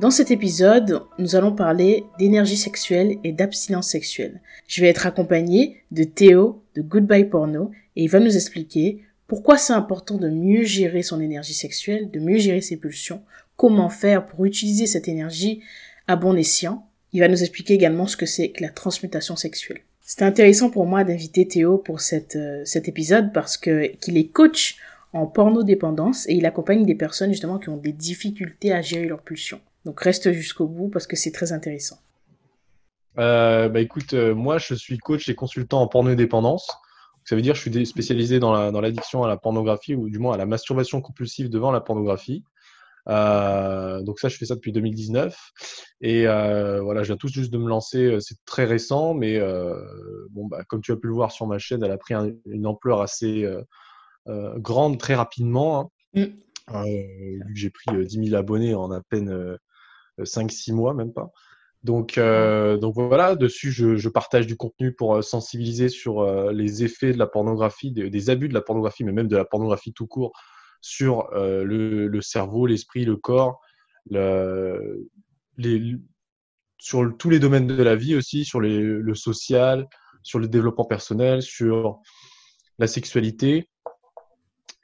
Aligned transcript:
Dans 0.00 0.10
cet 0.10 0.30
épisode, 0.30 1.02
nous 1.18 1.36
allons 1.36 1.52
parler 1.52 2.04
d'énergie 2.18 2.56
sexuelle 2.56 3.18
et 3.22 3.32
d'abstinence 3.32 3.90
sexuelle. 3.90 4.40
Je 4.66 4.80
vais 4.80 4.88
être 4.88 5.06
accompagné 5.06 5.82
de 5.90 6.04
Théo 6.04 6.62
de 6.74 6.80
Goodbye 6.80 7.26
Porno 7.26 7.70
et 7.96 8.04
il 8.04 8.08
va 8.08 8.18
nous 8.18 8.34
expliquer 8.34 9.02
pourquoi 9.26 9.58
c'est 9.58 9.74
important 9.74 10.16
de 10.16 10.30
mieux 10.30 10.64
gérer 10.64 11.02
son 11.02 11.20
énergie 11.20 11.52
sexuelle, 11.52 12.10
de 12.10 12.18
mieux 12.18 12.38
gérer 12.38 12.62
ses 12.62 12.78
pulsions, 12.78 13.20
comment 13.58 13.90
faire 13.90 14.24
pour 14.24 14.46
utiliser 14.46 14.86
cette 14.86 15.06
énergie 15.06 15.60
à 16.06 16.16
bon 16.16 16.34
escient. 16.34 16.86
Il 17.12 17.20
va 17.20 17.28
nous 17.28 17.42
expliquer 17.42 17.74
également 17.74 18.06
ce 18.06 18.16
que 18.16 18.24
c'est 18.24 18.52
que 18.52 18.62
la 18.62 18.70
transmutation 18.70 19.36
sexuelle. 19.36 19.82
C'était 20.00 20.24
intéressant 20.24 20.70
pour 20.70 20.86
moi 20.86 21.04
d'inviter 21.04 21.46
Théo 21.46 21.76
pour 21.76 21.98
euh, 22.14 22.62
cet 22.64 22.88
épisode 22.88 23.34
parce 23.34 23.58
que 23.58 23.88
qu'il 23.96 24.16
est 24.16 24.28
coach 24.28 24.78
en 25.12 25.26
porno-dépendance 25.26 26.26
et 26.26 26.36
il 26.36 26.46
accompagne 26.46 26.86
des 26.86 26.94
personnes 26.94 27.32
justement 27.32 27.58
qui 27.58 27.68
ont 27.68 27.76
des 27.76 27.92
difficultés 27.92 28.72
à 28.72 28.80
gérer 28.80 29.04
leurs 29.04 29.20
pulsions. 29.20 29.60
Donc 29.84 30.00
reste 30.00 30.32
jusqu'au 30.32 30.66
bout 30.66 30.88
parce 30.88 31.06
que 31.06 31.16
c'est 31.16 31.32
très 31.32 31.52
intéressant. 31.52 31.98
Euh, 33.18 33.68
bah 33.68 33.80
écoute, 33.80 34.14
euh, 34.14 34.34
moi 34.34 34.58
je 34.58 34.74
suis 34.74 34.98
coach 34.98 35.28
et 35.28 35.34
consultant 35.34 35.80
en 35.80 35.88
porno-dépendance. 35.88 36.70
Ça 37.24 37.36
veut 37.36 37.42
dire 37.42 37.54
que 37.54 37.60
je 37.60 37.70
suis 37.70 37.86
spécialisé 37.86 38.40
dans 38.40 38.80
l'addiction 38.80 39.22
à 39.24 39.28
la 39.28 39.36
pornographie 39.36 39.94
ou 39.94 40.08
du 40.08 40.18
moins 40.18 40.34
à 40.34 40.36
la 40.38 40.46
masturbation 40.46 41.00
compulsive 41.00 41.50
devant 41.50 41.70
la 41.70 41.80
pornographie. 41.80 42.44
Euh, 43.08 44.02
donc 44.02 44.20
ça, 44.20 44.28
je 44.28 44.36
fais 44.36 44.46
ça 44.46 44.54
depuis 44.54 44.72
2019 44.72 45.36
et 46.00 46.24
voilà, 46.24 47.02
je 47.02 47.08
viens 47.08 47.16
tout 47.16 47.28
juste 47.28 47.52
de 47.52 47.58
me 47.58 47.68
lancer. 47.68 48.16
C'est 48.20 48.42
très 48.46 48.64
récent, 48.64 49.12
mais 49.14 49.38
bon, 50.30 50.46
bah, 50.46 50.64
comme 50.66 50.80
tu 50.80 50.92
as 50.92 50.96
pu 50.96 51.08
le 51.08 51.12
voir 51.12 51.30
sur 51.30 51.46
ma 51.46 51.58
chaîne, 51.58 51.84
elle 51.84 51.92
a 51.92 51.98
pris 51.98 52.14
une 52.46 52.66
ampleur 52.66 53.02
assez 53.02 53.46
grande 54.56 54.98
très 54.98 55.14
rapidement. 55.14 55.92
Hein. 56.14 56.26
Mm. 56.72 56.84
vu 57.46 57.54
que 57.54 57.60
j'ai 57.60 57.70
pris 57.70 58.06
10 58.06 58.28
000 58.30 58.34
abonnés 58.34 58.74
en 58.74 58.90
à 58.90 59.02
peine 59.02 59.58
5-6 60.18 60.72
mois, 60.72 60.94
même 60.94 61.12
pas. 61.12 61.32
Donc, 61.82 62.18
euh, 62.18 62.76
donc 62.76 62.94
voilà, 62.94 63.36
dessus, 63.36 63.72
je, 63.72 63.96
je, 63.96 64.08
partage 64.10 64.46
du 64.46 64.56
contenu 64.56 64.92
pour 64.92 65.16
euh, 65.16 65.22
sensibiliser 65.22 65.88
sur 65.88 66.20
euh, 66.20 66.52
les 66.52 66.84
effets 66.84 67.12
de 67.12 67.18
la 67.18 67.26
pornographie, 67.26 67.90
des, 67.90 68.30
abus 68.30 68.48
de 68.48 68.54
la 68.54 68.60
pornographie, 68.60 69.02
mais 69.02 69.12
même 69.12 69.28
de 69.28 69.36
la 69.36 69.46
pornographie 69.46 69.94
tout 69.94 70.06
court, 70.06 70.32
sur 70.82 71.32
euh, 71.32 71.64
le, 71.64 72.06
le, 72.06 72.20
cerveau, 72.20 72.66
l'esprit, 72.66 73.06
le 73.06 73.16
corps, 73.16 73.60
le, 74.10 75.08
les, 75.56 75.96
sur 76.78 77.16
tous 77.16 77.30
les 77.30 77.38
domaines 77.38 77.66
de 77.66 77.82
la 77.82 77.96
vie 77.96 78.14
aussi, 78.14 78.44
sur 78.44 78.60
les, 78.60 78.78
le 78.78 79.14
social, 79.14 79.88
sur 80.22 80.38
le 80.38 80.48
développement 80.48 80.84
personnel, 80.84 81.40
sur 81.40 81.98
la 82.78 82.88
sexualité. 82.88 83.70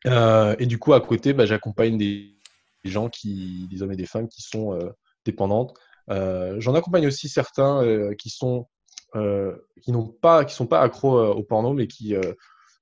et 0.07 0.67
du 0.67 0.79
coup, 0.79 0.95
à 0.95 1.01
côté, 1.03 1.35
bah, 1.35 1.45
j'accompagne 1.45 1.99
des, 1.99 2.39
des, 2.85 2.91
gens, 2.91 3.11
qui, 3.11 3.69
des 3.71 3.83
hommes 3.83 3.93
et 3.93 3.97
des 3.97 4.07
femmes 4.07 4.29
qui 4.29 4.41
sont 4.41 4.79
dépendantes. 5.27 5.75
Euh, 6.11 6.57
j'en 6.59 6.75
accompagne 6.75 7.07
aussi 7.07 7.29
certains 7.29 7.83
euh, 7.83 8.15
qui 8.15 8.31
sont 8.31 8.69
euh, 9.17 9.57
qui 9.83 9.93
n'ont 9.93 10.07
pas 10.07 10.45
qui 10.45 10.55
sont 10.55 10.67
pas 10.67 10.81
accros 10.81 11.19
au 11.19 11.43
porno, 11.43 11.73
mais 11.73 11.87
qui 11.87 12.15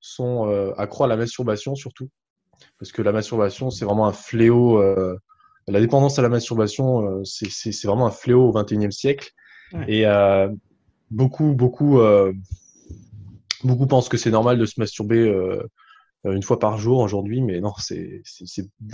sont 0.00 0.72
accros 0.76 1.04
à 1.04 1.06
la 1.06 1.16
masturbation 1.16 1.74
surtout, 1.74 2.10
parce 2.78 2.92
que 2.92 3.02
la 3.02 3.12
masturbation 3.12 3.70
c'est 3.70 3.84
vraiment 3.84 4.06
un 4.06 4.12
fléau. 4.12 4.82
la 5.66 5.80
dépendance 5.80 6.18
à 6.18 6.22
la 6.22 6.28
masturbation, 6.28 7.24
c'est 7.24 7.84
vraiment 7.84 8.06
un 8.06 8.10
fléau 8.10 8.48
au 8.48 8.52
XXIe 8.52 8.92
siècle. 8.92 9.30
Et 9.88 10.04
beaucoup, 11.10 11.54
beaucoup, 11.54 12.00
beaucoup 13.62 13.86
pensent 13.86 14.08
que 14.08 14.16
c'est 14.16 14.30
normal 14.30 14.58
de 14.58 14.66
se 14.66 14.78
masturber 14.78 15.32
une 16.24 16.42
fois 16.42 16.58
par 16.58 16.78
jour 16.78 16.98
aujourd'hui, 16.98 17.42
mais 17.42 17.60
non, 17.60 17.72
c'est 17.78 18.22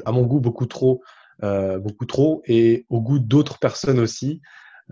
à 0.05 0.13
mon 0.13 0.23
goût 0.23 0.41
beaucoup 0.41 0.67
trop 0.67 1.01
beaucoup 1.43 2.07
trop, 2.07 2.43
et 2.47 2.87
au 2.89 3.01
goût 3.01 3.19
d'autres 3.19 3.59
personnes 3.59 3.99
aussi. 3.99 4.41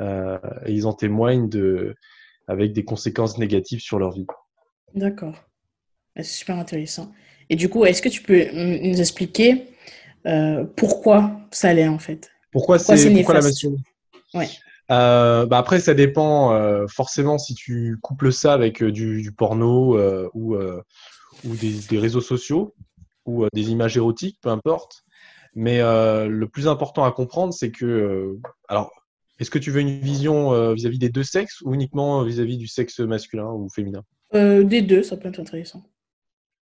Euh, 0.00 0.38
et 0.66 0.72
ils 0.72 0.86
en 0.86 0.92
témoignent 0.92 1.48
de, 1.48 1.94
avec 2.46 2.72
des 2.72 2.84
conséquences 2.84 3.38
négatives 3.38 3.80
sur 3.80 3.98
leur 3.98 4.12
vie. 4.12 4.26
D'accord. 4.94 5.34
C'est 6.16 6.24
super 6.24 6.58
intéressant. 6.58 7.12
Et 7.50 7.56
du 7.56 7.68
coup, 7.68 7.84
est-ce 7.84 8.02
que 8.02 8.08
tu 8.08 8.22
peux 8.22 8.46
nous 8.52 9.00
expliquer 9.00 9.68
euh, 10.26 10.64
pourquoi 10.76 11.40
ça 11.50 11.72
l'est 11.72 11.88
en 11.88 11.98
fait? 11.98 12.30
Pourquoi, 12.52 12.78
c'est 12.78 13.12
pourquoi 13.12 13.34
la 13.34 13.40
masturbation 13.42 13.82
ouais. 14.34 14.48
Euh, 14.90 15.44
bah 15.44 15.58
après, 15.58 15.80
ça 15.80 15.92
dépend 15.92 16.52
euh, 16.52 16.86
forcément 16.88 17.36
si 17.36 17.54
tu 17.54 17.98
couples 18.02 18.32
ça 18.32 18.54
avec 18.54 18.82
du, 18.82 19.20
du 19.20 19.32
porno 19.32 19.98
ou, 20.32 20.56
ou 20.56 21.56
des, 21.56 21.74
des, 21.88 21.98
réseaux 21.98 22.22
sociaux 22.22 22.74
ou 23.26 23.46
des 23.52 23.70
images 23.70 23.96
érotiques, 23.96 24.38
peu 24.40 24.48
importe. 24.48 25.04
Mais 25.58 25.80
euh, 25.80 26.28
le 26.28 26.46
plus 26.46 26.68
important 26.68 27.02
à 27.02 27.10
comprendre, 27.10 27.52
c'est 27.52 27.72
que, 27.72 27.84
euh, 27.84 28.40
alors, 28.68 28.92
est-ce 29.40 29.50
que 29.50 29.58
tu 29.58 29.72
veux 29.72 29.80
une 29.80 29.98
vision 29.98 30.52
euh, 30.52 30.72
vis-à-vis 30.72 31.00
des 31.00 31.08
deux 31.08 31.24
sexes 31.24 31.62
ou 31.62 31.74
uniquement 31.74 32.22
vis-à-vis 32.22 32.58
du 32.58 32.68
sexe 32.68 33.00
masculin 33.00 33.50
ou 33.50 33.68
féminin? 33.68 34.04
Des 34.32 34.82
deux, 34.82 35.02
ça 35.02 35.16
peut 35.16 35.26
être 35.26 35.40
intéressant. 35.40 35.82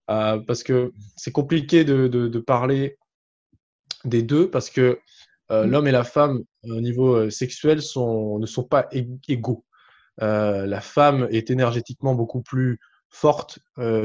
parce 0.07 0.63
que 0.63 0.95
c'est 1.15 1.31
compliqué 1.31 1.85
de, 1.85 2.09
de, 2.09 2.39
parler 2.39 2.97
des 4.07 4.23
deux 4.23 4.49
parce 4.49 4.71
que 4.71 4.99
mm. 5.51 5.65
l'homme 5.65 5.89
et 5.89 5.93
la 5.93 6.05
femme 6.05 6.45
au 6.65 6.81
niveau 6.81 7.29
sexuel 7.29 7.83
sont, 7.83 8.39
ne 8.39 8.47
sont 8.47 8.65
pas 8.65 8.89
égaux. 9.29 9.63
la 10.17 10.81
femme 10.81 11.29
est 11.31 11.51
énergétiquement 11.51 12.15
beaucoup 12.15 12.41
plus 12.41 12.79
forte 13.11 13.59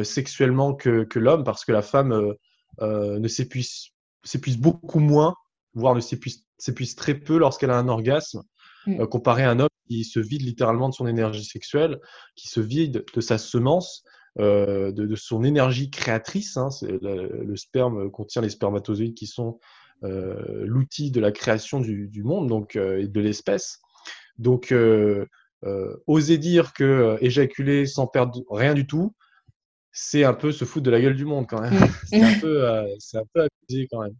sexuellement 0.04 0.74
que, 0.74 1.06
que 1.06 1.20
l'homme 1.20 1.46
parce 1.46 1.64
que 1.64 1.72
la 1.72 1.82
femme 1.82 2.36
ne 2.82 3.28
s'épuise 3.30 3.91
s'épuise 4.24 4.58
beaucoup 4.58 5.00
moins, 5.00 5.36
voire 5.74 5.96
ne 5.96 6.02
s'épuise 6.02 6.96
très 6.96 7.16
peu 7.16 7.38
lorsqu'elle 7.38 7.72
a 7.72 7.78
un 7.78 7.88
orgasme, 7.88 8.44
mm. 8.88 9.02
euh, 9.02 9.08
comparé 9.08 9.44
à 9.44 9.52
un 9.52 9.60
homme 9.60 9.70
qui 9.88 10.04
se 10.04 10.20
vide 10.20 10.42
littéralement 10.42 10.90
de 10.90 10.94
son 10.94 11.08
énergie 11.08 11.46
sexuelle, 11.46 12.00
qui 12.36 12.48
se 12.48 12.60
vide 12.60 13.06
de 13.14 13.22
sa 13.22 13.38
semence, 13.38 14.04
euh, 14.40 14.92
de, 14.92 15.06
de, 15.06 15.16
son 15.16 15.44
énergie 15.44 15.90
créatrice. 15.90 16.58
Hein, 16.58 16.70
le, 16.82 17.44
le, 17.44 17.56
sperme 17.58 18.10
contient 18.10 18.42
les 18.42 18.50
spermatozoïdes 18.50 19.16
qui 19.16 19.28
sont 19.28 19.60
euh, 20.04 20.64
l'outil 20.66 21.12
de 21.12 21.20
la 21.20 21.32
création 21.32 21.80
du, 21.80 22.08
du 22.08 22.24
monde 22.24 22.48
donc, 22.48 22.76
et 22.76 23.08
de 23.08 23.20
l'espèce. 23.20 23.80
Donc, 24.38 24.74
oser 26.08 26.38
dire 26.38 26.74
que 26.74 27.18
éjaculer 27.22 27.86
sans 27.86 28.08
perdre 28.08 28.42
rien 28.50 28.74
du 28.74 28.88
tout, 28.88 29.14
c'est 29.92 30.24
un 30.24 30.34
peu 30.34 30.52
se 30.52 30.66
foutre 30.66 30.86
de 30.86 30.92
la 30.92 31.02
gueule 31.02 31.16
du 31.16 31.26
monde 31.26 31.48
quand 31.48 31.62
même. 31.62 31.74
Mm. 31.74 31.88
c'est 32.08 32.22
un 32.22 32.34
peu, 32.42 32.70
euh, 32.70 32.88
c'est 33.00 33.18
un 33.18 33.26
peu 33.34 33.42
abusé 33.42 33.88
quand 33.92 34.02
même. 34.02 34.16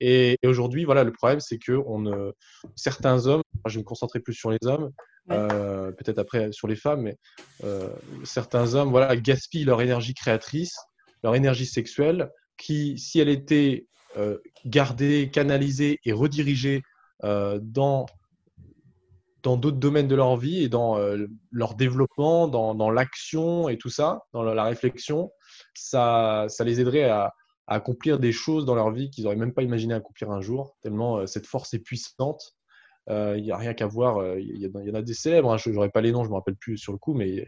Et, 0.00 0.38
aujourd'hui, 0.44 0.84
voilà, 0.84 1.04
le 1.04 1.12
problème, 1.12 1.40
c'est 1.40 1.58
que 1.58 1.72
on, 1.72 2.32
certains 2.74 3.26
hommes, 3.26 3.42
je 3.66 3.74
vais 3.74 3.80
me 3.80 3.84
concentrer 3.84 4.20
plus 4.20 4.34
sur 4.34 4.50
les 4.50 4.58
hommes, 4.64 4.90
euh, 5.30 5.90
peut-être 5.92 6.18
après 6.18 6.52
sur 6.52 6.68
les 6.68 6.76
femmes, 6.76 7.02
mais 7.02 7.16
euh, 7.64 7.88
certains 8.22 8.74
hommes, 8.74 8.90
voilà, 8.90 9.16
gaspillent 9.16 9.64
leur 9.64 9.80
énergie 9.80 10.14
créatrice, 10.14 10.76
leur 11.24 11.34
énergie 11.34 11.66
sexuelle, 11.66 12.30
qui, 12.56 12.98
si 12.98 13.20
elle 13.20 13.28
était 13.28 13.86
euh, 14.16 14.38
gardée, 14.64 15.30
canalisée 15.30 15.98
et 16.04 16.12
redirigée 16.12 16.82
euh, 17.24 17.58
dans 17.62 18.06
dans 19.46 19.56
d'autres 19.56 19.76
domaines 19.76 20.08
de 20.08 20.16
leur 20.16 20.36
vie 20.36 20.64
et 20.64 20.68
dans 20.68 20.98
euh, 20.98 21.28
leur 21.52 21.76
développement, 21.76 22.48
dans, 22.48 22.90
l'action 22.90 23.68
et 23.68 23.78
tout 23.78 23.90
ça, 23.90 24.24
dans 24.32 24.42
la, 24.42 24.64
réflexion, 24.64 25.30
ça, 25.72 26.46
ça 26.48 26.64
les 26.64 26.80
aiderait 26.80 27.08
à, 27.08 27.32
accomplir 27.68 28.18
des 28.18 28.32
choses 28.32 28.64
dans 28.64 28.74
leur 28.74 28.90
vie 28.90 29.08
qu'ils 29.08 29.22
n'auraient 29.22 29.36
même 29.36 29.54
pas 29.54 29.62
imaginé 29.62 29.94
accomplir 29.94 30.32
un 30.32 30.40
jour, 30.40 30.76
tellement 30.82 31.18
euh, 31.18 31.26
cette 31.26 31.46
force 31.46 31.72
est 31.74 31.78
puissante. 31.78 32.56
Il 33.06 33.12
euh, 33.12 33.40
n'y 33.40 33.52
a 33.52 33.56
rien 33.56 33.72
qu'à 33.72 33.86
voir. 33.86 34.36
Il 34.36 34.56
y, 34.56 34.66
y, 34.66 34.90
en 34.90 34.94
a 34.94 35.02
des 35.02 35.14
célèbres, 35.14 35.52
hein, 35.52 35.58
je 35.58 35.70
n'aurais 35.70 35.90
pas 35.90 36.00
les 36.00 36.10
noms, 36.10 36.24
je 36.24 36.28
ne 36.28 36.32
me 36.32 36.38
rappelle 36.38 36.56
plus 36.56 36.76
sur 36.76 36.90
le 36.90 36.98
coup, 36.98 37.14
mais 37.14 37.46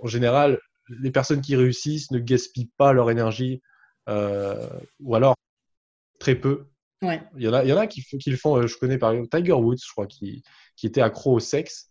en 0.00 0.06
général, 0.06 0.60
les 1.00 1.10
personnes 1.10 1.40
qui 1.40 1.56
réussissent 1.56 2.12
ne 2.12 2.20
gaspillent 2.20 2.70
pas 2.76 2.92
leur 2.92 3.10
énergie, 3.10 3.62
ou 4.06 5.14
alors 5.16 5.34
très 6.20 6.36
peu, 6.36 6.66
il, 7.02 7.42
y 7.42 7.48
en 7.48 7.52
a, 7.52 7.64
il 7.64 7.68
y 7.68 7.72
en 7.72 7.76
a 7.76 7.86
qui, 7.86 8.02
qui, 8.02 8.30
le 8.30 8.36
font. 8.36 8.56
Euh, 8.56 8.66
je 8.66 8.76
connais 8.76 8.98
par 8.98 9.12
exemple 9.12 9.28
Tiger 9.28 9.52
Woods, 9.52 9.78
je 9.84 9.92
crois, 9.92 10.06
qui, 10.06 10.42
qui 10.76 10.86
était 10.86 11.00
accro 11.00 11.34
au 11.34 11.40
sexe. 11.40 11.90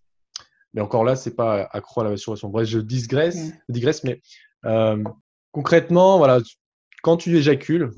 Mais 0.73 0.81
encore 0.81 1.03
là, 1.03 1.15
c'est 1.15 1.35
pas 1.35 1.69
accro 1.71 2.01
à 2.01 2.03
la 2.05 2.09
masturbation. 2.11 2.49
Bref, 2.49 2.67
je 2.67 2.79
digresse, 2.79 3.51
digresse 3.69 4.03
mais 4.03 4.21
euh, 4.65 5.03
concrètement, 5.51 6.17
voilà, 6.17 6.39
quand 7.03 7.17
tu 7.17 7.35
éjacules, 7.37 7.91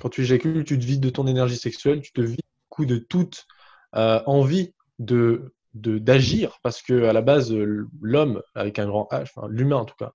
quand 0.00 0.10
tu 0.10 0.22
éjacules, 0.22 0.64
tu 0.64 0.78
te 0.78 0.84
vides 0.84 1.00
de 1.00 1.10
ton 1.10 1.26
énergie 1.26 1.56
sexuelle, 1.56 2.02
tu 2.02 2.12
te 2.12 2.20
vides 2.20 2.40
coup 2.68 2.84
de 2.84 2.98
toute 2.98 3.46
envie 3.92 4.74
de 4.98 5.54
d'agir 5.72 6.58
parce 6.64 6.82
que 6.82 7.04
à 7.04 7.12
la 7.12 7.22
base 7.22 7.52
l'homme 7.52 8.42
avec 8.54 8.80
un 8.80 8.86
grand 8.86 9.08
H, 9.12 9.22
enfin, 9.22 9.46
l'humain 9.48 9.76
en 9.76 9.84
tout 9.84 9.94
cas, 9.96 10.12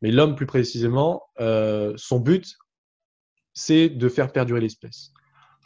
mais 0.00 0.12
l'homme 0.12 0.36
plus 0.36 0.46
précisément, 0.46 1.22
son 1.38 2.20
but 2.20 2.56
c'est 3.54 3.88
de 3.88 4.08
faire 4.08 4.32
perdurer 4.32 4.60
l'espèce. 4.60 5.12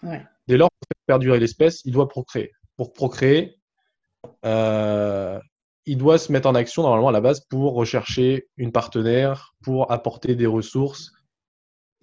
Dès 0.03 0.57
lors 0.57 0.71
pour 0.71 0.87
faire 0.89 1.07
perdurer 1.07 1.41
l'espèce, 1.41 1.83
il 1.85 1.93
doit 1.93 2.09
procréer. 2.09 2.53
Pour 2.77 2.93
procréer, 2.93 3.59
euh, 4.45 5.39
il 5.87 5.99
doit 5.99 6.19
se 6.19 6.33
mettre 6.33 6.49
en 6.49 6.55
action 6.55 6.83
normalement 6.83 7.09
à 7.09 7.13
la 7.13 7.21
base 7.21 7.41
pour 7.49 7.75
rechercher 7.75 8.49
une 8.57 8.73
partenaire, 8.73 9.55
pour 9.63 9.91
apporter 9.91 10.35
des 10.35 10.47
ressources. 10.47 11.13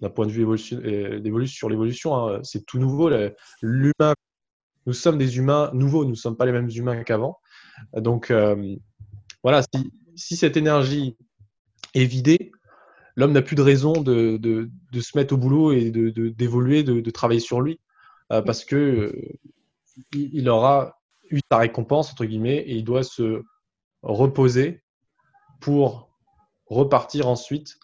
D'un 0.00 0.10
point 0.10 0.26
de 0.26 0.32
vue 0.32 0.46
euh, 0.46 1.46
sur 1.46 1.68
l'évolution, 1.68 2.16
hein, 2.16 2.40
c'est 2.42 2.66
tout 2.66 2.78
nouveau. 2.78 3.10
L'humain, 3.62 4.14
nous 4.86 4.92
sommes 4.92 5.18
des 5.18 5.38
humains 5.38 5.70
nouveaux, 5.72 6.04
nous 6.04 6.10
ne 6.10 6.16
sommes 6.16 6.36
pas 6.36 6.46
les 6.46 6.52
mêmes 6.52 6.70
humains 6.70 7.02
qu'avant. 7.04 7.38
Donc 7.94 8.30
euh, 8.30 8.76
voilà, 9.42 9.62
si, 10.16 10.36
cette 10.36 10.56
énergie 10.56 11.16
est 11.94 12.06
vidée, 12.06 12.52
l'homme 13.16 13.32
n'a 13.32 13.42
plus 13.42 13.56
de 13.56 13.62
raison 13.62 13.92
de, 13.92 14.70
se 14.94 15.16
mettre 15.16 15.34
au 15.34 15.36
boulot 15.36 15.72
et 15.72 15.90
d'évoluer, 15.90 16.82
de, 16.82 17.10
travailler 17.10 17.40
sur 17.40 17.60
lui, 17.60 17.80
parce 18.28 18.64
que 18.64 19.14
il 20.12 20.48
aura 20.48 20.98
eu 21.30 21.40
sa 21.50 21.58
récompense, 21.58 22.12
entre 22.12 22.24
guillemets, 22.24 22.58
et 22.58 22.74
il 22.76 22.84
doit 22.84 23.04
se 23.04 23.42
reposer 24.02 24.82
pour 25.60 26.10
repartir 26.66 27.28
ensuite 27.28 27.76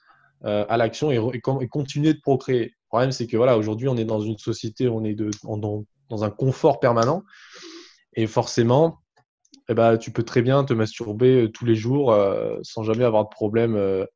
euh, 0.45 0.65
à 0.69 0.77
l'action 0.77 1.11
et, 1.11 1.41
continuer 1.69 2.15
de 2.15 2.21
procréer. 2.21 2.65
Le 2.65 2.89
problème, 2.89 3.13
c'est 3.13 3.27
que 3.27 3.37
voilà, 3.37 3.57
aujourd'hui, 3.57 3.89
on 3.89 3.97
est 3.97 4.05
dans 4.05 4.21
une 4.21 4.39
société, 4.39 4.89
on 4.89 5.05
est 5.05 5.15
dans, 5.15 5.85
un 6.11 6.31
confort 6.31 6.81
permanent, 6.81 7.23
et 8.15 8.27
forcément, 8.27 9.01
eh 9.69 9.75
ben, 9.75 9.97
tu 9.97 10.11
peux 10.11 10.25
très 10.25 10.43
bien 10.43 10.65
te 10.65 10.73
masturber 10.73 11.43
euh, 11.43 11.49
tous 11.49 11.65
les 11.65 11.77
jours 11.77 12.13
euh, 12.13 12.59
sans 12.63 12.83
jamais 12.83 13.05
avoir 13.05 13.25
de 13.25 13.31
problème 13.31 14.07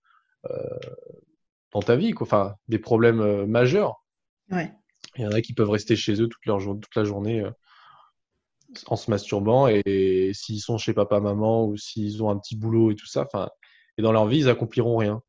dans 1.72 1.82
ta 1.82 1.96
vie, 1.96 2.12
enfin, 2.20 2.54
des 2.68 2.78
problèmes 2.78 3.46
majeurs. 3.46 4.04
Ouais. 4.50 4.70
Il 5.16 5.24
y 5.24 5.26
en 5.26 5.32
a 5.32 5.40
qui 5.40 5.52
peuvent 5.52 5.70
rester 5.70 5.96
chez 5.96 6.20
eux 6.20 6.28
toute, 6.28 6.44
leur, 6.46 6.58
toute 6.58 6.94
la 6.96 7.04
journée 7.04 7.44
en 8.86 8.96
se 8.96 9.10
masturbant 9.10 9.68
et, 9.68 10.32
s'ils 10.34 10.60
sont 10.60 10.78
chez 10.78 10.92
papa, 10.92 11.20
maman 11.20 11.66
ou 11.66 11.76
s'ils 11.76 12.22
ont 12.22 12.30
un 12.30 12.38
petit 12.38 12.56
boulot 12.56 12.90
et 12.90 12.94
tout 12.94 13.06
ça, 13.06 13.28
et 13.96 14.02
dans 14.02 14.12
leur 14.12 14.26
vie, 14.26 14.38
ils 14.38 14.48
accompliront 14.48 14.96
rien. 14.96 15.22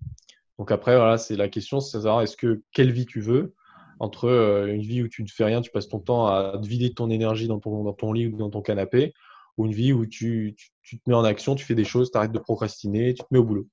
Donc 0.57 0.71
après, 0.71 0.95
voilà, 0.95 1.17
c'est 1.17 1.35
la 1.35 1.49
question, 1.49 1.79
c'est 1.79 1.97
savoir 1.97 2.21
est-ce 2.21 2.37
que 2.37 2.63
quelle 2.71 2.91
vie 2.91 3.05
tu 3.05 3.19
veux 3.19 3.53
entre 3.99 4.25
euh, 4.25 4.73
une 4.73 4.81
vie 4.81 5.03
où 5.03 5.07
tu 5.07 5.23
ne 5.23 5.27
fais 5.27 5.45
rien, 5.45 5.61
tu 5.61 5.71
passes 5.71 5.87
ton 5.87 5.99
temps 5.99 6.27
à 6.27 6.57
te 6.61 6.67
vider 6.67 6.93
ton 6.93 7.09
énergie 7.09 7.47
dans 7.47 7.59
ton, 7.59 7.83
dans 7.83 7.93
ton 7.93 8.11
lit 8.11 8.27
ou 8.27 8.37
dans 8.37 8.49
ton 8.49 8.61
canapé, 8.61 9.13
ou 9.57 9.65
une 9.65 9.73
vie 9.73 9.93
où 9.93 10.05
tu, 10.05 10.55
tu, 10.83 10.99
te 10.99 11.09
mets 11.09 11.15
en 11.15 11.23
action, 11.23 11.55
tu 11.55 11.65
fais 11.65 11.75
des 11.75 11.85
choses, 11.85 12.11
tu 12.11 12.17
arrêtes 12.17 12.33
de 12.33 12.39
procrastiner, 12.39 13.13
tu 13.13 13.23
te 13.23 13.27
mets 13.31 13.39
au 13.39 13.43
boulot. 13.43 13.67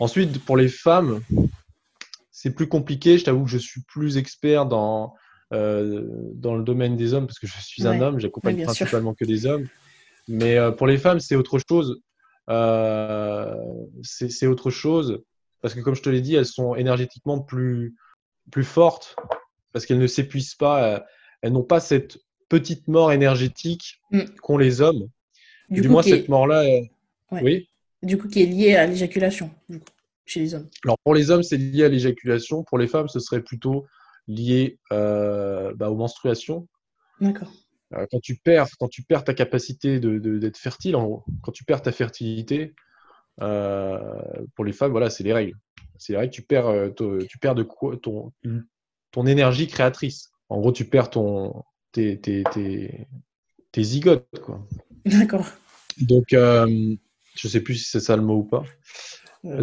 Ensuite, 0.00 0.42
pour 0.44 0.56
les 0.56 0.68
femmes, 0.68 1.20
c'est 2.38 2.54
plus 2.54 2.68
compliqué. 2.68 3.18
Je 3.18 3.24
t'avoue 3.24 3.44
que 3.44 3.50
je 3.50 3.58
suis 3.58 3.80
plus 3.80 4.16
expert 4.16 4.66
dans, 4.66 5.12
euh, 5.52 6.04
dans 6.34 6.54
le 6.54 6.62
domaine 6.62 6.96
des 6.96 7.12
hommes, 7.12 7.26
parce 7.26 7.40
que 7.40 7.48
je 7.48 7.60
suis 7.60 7.84
un 7.84 8.00
homme, 8.00 8.20
j'accompagne 8.20 8.62
principalement 8.62 9.12
que 9.12 9.24
des 9.24 9.44
hommes. 9.44 9.66
Mais 10.28 10.56
euh, 10.56 10.70
pour 10.70 10.86
les 10.86 10.98
femmes, 10.98 11.18
c'est 11.18 11.34
autre 11.34 11.58
chose. 11.68 12.00
Euh, 12.48 13.56
c'est 14.02 14.46
autre 14.46 14.70
chose, 14.70 15.20
parce 15.62 15.74
que 15.74 15.80
comme 15.80 15.96
je 15.96 16.02
te 16.02 16.08
l'ai 16.08 16.20
dit, 16.20 16.36
elles 16.36 16.46
sont 16.46 16.76
énergétiquement 16.76 17.40
plus, 17.40 17.96
plus 18.52 18.62
fortes, 18.62 19.16
parce 19.72 19.84
qu'elles 19.84 19.98
ne 19.98 20.06
s'épuisent 20.06 20.54
pas, 20.54 21.04
elles 21.42 21.52
n'ont 21.52 21.64
pas 21.64 21.80
cette 21.80 22.18
petite 22.48 22.86
mort 22.86 23.10
énergétique 23.10 24.00
mm. 24.12 24.20
qu'ont 24.42 24.58
les 24.58 24.80
hommes. 24.80 25.08
Du, 25.70 25.88
moins, 25.88 26.04
cette 26.04 26.28
mort-là, 26.28 26.62
oui. 27.32 27.68
Du 28.00 28.16
coup, 28.16 28.28
qui 28.28 28.42
est 28.42 28.46
liée 28.46 28.76
à 28.76 28.86
l'éjaculation, 28.86 29.50
chez 30.28 30.40
les 30.40 30.54
hommes. 30.54 30.68
Alors, 30.84 30.98
pour 30.98 31.14
les 31.14 31.30
hommes, 31.30 31.42
c'est 31.42 31.56
lié 31.56 31.84
à 31.84 31.88
l'éjaculation. 31.88 32.62
Pour 32.64 32.78
les 32.78 32.86
femmes, 32.86 33.08
ce 33.08 33.20
serait 33.20 33.42
plutôt 33.42 33.86
liées 34.26 34.78
euh, 34.92 35.72
bah, 35.74 35.90
aux 35.90 35.96
menstruations. 35.96 36.68
D'accord. 37.20 37.50
Euh, 37.94 38.06
quand 38.10 38.20
tu 38.20 38.36
perds, 38.36 38.68
quand 38.78 38.88
tu 38.88 39.02
perds 39.02 39.24
ta 39.24 39.34
capacité 39.34 39.98
d'être 39.98 40.20
de, 40.20 40.52
fertile, 40.54 40.94
en 40.94 41.24
quand 41.42 41.52
tu 41.52 41.64
perds 41.64 41.82
ta 41.82 41.92
fertilité, 41.92 42.74
euh, 43.40 43.98
pour 44.54 44.64
les 44.64 44.72
femmes, 44.72 44.90
voilà, 44.90 45.10
c'est 45.10 45.24
les 45.24 45.32
règles. 45.32 45.56
C'est 45.96 46.12
les 46.12 46.18
règles. 46.18 46.32
Tu 46.32 46.42
perds, 46.42 46.92
tu 47.28 47.38
perds 47.38 47.54
de 47.54 47.62
quoi, 47.62 47.96
ton, 47.96 48.32
ton 49.10 49.26
énergie 49.26 49.66
créatrice. 49.66 50.30
En 50.48 50.60
gros, 50.60 50.72
tu 50.72 50.84
perds 50.84 51.10
ton, 51.10 51.64
tes, 51.92 52.20
tes, 52.20 52.44
tes, 52.52 53.06
tes 53.72 53.82
zygotes, 53.82 54.26
quoi. 54.42 54.64
D'accord. 55.04 55.46
Donc, 55.98 56.26
je 56.30 57.48
sais 57.48 57.60
plus 57.60 57.76
si 57.76 57.90
c'est 57.90 58.00
ça 58.00 58.16
le 58.16 58.22
mot 58.22 58.36
ou 58.36 58.44
pas. 58.44 58.64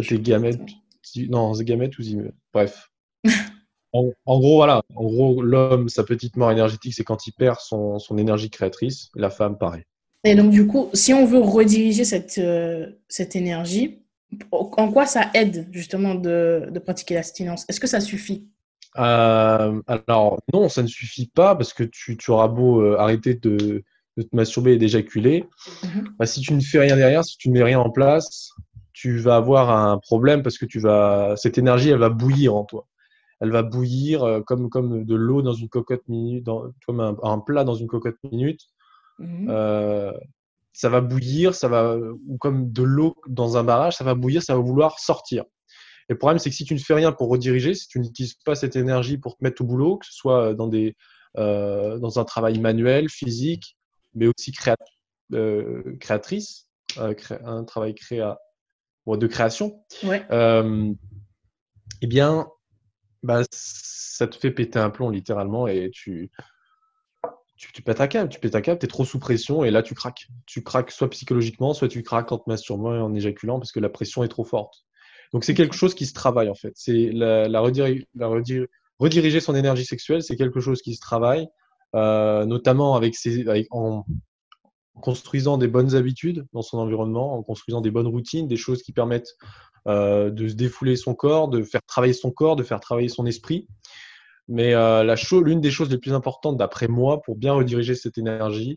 Tes 0.06 0.18
gamètes. 0.18 0.60
Non, 1.28 1.52
gamètes 1.52 1.98
ou. 1.98 2.02
Bref. 2.52 2.90
En, 4.26 4.38
gros, 4.38 4.56
voilà. 4.56 4.82
En 4.94 5.04
gros, 5.04 5.42
l'homme, 5.42 5.88
sa 5.88 6.04
petite 6.04 6.36
mort 6.36 6.50
énergétique, 6.50 6.94
c'est 6.94 7.04
quand 7.04 7.26
il 7.26 7.32
perd 7.32 7.58
son, 7.60 7.98
énergie 8.18 8.50
créatrice. 8.50 9.10
La 9.14 9.30
femme, 9.30 9.56
pareil. 9.58 9.84
Et 10.24 10.34
donc, 10.34 10.50
du 10.50 10.66
coup, 10.66 10.90
si 10.92 11.14
on 11.14 11.24
veut 11.24 11.38
rediriger 11.38 12.04
cette, 12.04 12.38
euh, 12.38 12.90
cette 13.08 13.36
énergie, 13.36 14.02
en 14.50 14.90
quoi 14.90 15.06
ça 15.06 15.30
aide 15.34 15.68
justement 15.70 16.14
de, 16.14 16.70
pratiquer 16.84 17.14
l'abstinence 17.14 17.64
Est-ce 17.68 17.80
que 17.80 17.86
ça 17.86 18.00
suffit? 18.00 18.48
Euh, 18.98 19.80
Alors, 19.86 20.40
non, 20.52 20.68
ça 20.68 20.82
ne 20.82 20.88
suffit 20.88 21.28
pas 21.28 21.54
parce 21.54 21.72
que 21.72 21.84
tu, 21.84 22.18
auras 22.28 22.48
beau 22.48 22.80
euh, 22.80 22.98
arrêter 22.98 23.34
de, 23.34 23.84
te 24.18 24.36
masturber 24.36 24.72
et 24.72 24.78
d'éjaculer. 24.78 25.44
Mhm. 25.84 26.08
Bah, 26.18 26.26
si 26.26 26.40
tu 26.40 26.54
ne 26.54 26.60
fais 26.60 26.80
rien 26.80 26.96
derrière, 26.96 27.24
si 27.24 27.38
tu 27.38 27.48
ne 27.48 27.54
mets 27.54 27.62
rien 27.62 27.78
en 27.78 27.90
place, 27.90 28.50
tu 28.96 29.18
vas 29.18 29.36
avoir 29.36 29.70
un 29.70 29.98
problème 29.98 30.42
parce 30.42 30.56
que 30.56 30.64
tu 30.64 30.80
vas, 30.80 31.34
cette 31.36 31.58
énergie, 31.58 31.90
elle 31.90 31.98
va 31.98 32.08
bouillir 32.08 32.54
en 32.54 32.64
toi 32.64 32.86
elle 33.40 33.50
va 33.50 33.62
bouillir 33.62 34.22
euh, 34.22 34.40
comme, 34.40 34.70
comme 34.70 35.04
de 35.04 35.14
l'eau 35.14 35.42
dans 35.42 35.52
une 35.52 35.68
cocotte 35.68 36.06
minute, 36.08 36.44
dans, 36.44 36.72
comme 36.86 37.00
un, 37.00 37.38
plat 37.40 37.64
dans 37.64 37.74
une 37.74 37.86
cocotte 37.86 38.16
minute. 38.30 38.62
Mhm. 39.18 39.48
Euh, 39.50 40.12
ça 40.72 40.88
va 40.88 41.00
bouillir, 41.00 41.54
ça 41.54 41.68
va, 41.68 41.96
ou 41.96 42.36
comme 42.38 42.70
de 42.70 42.82
l'eau 42.82 43.16
dans 43.28 43.56
un 43.56 43.64
barrage, 43.64 43.96
ça 43.96 44.04
va 44.04 44.14
bouillir, 44.14 44.42
ça 44.42 44.54
va 44.54 44.60
vouloir 44.60 44.98
sortir. 44.98 45.44
Et 46.08 46.12
le 46.12 46.18
problème, 46.18 46.38
c'est 46.38 46.50
que 46.50 46.56
si 46.56 46.64
tu 46.64 46.74
ne 46.74 46.78
fais 46.78 46.94
rien 46.94 47.12
pour 47.12 47.28
rediriger, 47.28 47.74
si 47.74 47.88
tu 47.88 47.98
n'utilises 47.98 48.34
pas 48.44 48.54
cette 48.54 48.76
énergie 48.76 49.18
pour 49.18 49.36
te 49.36 49.44
mettre 49.44 49.62
au 49.62 49.64
boulot, 49.64 49.96
que 49.96 50.06
ce 50.06 50.12
soit 50.12 50.54
dans, 50.54 50.68
des, 50.68 50.94
euh, 51.38 51.98
dans 51.98 52.18
un 52.18 52.24
travail 52.24 52.58
manuel, 52.58 53.08
physique, 53.08 53.76
mais 54.14 54.28
aussi 54.28 54.52
créa 54.52 54.76
créatrice, 55.98 56.68
un 56.96 57.64
travail 57.64 57.94
créa 57.94 58.38
de 59.06 59.26
création, 59.26 59.82
ouais. 60.02 60.26
eh 62.02 62.06
bien, 62.06 62.48
bah, 63.22 63.42
ça 63.50 64.26
te 64.26 64.36
fait 64.36 64.50
péter 64.50 64.78
un 64.78 64.90
plomb 64.90 65.10
littéralement 65.10 65.68
et 65.68 65.90
tu, 65.92 66.30
tu, 67.56 67.72
tu 67.72 67.82
pètes 67.82 68.00
un 68.00 68.06
câble, 68.06 68.28
tu 68.28 68.40
pètes 68.40 68.54
un 68.54 68.60
câble, 68.60 68.78
tu 68.78 68.86
es 68.86 68.88
trop 68.88 69.04
sous 69.04 69.18
pression 69.18 69.64
et 69.64 69.70
là 69.70 69.82
tu 69.82 69.94
craques. 69.94 70.28
Tu 70.46 70.62
craques 70.62 70.90
soit 70.90 71.10
psychologiquement, 71.10 71.74
soit 71.74 71.88
tu 71.88 72.02
craques 72.02 72.30
en 72.32 72.38
te 72.38 72.48
masturbant 72.48 72.94
et 72.94 72.98
en 72.98 73.14
éjaculant 73.14 73.58
parce 73.58 73.72
que 73.72 73.80
la 73.80 73.88
pression 73.88 74.22
est 74.24 74.28
trop 74.28 74.44
forte. 74.44 74.84
Donc 75.32 75.44
c'est 75.44 75.54
quelque 75.54 75.74
chose 75.74 75.94
qui 75.94 76.06
se 76.06 76.14
travaille 76.14 76.48
en 76.48 76.54
fait. 76.54 76.72
C'est 76.74 77.10
la, 77.12 77.48
la, 77.48 77.60
rediriger 77.60 79.40
son 79.40 79.54
énergie 79.54 79.84
sexuelle, 79.84 80.22
c'est 80.22 80.36
quelque 80.36 80.60
chose 80.60 80.82
qui 80.82 80.94
se 80.94 81.00
travaille, 81.00 81.48
euh, 81.94 82.44
notamment 82.44 82.94
avec 82.96 83.14
ses, 83.14 83.44
en 83.70 84.04
construisant 85.00 85.58
des 85.58 85.68
bonnes 85.68 85.94
habitudes 85.94 86.46
dans 86.52 86.62
son 86.62 86.78
environnement, 86.78 87.34
en 87.34 87.42
construisant 87.42 87.80
des 87.80 87.90
bonnes 87.90 88.06
routines, 88.06 88.48
des 88.48 88.56
choses 88.56 88.82
qui 88.82 88.92
permettent 88.92 89.36
euh, 89.86 90.30
de 90.30 90.48
se 90.48 90.54
défouler 90.54 90.96
son 90.96 91.14
corps, 91.14 91.48
de 91.48 91.62
faire 91.62 91.82
travailler 91.86 92.12
son 92.12 92.30
corps, 92.30 92.56
de 92.56 92.62
faire 92.62 92.80
travailler 92.80 93.08
son 93.08 93.26
esprit. 93.26 93.68
Mais 94.48 94.74
euh, 94.74 95.14
l'une 95.44 95.60
des 95.60 95.70
choses 95.70 95.90
les 95.90 95.98
plus 95.98 96.12
importantes, 96.12 96.56
d'après 96.56 96.88
moi, 96.88 97.20
pour 97.22 97.36
bien 97.36 97.52
rediriger 97.52 97.94
cette 97.94 98.18
énergie, 98.18 98.76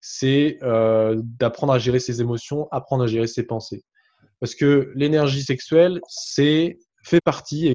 c'est 0.00 0.58
euh, 0.62 1.20
d'apprendre 1.22 1.72
à 1.72 1.78
gérer 1.78 1.98
ses 1.98 2.20
émotions, 2.20 2.68
apprendre 2.70 3.04
à 3.04 3.06
gérer 3.06 3.26
ses 3.26 3.42
pensées. 3.42 3.84
Parce 4.40 4.54
que 4.54 4.92
l'énergie 4.94 5.42
sexuelle, 5.42 6.00
c'est 6.08 6.78
fait 7.02 7.20
partie 7.20 7.68
et 7.68 7.74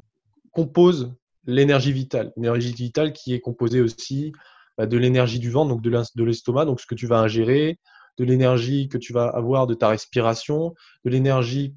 compose 0.52 1.14
l'énergie 1.46 1.92
vitale. 1.92 2.32
L'énergie 2.36 2.72
vitale 2.72 3.12
qui 3.12 3.34
est 3.34 3.40
composée 3.40 3.80
aussi 3.80 4.32
bah, 4.76 4.86
de 4.86 4.96
l'énergie 4.96 5.38
du 5.38 5.50
ventre, 5.50 5.68
donc 5.68 5.82
de 5.82 6.24
l'estomac, 6.24 6.64
donc 6.64 6.80
ce 6.80 6.86
que 6.86 6.94
tu 6.94 7.06
vas 7.06 7.20
ingérer, 7.20 7.78
de 8.18 8.24
l'énergie 8.24 8.88
que 8.88 8.98
tu 8.98 9.12
vas 9.12 9.26
avoir 9.26 9.66
de 9.66 9.74
ta 9.74 9.88
respiration, 9.88 10.74
de 11.04 11.10
l'énergie 11.10 11.74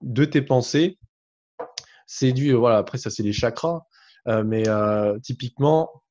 de 0.00 0.24
tes 0.24 0.42
pensées. 0.42 0.98
C'est 2.06 2.32
dû, 2.32 2.52
voilà, 2.52 2.78
après 2.78 2.98
ça 2.98 3.10
c'est 3.10 3.22
les 3.22 3.32
chakras, 3.32 3.86
euh, 4.28 4.44
mais 4.44 4.68
euh, 4.68 5.18
typiquement, 5.20 6.02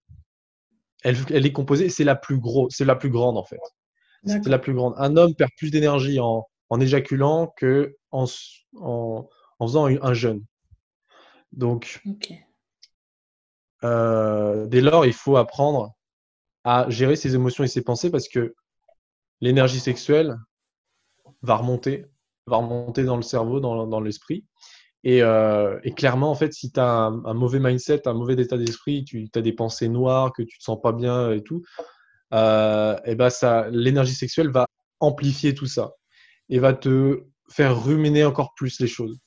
elle, 1.03 1.45
est 1.45 1.51
composée, 1.51 1.89
c'est 1.89 2.03
la 2.03 2.15
plus 2.15 2.38
grosse, 2.38 2.75
c'est 2.75 2.85
la 2.85 2.95
plus 2.95 3.09
grande 3.09 3.38
en 3.38 3.43
fait. 3.43 3.59
C'est 4.25 4.45
la 4.47 4.59
plus 4.59 4.75
grande. 4.75 4.93
Un 4.97 5.17
homme 5.17 5.33
perd 5.33 5.50
plus 5.57 5.71
d'énergie 5.71 6.19
en, 6.19 6.45
éjaculant 6.79 7.51
que 7.57 7.97
en, 8.11 8.25
en, 8.79 9.27
faisant 9.59 9.88
un 9.88 10.13
jeûne. 10.13 10.45
Donc, 11.53 12.03
euh, 13.83 14.67
dès 14.67 14.81
lors, 14.81 15.07
il 15.07 15.13
faut 15.13 15.38
apprendre 15.38 15.95
à 16.63 16.85
gérer 16.89 17.15
ses 17.15 17.35
émotions 17.35 17.63
et 17.63 17.67
ses 17.67 17.81
pensées 17.81 18.11
parce 18.11 18.27
que 18.27 18.53
l'énergie 19.41 19.79
sexuelle 19.79 20.37
va 21.41 21.55
remonter, 21.55 22.05
va 22.45 22.57
remonter 22.57 23.03
dans 23.03 23.15
le 23.15 23.23
cerveau, 23.23 23.59
dans, 23.59 23.87
dans 23.87 23.99
l'esprit. 23.99 24.45
Et, 25.03 25.23
euh, 25.23 25.79
clairement, 25.95 26.29
en 26.29 26.35
fait, 26.35 26.53
si 26.53 26.71
tu 26.71 26.79
as 26.79 26.85
un, 26.85 27.33
mauvais 27.33 27.59
mindset, 27.59 28.07
un 28.07 28.13
mauvais 28.13 28.35
état 28.35 28.57
d'esprit, 28.57 29.03
tu 29.03 29.29
as 29.33 29.41
des 29.41 29.53
pensées 29.53 29.89
noires, 29.89 30.31
que 30.31 30.43
tu 30.43 30.57
te 30.59 30.63
sens 30.63 30.79
pas 30.81 30.91
bien 30.91 31.31
et 31.31 31.41
tout, 31.41 31.63
euh, 32.33 32.97
et 33.05 33.15
ben 33.15 33.29
ça, 33.29 33.67
l'énergie 33.71 34.13
sexuelle 34.13 34.49
va 34.49 34.67
amplifier 34.99 35.53
tout 35.55 35.65
ça 35.65 35.91
et 36.49 36.59
va 36.59 36.73
te 36.73 37.23
faire 37.49 37.83
ruminer 37.83 38.23
encore 38.23 38.53
plus 38.55 38.79
les 38.79 38.87
choses. 38.87 39.17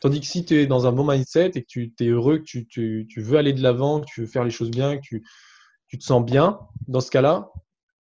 Tandis 0.00 0.20
que 0.20 0.26
si 0.26 0.44
tu 0.44 0.54
es 0.54 0.66
dans 0.66 0.86
un 0.86 0.92
bon 0.92 1.06
mindset 1.06 1.52
et 1.54 1.62
que 1.62 1.68
tu 1.68 1.92
es 2.00 2.06
heureux, 2.06 2.38
que 2.38 2.44
tu, 2.44 2.66
tu, 2.66 3.06
tu 3.08 3.20
veux 3.20 3.38
aller 3.38 3.52
de 3.52 3.62
l'avant, 3.62 4.00
que 4.00 4.06
tu 4.06 4.22
veux 4.22 4.26
faire 4.26 4.44
les 4.44 4.50
choses 4.50 4.70
bien, 4.70 4.96
que 4.96 5.02
tu, 5.02 5.24
tu 5.90 5.98
te 5.98 6.04
sens 6.04 6.24
bien, 6.24 6.60
dans 6.86 7.00
ce 7.00 7.10
cas-là, 7.10 7.50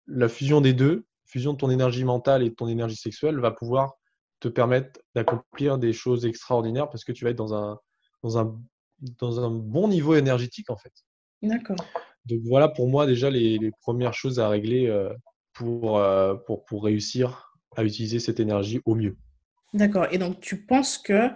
la 0.07 0.29
fusion 0.29 0.61
des 0.61 0.75
deux, 0.75 1.07
fusion 1.25 1.55
de 1.55 1.59
ton 1.59 1.71
énergie 1.71 2.05
mentale 2.05 2.43
et 2.43 2.51
de 2.51 2.55
ton 2.55 2.69
énergie 2.69 2.97
sexuelle 2.97 3.41
va 3.41 3.51
pouvoir 3.51 3.95
te 4.41 4.49
permettre 4.49 5.01
d'accomplir 5.15 5.79
des 5.79 5.95
choses 5.95 6.27
extraordinaires 6.27 6.91
parce 6.91 7.03
que 7.03 7.13
tu 7.13 7.25
vas 7.25 7.31
être 7.31 7.37
dans 7.37 7.55
un, 7.55 7.81
dans 8.23 8.39
un, 8.39 8.61
dans 9.01 9.41
un 9.41 9.51
bon 9.51 9.89
niveau 9.89 10.15
énergétique 10.15 10.71
en 10.71 10.77
fait. 10.77 10.93
D'accord. 11.41 11.79
Donc 12.27 12.41
voilà 12.45 12.69
pour 12.69 12.89
moi 12.89 13.07
déjà 13.07 13.31
les, 13.31 13.57
les 13.57 13.71
premières 13.81 14.13
choses 14.13 14.39
à 14.39 14.51
régler 14.51 14.87
euh, 14.87 15.13
pour, 15.55 15.99
euh, 15.99 16.35
pour, 16.35 16.67
pour 16.67 16.85
réussir 16.85 17.55
à 17.75 17.85
utiliser 17.85 18.21
cette 18.21 18.39
énergie 18.39 18.83
au 18.85 18.95
mieux. 18.95 19.17
D'accord. 19.73 20.09
Et 20.11 20.19
donc 20.19 20.41
tu 20.41 20.67
penses 20.67 20.99
que 20.99 21.31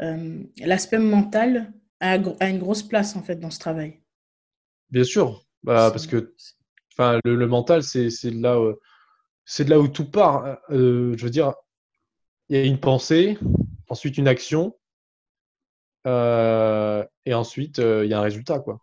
euh, 0.00 0.42
l'aspect 0.58 0.98
mental 0.98 1.72
a, 1.98 2.12
a, 2.12 2.48
une 2.48 2.58
grosse 2.60 2.84
place 2.84 3.16
en 3.16 3.22
fait 3.22 3.36
dans 3.40 3.50
ce 3.50 3.58
travail? 3.58 4.00
Bien 4.90 5.04
sûr, 5.04 5.44
bah, 5.62 5.90
parce 5.90 6.06
que 6.06 6.34
enfin, 6.92 7.18
le, 7.24 7.34
le 7.36 7.46
mental 7.46 7.82
c'est 7.82 8.10
là, 8.30 8.58
c'est 9.44 9.64
de 9.64 9.70
là 9.70 9.80
où 9.80 9.88
tout 9.88 10.10
part. 10.10 10.58
je 10.68 11.22
veux 11.22 11.30
dire, 11.30 11.54
il 12.48 12.56
y 12.56 12.60
a 12.60 12.64
une 12.64 12.80
pensée, 12.80 13.38
ensuite 13.88 14.18
une 14.18 14.28
action, 14.28 14.74
euh, 16.06 17.04
et 17.26 17.34
ensuite 17.34 17.78
euh, 17.78 18.04
il 18.04 18.10
y 18.10 18.14
a 18.14 18.18
un 18.18 18.22
résultat. 18.22 18.58
Quoi. 18.58 18.80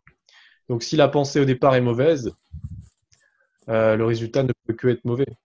Donc 0.70 0.84
si 0.84 0.96
la 0.96 1.08
pensée 1.08 1.40
au 1.40 1.46
départ 1.46 1.76
est 1.76 1.82
mauvaise, 1.82 2.32
euh, 3.70 3.96
le 3.96 4.06
résultat 4.06 4.44
ne 4.44 4.54
peut 4.66 4.74
que 4.74 4.88
être 4.88 5.06
mauvais. 5.06 5.38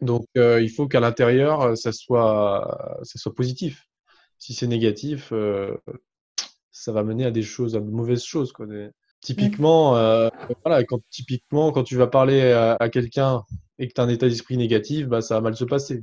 Donc 0.00 0.24
il 0.34 0.70
faut 0.70 0.88
qu'à 0.88 1.00
l'intérieur, 1.00 1.76
ça 1.76 1.92
soit, 1.92 2.98
ça 3.02 3.18
soit 3.18 3.34
positif. 3.34 3.86
Si 4.38 4.54
c'est 4.54 4.66
négatif, 4.66 5.32
ça 6.70 6.92
va 6.92 7.02
mener 7.02 7.26
à 7.26 7.30
des 7.30 7.42
choses, 7.42 7.76
à 7.76 7.80
de 7.80 7.90
mauvaises 7.90 8.24
choses. 8.24 8.50
Quoi. 8.52 8.66
Typiquement, 9.22 9.92
voilà, 10.64 10.84
quand, 10.84 11.00
typiquement, 11.08 11.72
quand 11.72 11.84
tu 11.84 11.96
vas 11.96 12.08
parler 12.08 12.52
à, 12.52 12.88
quelqu'un 12.90 13.42
et 13.78 13.88
que 13.88 13.94
tu 13.94 14.00
as 14.00 14.04
un 14.04 14.08
état 14.08 14.28
d'esprit 14.28 14.56
négatif, 14.56 15.06
bah, 15.06 15.22
ça 15.22 15.36
va 15.36 15.40
mal 15.40 15.56
se 15.56 15.64
passer. 15.64 16.02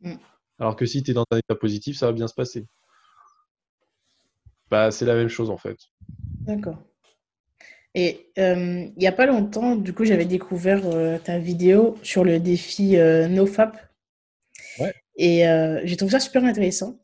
Mm. 0.00 0.14
Alors 0.58 0.76
que 0.76 0.86
si 0.86 1.02
tu 1.02 1.10
es 1.10 1.14
dans 1.14 1.24
un 1.30 1.38
état 1.38 1.54
positif, 1.54 1.96
ça 1.96 2.06
va 2.06 2.12
bien 2.12 2.28
se 2.28 2.34
passer. 2.34 2.66
Bah, 4.70 4.90
c'est 4.90 5.04
la 5.04 5.14
même 5.14 5.28
chose 5.28 5.50
en 5.50 5.56
fait. 5.56 5.76
D'accord. 6.42 6.78
Et 7.94 8.30
euh, 8.38 8.86
il 8.86 8.98
n'y 8.98 9.06
a 9.06 9.12
pas 9.12 9.26
longtemps, 9.26 9.74
du 9.74 9.92
coup, 9.92 10.04
j'avais 10.04 10.24
découvert 10.24 10.82
euh, 10.86 11.18
ta 11.18 11.38
vidéo 11.38 11.98
sur 12.02 12.24
le 12.24 12.38
défi 12.38 12.96
euh, 12.96 13.26
NoFap. 13.26 13.76
Ouais. 14.78 14.94
Et 15.16 15.42
j'ai 15.84 15.96
trouvé 15.96 16.12
ça 16.12 16.20
super 16.20 16.44
intéressant. 16.44 16.98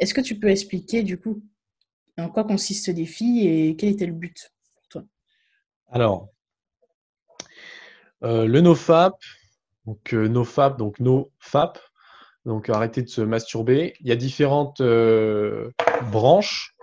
Est-ce 0.00 0.12
que 0.12 0.20
tu 0.20 0.36
peux 0.36 0.48
expliquer, 0.48 1.04
du 1.04 1.18
coup, 1.18 1.40
en 2.18 2.28
quoi 2.28 2.42
consiste 2.42 2.86
ce 2.86 2.90
défi 2.90 3.46
et 3.46 3.76
quel 3.76 3.90
était 3.90 4.06
le 4.06 4.12
but? 4.12 4.50
Alors, 5.90 6.28
le 8.22 8.60
NoFap, 8.60 9.14
donc 9.86 10.12
NoFap, 10.12 10.78
donc 10.78 11.00
NoFap, 11.00 11.78
donc 12.44 12.68
arrêter 12.68 13.02
de 13.02 13.08
se 13.08 13.20
masturber. 13.20 13.94
Il 14.00 14.08
y 14.08 14.12
a 14.12 14.16
différentes 14.16 14.80
euh, 14.80 15.70
branches. 16.10 16.74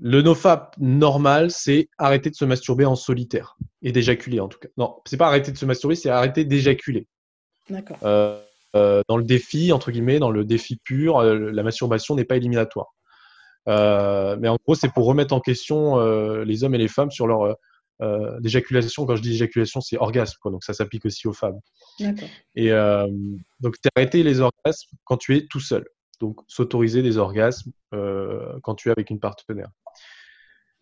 Le 0.00 0.22
nofap 0.22 0.76
normal, 0.78 1.50
c'est 1.50 1.88
arrêter 1.98 2.30
de 2.30 2.36
se 2.36 2.44
masturber 2.44 2.84
en 2.84 2.94
solitaire 2.94 3.56
et 3.82 3.90
d'éjaculer 3.90 4.38
en 4.38 4.46
tout 4.46 4.58
cas. 4.60 4.68
Non, 4.76 5.00
c'est 5.04 5.16
pas 5.16 5.26
arrêter 5.26 5.50
de 5.50 5.56
se 5.56 5.66
masturber, 5.66 5.96
c'est 5.96 6.10
arrêter 6.10 6.44
d'éjaculer. 6.44 7.08
D'accord. 7.68 7.96
Euh, 8.04 8.40
euh, 8.76 9.02
dans 9.08 9.16
le 9.16 9.24
défi, 9.24 9.72
entre 9.72 9.90
guillemets, 9.90 10.20
dans 10.20 10.30
le 10.30 10.44
défi 10.44 10.76
pur, 10.76 11.20
la 11.22 11.62
masturbation 11.64 12.14
n'est 12.14 12.24
pas 12.24 12.36
éliminatoire. 12.36 12.94
mais 13.66 14.48
en 14.48 14.56
gros, 14.64 14.76
c'est 14.76 14.92
pour 14.92 15.06
remettre 15.06 15.34
en 15.34 15.40
question 15.40 15.98
les 16.44 16.62
hommes 16.62 16.76
et 16.76 16.78
les 16.78 16.88
femmes 16.88 17.10
sur 17.10 17.26
leur 17.26 17.56
euh, 18.00 18.38
d'éjaculation. 18.40 19.06
Quand 19.06 19.16
je 19.16 19.22
dis 19.22 19.32
éjaculation, 19.32 19.80
c'est 19.80 19.98
orgasme, 19.98 20.36
quoi. 20.40 20.50
donc 20.50 20.64
ça 20.64 20.72
s'applique 20.72 21.04
aussi 21.04 21.26
aux 21.26 21.32
femmes. 21.32 21.58
Et 22.54 22.72
euh, 22.72 23.06
donc, 23.60 23.76
arrêter 23.96 24.22
les 24.22 24.40
orgasmes 24.40 24.96
quand 25.04 25.16
tu 25.16 25.36
es 25.36 25.46
tout 25.46 25.60
seul. 25.60 25.86
Donc, 26.20 26.40
s'autoriser 26.48 27.02
des 27.02 27.16
orgasmes 27.16 27.72
euh, 27.94 28.58
quand 28.62 28.74
tu 28.74 28.88
es 28.88 28.92
avec 28.92 29.10
une 29.10 29.20
partenaire. 29.20 29.70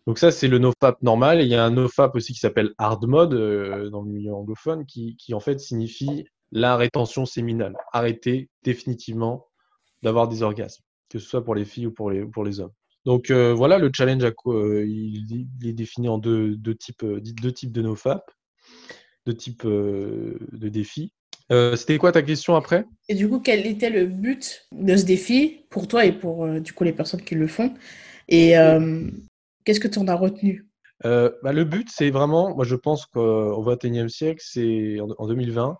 Donc 0.07 0.19
ça, 0.19 0.31
c'est 0.31 0.47
le 0.47 0.57
nofap 0.57 1.01
normal. 1.03 1.41
Et 1.41 1.43
il 1.43 1.49
y 1.49 1.55
a 1.55 1.63
un 1.63 1.71
nofap 1.71 2.15
aussi 2.15 2.33
qui 2.33 2.39
s'appelle 2.39 2.73
hard 2.77 3.05
mode 3.05 3.33
euh, 3.33 3.89
dans 3.89 4.01
le 4.01 4.09
milieu 4.09 4.33
anglophone, 4.33 4.85
qui, 4.85 5.17
qui, 5.17 5.33
en 5.33 5.41
fait 5.41 5.59
signifie 5.59 6.25
la 6.51 6.77
rétention 6.77 7.25
séminale. 7.25 7.75
Arrêter 7.91 8.49
définitivement 8.63 9.47
d'avoir 10.03 10.29
des 10.29 10.43
orgasmes, 10.43 10.81
que 11.09 11.19
ce 11.19 11.27
soit 11.27 11.43
pour 11.43 11.55
les 11.55 11.65
filles 11.65 11.87
ou 11.87 11.91
pour 11.91 12.09
les, 12.09 12.25
pour 12.25 12.45
les 12.45 12.61
hommes. 12.61 12.71
Donc 13.07 13.31
euh, 13.31 13.53
voilà, 13.53 13.77
le 13.77 13.89
challenge, 13.95 14.21
euh, 14.47 14.85
il, 14.85 15.47
est 15.63 15.71
défini 15.71 16.09
en 16.09 16.17
deux, 16.17 16.57
types, 16.77 17.03
euh, 17.03 17.21
deux 17.21 17.53
types 17.53 17.71
de 17.71 17.81
NoFap, 17.81 18.29
deux 19.25 19.33
types 19.33 19.65
de 19.65 20.67
défis. 20.67 21.13
C'était 21.49 21.97
quoi 21.99 22.11
ta 22.11 22.21
question 22.21 22.57
après? 22.57 22.83
Et 23.07 23.15
du 23.15 23.29
coup, 23.29 23.39
quel 23.39 23.65
était 23.65 23.89
le 23.89 24.07
but 24.07 24.67
de 24.73 24.97
ce 24.97 25.05
défi 25.05 25.61
pour 25.69 25.87
toi 25.87 26.03
et 26.03 26.11
pour 26.11 26.45
du 26.59 26.73
coup 26.73 26.83
les 26.83 26.91
personnes 26.91 27.21
qui 27.21 27.35
le 27.35 27.47
font? 27.47 27.73
Et 28.27 28.55
qu'est-ce 29.63 29.79
que 29.79 29.87
tu 29.87 29.99
en 29.99 30.09
as 30.09 30.15
retenu? 30.15 30.67
Bah, 31.01 31.53
Le 31.53 31.63
but, 31.63 31.87
c'est 31.89 32.09
vraiment, 32.09 32.53
moi 32.53 32.65
je 32.65 32.75
pense 32.75 33.05
qu'au 33.05 33.63
XXIe 33.63 34.09
siècle, 34.09 34.43
c'est 34.45 34.97
en 34.99 35.27
2020, 35.27 35.77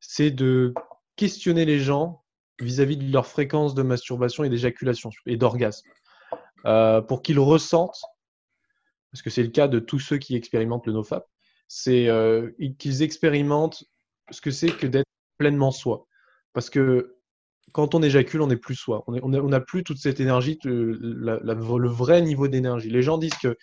c'est 0.00 0.30
de 0.30 0.72
questionner 1.16 1.66
les 1.66 1.80
gens 1.80 2.22
vis-à-vis 2.60 2.96
-vis 2.96 3.08
de 3.08 3.12
leur 3.12 3.26
fréquence 3.26 3.74
de 3.74 3.82
masturbation 3.82 4.42
et 4.44 4.48
d'éjaculation 4.48 5.10
et 5.26 5.36
d'orgasme. 5.36 5.86
Euh, 6.66 7.00
pour 7.02 7.22
qu'ils 7.22 7.40
ressentent, 7.40 8.00
parce 9.10 9.22
que 9.22 9.30
c'est 9.30 9.42
le 9.42 9.50
cas 9.50 9.68
de 9.68 9.78
tous 9.78 9.98
ceux 9.98 10.18
qui 10.18 10.36
expérimentent 10.36 10.86
le 10.86 10.92
NoFap, 10.92 11.26
c'est 11.68 12.08
euh, 12.08 12.50
qu'ils 12.78 13.02
expérimentent 13.02 13.84
ce 14.30 14.40
que 14.40 14.50
c'est 14.50 14.76
que 14.76 14.86
d'être 14.86 15.08
pleinement 15.38 15.70
soi. 15.70 16.06
Parce 16.52 16.70
que 16.70 17.16
quand 17.72 17.94
on 17.94 18.02
éjacule, 18.02 18.42
on 18.42 18.46
n'est 18.46 18.56
plus 18.56 18.74
soi. 18.74 19.04
On 19.06 19.28
n'a 19.28 19.60
plus 19.60 19.82
toute 19.82 19.98
cette 19.98 20.20
énergie, 20.20 20.58
le 20.64 21.88
vrai 21.88 22.20
niveau 22.20 22.46
d'énergie. 22.46 22.90
Les 22.90 23.02
gens 23.02 23.16
disent 23.18 23.34
qu'ils 23.34 23.56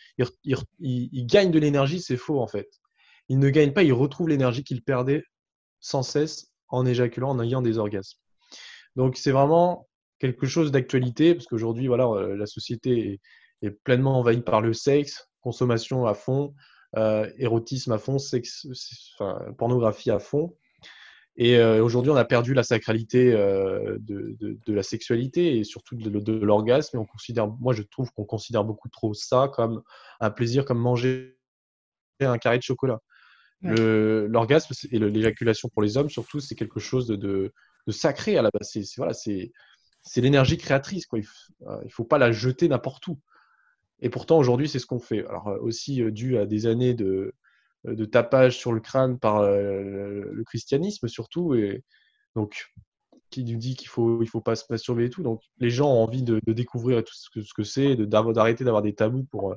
ils, 0.80 1.26
gagnent 1.28 1.52
de 1.52 1.60
l'énergie, 1.60 2.02
c'est 2.02 2.18
faux 2.18 2.42
en 2.42 2.48
fait. 2.48 2.68
Ils 3.28 3.38
ne 3.38 3.50
gagnent 3.50 3.74
pas, 3.74 3.84
ils 3.84 3.94
retrouvent 3.94 4.30
l'énergie 4.30 4.64
qu'ils 4.64 4.84
perdaient 4.84 5.24
sans 5.80 6.02
cesse 6.02 6.52
en 6.70 6.86
éjaculant, 6.86 7.30
en 7.30 7.40
ayant 7.40 7.62
des 7.62 7.78
orgasmes. 7.78 8.18
Donc 8.96 9.16
c'est 9.16 9.32
vraiment 9.32 9.89
quelque 10.20 10.46
chose 10.46 10.72
d'actualité, 10.72 11.34
parce 11.34 11.48
qu'aujourd'hui, 11.48 11.88
voilà, 11.88 12.06
euh, 12.08 12.36
la 12.36 12.46
société 12.46 13.20
est, 13.62 13.72
pleinement 13.84 14.20
envahie 14.20 14.42
par 14.42 14.62
le 14.62 14.74
sexe, 14.74 15.30
consommation 15.42 16.06
à 16.06 16.14
fond, 16.14 16.54
euh, 16.98 17.30
érotisme 17.38 17.92
à 17.92 17.98
fond, 17.98 18.20
sexe, 18.20 18.68
enfin, 19.18 19.40
pornographie 19.58 20.12
à 20.12 20.20
fond. 20.20 20.56
Et 21.36 21.58
euh, 21.58 21.84
aujourd'hui, 21.84 22.12
on 22.12 22.16
a 22.16 22.26
perdu 22.26 22.54
la 22.54 22.64
sacralité 22.64 23.32
de, 23.32 24.00
de, 24.00 24.74
la 24.74 24.84
sexualité 24.84 25.58
et 25.58 25.64
surtout 25.64 25.96
de, 25.96 26.34
l'orgasme. 26.34 26.98
Et 26.98 27.00
on 27.00 27.06
considère, 27.06 27.48
moi, 27.48 27.74
je 27.74 27.84
trouve 27.84 28.12
qu'on 28.12 28.26
considère 28.26 28.66
beaucoup 28.66 28.90
trop 28.90 29.14
ça 29.14 29.50
comme 29.54 29.82
un 30.20 30.32
plaisir, 30.32 30.66
comme 30.66 30.80
manger 30.80 31.38
un 32.22 32.38
carré 32.38 32.58
de 32.58 32.64
chocolat. 32.64 33.00
L'orgasme 33.62 34.74
et 34.92 35.00
l'éjaculation 35.00 35.70
pour 35.70 35.82
les 35.82 35.98
hommes, 35.98 36.10
surtout, 36.10 36.40
c'est 36.40 36.56
quelque 36.56 36.80
chose 36.80 37.08
de, 37.08 37.54
sacré 37.90 38.38
à 38.38 38.42
la 38.42 38.50
base. 38.52 38.70
C'est 38.72 38.84
voilà, 38.98 39.14
c'est 39.14 39.52
c'est 40.02 40.22
l'énergie 40.22 40.58
créatrice. 40.58 41.06
Quoi. 41.06 41.20
Il 41.20 41.28
ne 41.62 41.72
euh, 41.72 41.90
faut 41.90 42.06
pas 42.06 42.18
la 42.18 42.32
jeter 42.32 42.68
n'importe 42.68 43.08
où. 43.08 43.20
Et 44.02 44.10
pourtant, 44.10 44.38
aujourd'hui, 44.38 44.70
c'est 44.70 44.80
ce 44.80 44.86
qu'on 44.86 45.00
fait. 45.00 45.26
Alors, 45.28 45.50
euh, 45.50 45.60
aussi 45.60 46.02
euh, 46.02 46.12
dû 46.12 46.38
à 46.38 46.46
des 46.46 46.68
années 46.68 46.94
de, 46.94 47.34
de 47.84 48.06
tapage 48.06 48.58
sur 48.58 48.72
le 48.72 48.80
crâne 48.80 49.20
par 49.20 49.44
le 49.44 50.44
christianisme, 50.46 51.08
surtout. 51.08 51.54
Et 51.56 51.84
donc, 52.36 52.72
qui 53.30 53.44
nous 53.44 53.58
dit 53.58 53.76
qu'il 53.76 53.88
faut, 53.88 54.24
il 54.24 54.28
faut 54.28 54.42
pas 54.42 54.56
se 54.56 54.66
masturber 54.70 55.06
et 55.06 55.10
tout. 55.10 55.24
Donc, 55.24 55.42
les 55.60 55.70
gens 55.70 55.90
ont 55.90 56.04
envie 56.04 56.24
de, 56.24 56.42
découvrir 56.48 57.04
tout 57.04 57.14
ce 57.14 57.30
que, 57.30 57.42
ce 57.42 57.54
que 57.54 57.64
c'est, 57.64 57.96
d'arrêter 57.96 58.64
d'avoir 58.64 58.82
des 58.82 58.96
tabous 58.96 59.26
pour, 59.26 59.56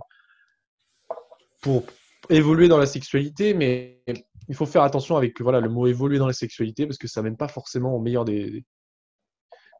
pour 1.62 1.84
évoluer 2.28 2.68
dans 2.68 2.78
la 2.78 2.86
sexualité. 2.86 3.54
Mais 3.54 4.02
il 4.48 4.54
faut 4.54 4.66
faire 4.66 4.82
attention 4.82 5.16
avec 5.16 5.40
voilà, 5.40 5.60
le 5.60 5.68
mot 5.68 5.86
évoluer 5.86 6.18
dans 6.18 6.26
la 6.26 6.32
sexualité 6.32 6.86
parce 6.86 6.98
que 6.98 7.08
ça 7.08 7.22
mène 7.22 7.36
pas 7.36 7.48
forcément 7.48 7.96
au 7.96 8.00
meilleur 8.00 8.24
des, 8.24 8.64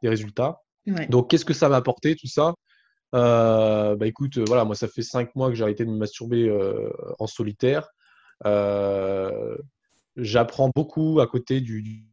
des 0.03 0.09
résultats. 0.09 0.61
Donc, 1.09 1.29
qu'est-ce 1.29 1.45
que 1.45 1.53
ça 1.53 1.69
m'a 1.69 1.77
apporté 1.77 2.15
tout 2.15 2.27
ça? 2.27 2.53
Euh, 3.15 3.95
Bah 3.95 4.05
écoute, 4.07 4.37
euh, 4.37 4.43
voilà, 4.47 4.65
moi 4.65 4.75
ça 4.75 4.87
fait 4.87 5.01
cinq 5.01 5.35
mois 5.35 5.49
que 5.49 5.55
j'ai 5.55 5.63
arrêté 5.63 5.85
de 5.85 5.89
me 5.89 5.97
masturber 5.97 6.47
euh, 6.49 6.89
en 7.19 7.27
solitaire. 7.27 7.89
j'apprends 10.15 10.71
beaucoup 10.75 11.19
à 11.21 11.27
côté 11.27 11.61
du, 11.61 12.05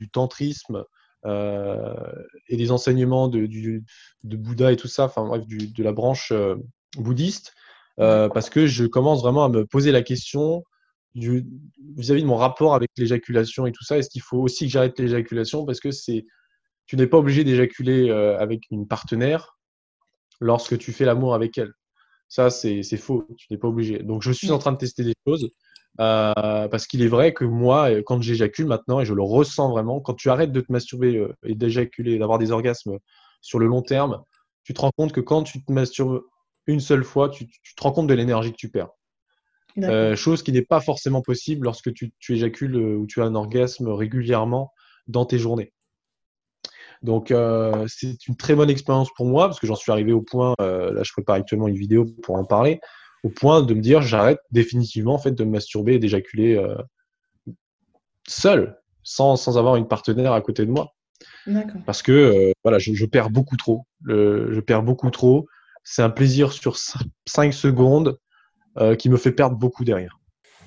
du 0.00 0.08
tantrisme 0.10 0.84
et 1.26 2.56
des 2.56 2.70
enseignements 2.70 3.26
de, 3.26 3.46
du, 3.46 3.84
de, 4.22 4.36
Bouddha 4.36 4.70
et 4.70 4.76
tout 4.76 4.86
ça, 4.86 5.06
enfin 5.06 5.24
bref, 5.26 5.42
de 5.48 5.82
la 5.82 5.92
branche 5.92 6.32
bouddhiste, 6.96 7.52
parce 7.96 8.48
que 8.48 8.66
je 8.66 8.84
commence 8.84 9.22
vraiment 9.22 9.44
à 9.44 9.48
me 9.48 9.66
poser 9.66 9.90
la 9.90 10.02
question 10.02 10.62
vis-à-vis 11.16 12.22
de 12.22 12.26
mon 12.26 12.36
rapport 12.36 12.74
avec 12.74 12.90
l'éjaculation 12.96 13.66
et 13.66 13.72
tout 13.72 13.84
ça. 13.84 13.98
Est-ce 13.98 14.10
qu'il 14.10 14.22
faut 14.22 14.38
aussi 14.38 14.66
que 14.66 14.70
j'arrête 14.70 14.98
l'éjaculation 15.00 15.64
parce 15.64 15.80
que 15.80 15.90
c'est 15.90 16.26
tu 16.86 16.96
n'es 16.96 17.06
pas 17.06 17.18
obligé 17.18 17.44
d'éjaculer 17.44 18.10
avec 18.10 18.64
une 18.70 18.86
partenaire 18.86 19.58
lorsque 20.40 20.78
tu 20.78 20.92
fais 20.92 21.04
l'amour 21.04 21.34
avec 21.34 21.58
elle. 21.58 21.72
Ça, 22.28 22.50
c'est 22.50 22.82
faux. 22.96 23.26
Tu 23.36 23.46
n'es 23.50 23.58
pas 23.58 23.68
obligé. 23.68 23.98
Donc, 23.98 24.22
je 24.22 24.32
suis 24.32 24.50
en 24.50 24.58
train 24.58 24.72
de 24.72 24.78
tester 24.78 25.04
des 25.04 25.14
choses. 25.26 25.50
Euh, 26.00 26.68
parce 26.68 26.86
qu'il 26.86 27.02
est 27.02 27.08
vrai 27.08 27.32
que 27.32 27.44
moi, 27.44 27.90
euh, 27.90 28.02
quand 28.04 28.20
j'éjacule 28.20 28.66
maintenant, 28.66 29.00
et 29.00 29.06
je 29.06 29.14
le 29.14 29.22
ressens 29.22 29.70
vraiment, 29.70 30.00
quand 30.00 30.14
tu 30.14 30.28
arrêtes 30.28 30.52
de 30.52 30.60
te 30.60 30.70
masturber 30.70 31.16
euh, 31.16 31.34
et 31.44 31.54
d'éjaculer, 31.54 32.18
d'avoir 32.18 32.38
des 32.38 32.52
orgasmes 32.52 32.98
sur 33.40 33.58
le 33.58 33.66
long 33.66 33.82
terme, 33.82 34.22
tu 34.64 34.74
te 34.74 34.80
rends 34.80 34.90
compte 34.96 35.12
que 35.12 35.20
quand 35.20 35.42
tu 35.42 35.64
te 35.64 35.72
masturbes 35.72 36.22
une 36.66 36.80
seule 36.80 37.04
fois, 37.04 37.30
tu, 37.30 37.46
te 37.46 37.82
rends 37.82 37.92
compte 37.92 38.08
de 38.08 38.14
l'énergie 38.14 38.50
que 38.50 38.56
tu 38.56 38.68
perds. 38.68 38.90
chose 40.16 40.42
qui 40.42 40.52
n'est 40.52 40.62
pas 40.62 40.80
forcément 40.80 41.22
possible 41.22 41.64
lorsque 41.64 41.92
tu, 41.94 42.12
éjacules 42.28 42.76
ou 42.76 43.06
tu 43.06 43.22
as 43.22 43.24
un 43.24 43.36
orgasme 43.36 43.88
régulièrement 43.88 44.72
dans 45.06 45.24
tes 45.24 45.38
journées. 45.38 45.72
Donc, 47.06 47.32
c'est 47.86 48.26
une 48.26 48.36
très 48.36 48.54
bonne 48.54 48.68
expérience 48.68 49.08
pour 49.16 49.26
moi 49.26 49.46
parce 49.46 49.60
que 49.60 49.66
j'en 49.66 49.76
suis 49.76 49.92
arrivé 49.92 50.12
au 50.12 50.20
point, 50.20 50.54
là 50.58 51.02
je 51.02 51.12
prépare 51.12 51.36
actuellement 51.36 51.68
une 51.68 51.76
vidéo 51.76 52.04
pour 52.22 52.34
en 52.34 52.44
parler, 52.44 52.80
au 53.26 53.28
point 53.28 53.62
de 53.62 53.74
me 53.74 53.80
dire 53.80 54.02
j'arrête 54.02 54.38
définitivement 54.52 55.14
en 55.14 55.18
fait 55.18 55.32
de 55.32 55.44
me 55.44 55.50
masturber 55.50 55.94
et 55.94 55.98
d'éjaculer 55.98 56.54
euh, 56.54 56.76
seul, 58.28 58.78
sans, 59.02 59.36
sans, 59.36 59.58
avoir 59.58 59.74
une 59.76 59.88
partenaire 59.88 60.32
à 60.32 60.40
côté 60.40 60.64
de 60.64 60.70
moi. 60.70 60.94
Parce 61.86 62.02
que 62.02 62.12
euh, 62.12 62.52
voilà, 62.62 62.78
je, 62.78 63.04
perds 63.04 63.30
beaucoup 63.30 63.56
trop. 63.56 63.84
je 64.06 64.60
perds 64.60 64.82
beaucoup 64.82 65.10
trop. 65.10 65.46
C'est 65.82 66.02
un 66.02 66.10
plaisir 66.10 66.52
sur 66.52 66.76
5 67.26 67.52
secondes 67.52 68.18
euh, 68.78 68.94
qui 68.96 69.08
me 69.08 69.16
fait 69.16 69.32
perdre 69.32 69.56
beaucoup 69.56 69.84
derrière. 69.84 70.18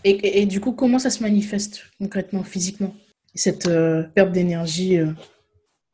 Et, 0.05 0.41
et, 0.41 0.45
du 0.45 0.61
coup, 0.61 0.71
comment 0.71 0.99
ça 0.99 1.09
se 1.09 1.21
manifeste 1.21 1.83
concrètement, 1.97 2.43
physiquement, 2.43 2.95
cette 3.35 3.69
perte 4.15 4.31
d'énergie 4.31 4.97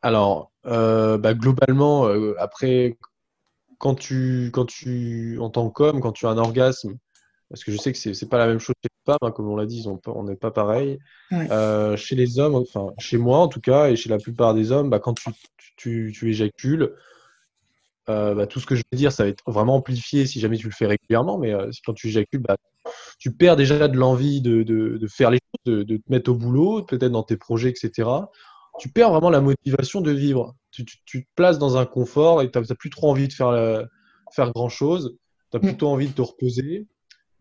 Alors, 0.06 0.52
bah, 0.64 1.34
globalement, 1.34 2.08
après, 2.38 2.98
quand 3.78 3.96
tu, 3.96 4.50
quand 4.54 4.66
tu, 4.66 5.38
en 5.40 5.50
tant 5.50 5.70
qu'homme, 5.70 6.02
quand 6.02 6.12
tu 6.12 6.26
as 6.26 6.30
un 6.30 6.38
orgasme, 6.38 6.98
parce 7.50 7.64
que 7.64 7.72
je 7.72 7.78
sais 7.78 7.92
que 7.92 7.98
c'est 7.98 8.12
n'est 8.20 8.30
pas 8.30 8.38
la 8.38 8.48
même 8.48 8.60
chose 8.60 8.76
chez 8.84 8.90
les 8.90 9.12
femmes, 9.12 9.18
hein, 9.22 9.32
comme 9.32 9.48
on 9.48 9.56
l'a 9.56 9.66
dit, 9.66 9.86
on 10.08 10.24
n'est 10.24 10.36
pas 10.36 10.52
pareil. 10.52 11.00
Euh, 11.32 11.96
chez 11.96 12.16
les 12.16 12.40
hommes, 12.40 12.56
enfin 12.56 12.88
chez 12.98 13.18
moi 13.18 13.40
en 13.40 13.48
tout 13.48 13.62
cas, 13.62 13.90
et 13.90 13.96
chez 13.96 14.10
la 14.10 14.18
plupart 14.18 14.54
des 14.54 14.72
hommes, 14.72 14.90
bah, 14.90 15.00
quand 15.00 15.14
tu, 15.14 15.30
tu, 15.78 16.14
tu 16.14 16.30
éjacules, 16.30 16.96
euh, 18.10 18.36
bah, 18.36 18.48
tout 18.48 18.60
ce 18.60 18.66
que 18.66 18.76
je 18.76 18.84
vais 18.92 18.98
dire, 18.98 19.12
ça 19.12 19.24
va 19.24 19.30
être 19.30 19.44
vraiment 19.48 19.76
amplifié 19.76 20.26
si 20.26 20.40
jamais 20.40 20.58
tu 20.58 20.68
le 20.68 20.74
fais 20.74 20.88
régulièrement, 20.88 21.38
mais 21.38 21.54
euh, 21.54 21.70
quand 21.86 21.94
tu 21.94 22.08
éjacules, 22.08 22.42
bah, 22.42 22.58
tu 23.20 23.32
perds 23.32 23.56
déjà 23.56 23.88
de 23.88 23.98
l'envie 23.98 24.42
de, 24.42 24.64
de, 24.64 24.98
de, 24.98 25.08
faire 25.08 25.32
les 25.32 25.40
choses, 25.40 25.78
de, 25.78 25.84
de, 25.84 25.98
te 25.98 26.12
mettre 26.12 26.32
au 26.32 26.36
boulot, 26.36 26.84
peut-être 26.84 27.12
dans 27.12 27.24
tes 27.24 27.38
projets, 27.38 27.70
etc. 27.70 28.10
Tu 28.79 28.89
perds 28.89 29.12
vraiment 29.12 29.29
la 29.29 29.41
motivation 29.41 30.01
de 30.01 30.12
vivre 30.12 30.55
tu, 30.84 30.86
te 31.24 31.27
places 31.36 31.60
dans 31.60 31.77
un 31.77 31.86
confort 31.86 32.41
et 32.41 32.51
tu 32.51 32.60
n'as 32.60 32.75
plus 32.75 32.89
trop 32.89 33.10
envie 33.10 33.27
de 33.27 33.34
faire, 33.34 33.50
euh, 33.50 33.84
faire 34.34 34.51
grand-chose. 34.51 35.17
Tu 35.51 35.58
as 35.58 35.60
mm. 35.60 35.63
plutôt 35.63 35.88
envie 35.88 36.08
de 36.08 36.13
te 36.13 36.22
reposer. 36.22 36.88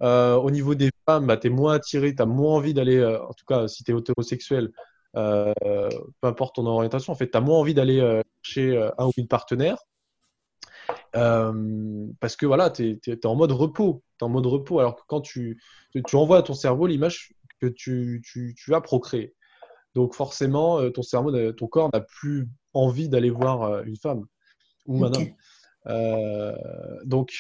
Euh, 0.03 0.35
au 0.37 0.51
niveau 0.51 0.75
des 0.75 0.91
femmes, 1.07 1.27
bah, 1.27 1.37
tu 1.37 1.47
es 1.47 1.51
moins 1.51 1.75
attiré, 1.75 2.15
tu 2.15 2.23
as 2.23 2.27
moins 2.27 2.55
envie 2.55 2.75
d'aller, 2.75 2.99
euh, 2.99 3.23
en 3.23 3.33
tout 3.33 3.45
cas 3.47 3.69
si 3.69 3.85
tu 3.85 3.93
es 3.93 3.99
hétérosexuel, 3.99 4.71
peu 5.15 5.53
importe 6.23 6.57
ton 6.57 6.67
orientation, 6.67 7.13
en 7.13 7.17
fait, 7.17 7.31
tu 7.31 7.39
as 7.39 7.41
moins 7.41 7.59
envie 7.59 7.75
d'aller 7.75 8.23
chercher 8.43 8.91
un 8.99 9.07
ou 9.07 9.13
une 9.17 9.29
partenaire. 9.29 9.79
parce 11.13 12.37
que 12.37 12.47
voilà, 12.47 12.71
tu 12.71 12.99
es, 13.07 13.27
en 13.27 13.37
mode 13.37 13.53
repos. 13.53 14.03
Tu 14.19 14.25
en 14.25 14.29
mode 14.29 14.47
repos. 14.47 14.81
Alors 14.81 14.97
que 14.97 15.03
quand 15.07 15.21
tu, 15.21 15.63
tu 15.93 16.17
envoies 16.17 16.39
à 16.39 16.43
ton 16.43 16.55
cerveau 16.55 16.89
l'image 16.89 17.33
que 17.61 17.67
tu, 17.67 18.23
tu, 18.25 18.57
tu 18.59 18.71
vas 18.73 18.81
procréer. 18.81 19.35
Donc 19.95 20.15
forcément, 20.15 20.91
ton 20.91 21.03
cerveau, 21.03 21.53
ton 21.53 21.67
corps 21.67 21.91
n'a 21.93 22.01
plus 22.01 22.49
envie 22.75 23.09
d'aller 23.09 23.31
voir 23.31 23.63
euh, 23.63 23.83
une 23.85 23.97
femme 23.97 24.27
ou 24.87 25.05
un 25.05 25.13
homme. 25.15 25.29
Euh, 25.87 26.55
donc, 27.05 27.33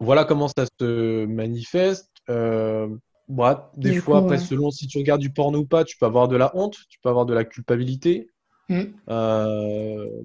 voilà 0.00 0.24
comment 0.24 0.48
ça 0.48 0.66
se 0.78 1.24
manifeste. 1.24 2.10
Euh, 2.28 2.88
des 3.76 3.94
fois, 3.94 4.18
après, 4.18 4.38
selon 4.38 4.70
si 4.70 4.86
tu 4.86 4.98
regardes 4.98 5.20
du 5.20 5.30
porno 5.30 5.60
ou 5.60 5.66
pas, 5.66 5.84
tu 5.84 5.96
peux 5.96 6.04
avoir 6.04 6.28
de 6.28 6.36
la 6.36 6.54
honte, 6.54 6.76
tu 6.90 6.98
peux 7.00 7.08
avoir 7.08 7.24
de 7.24 7.32
la 7.32 7.44
culpabilité. 7.44 8.28
Mm. 8.70 8.84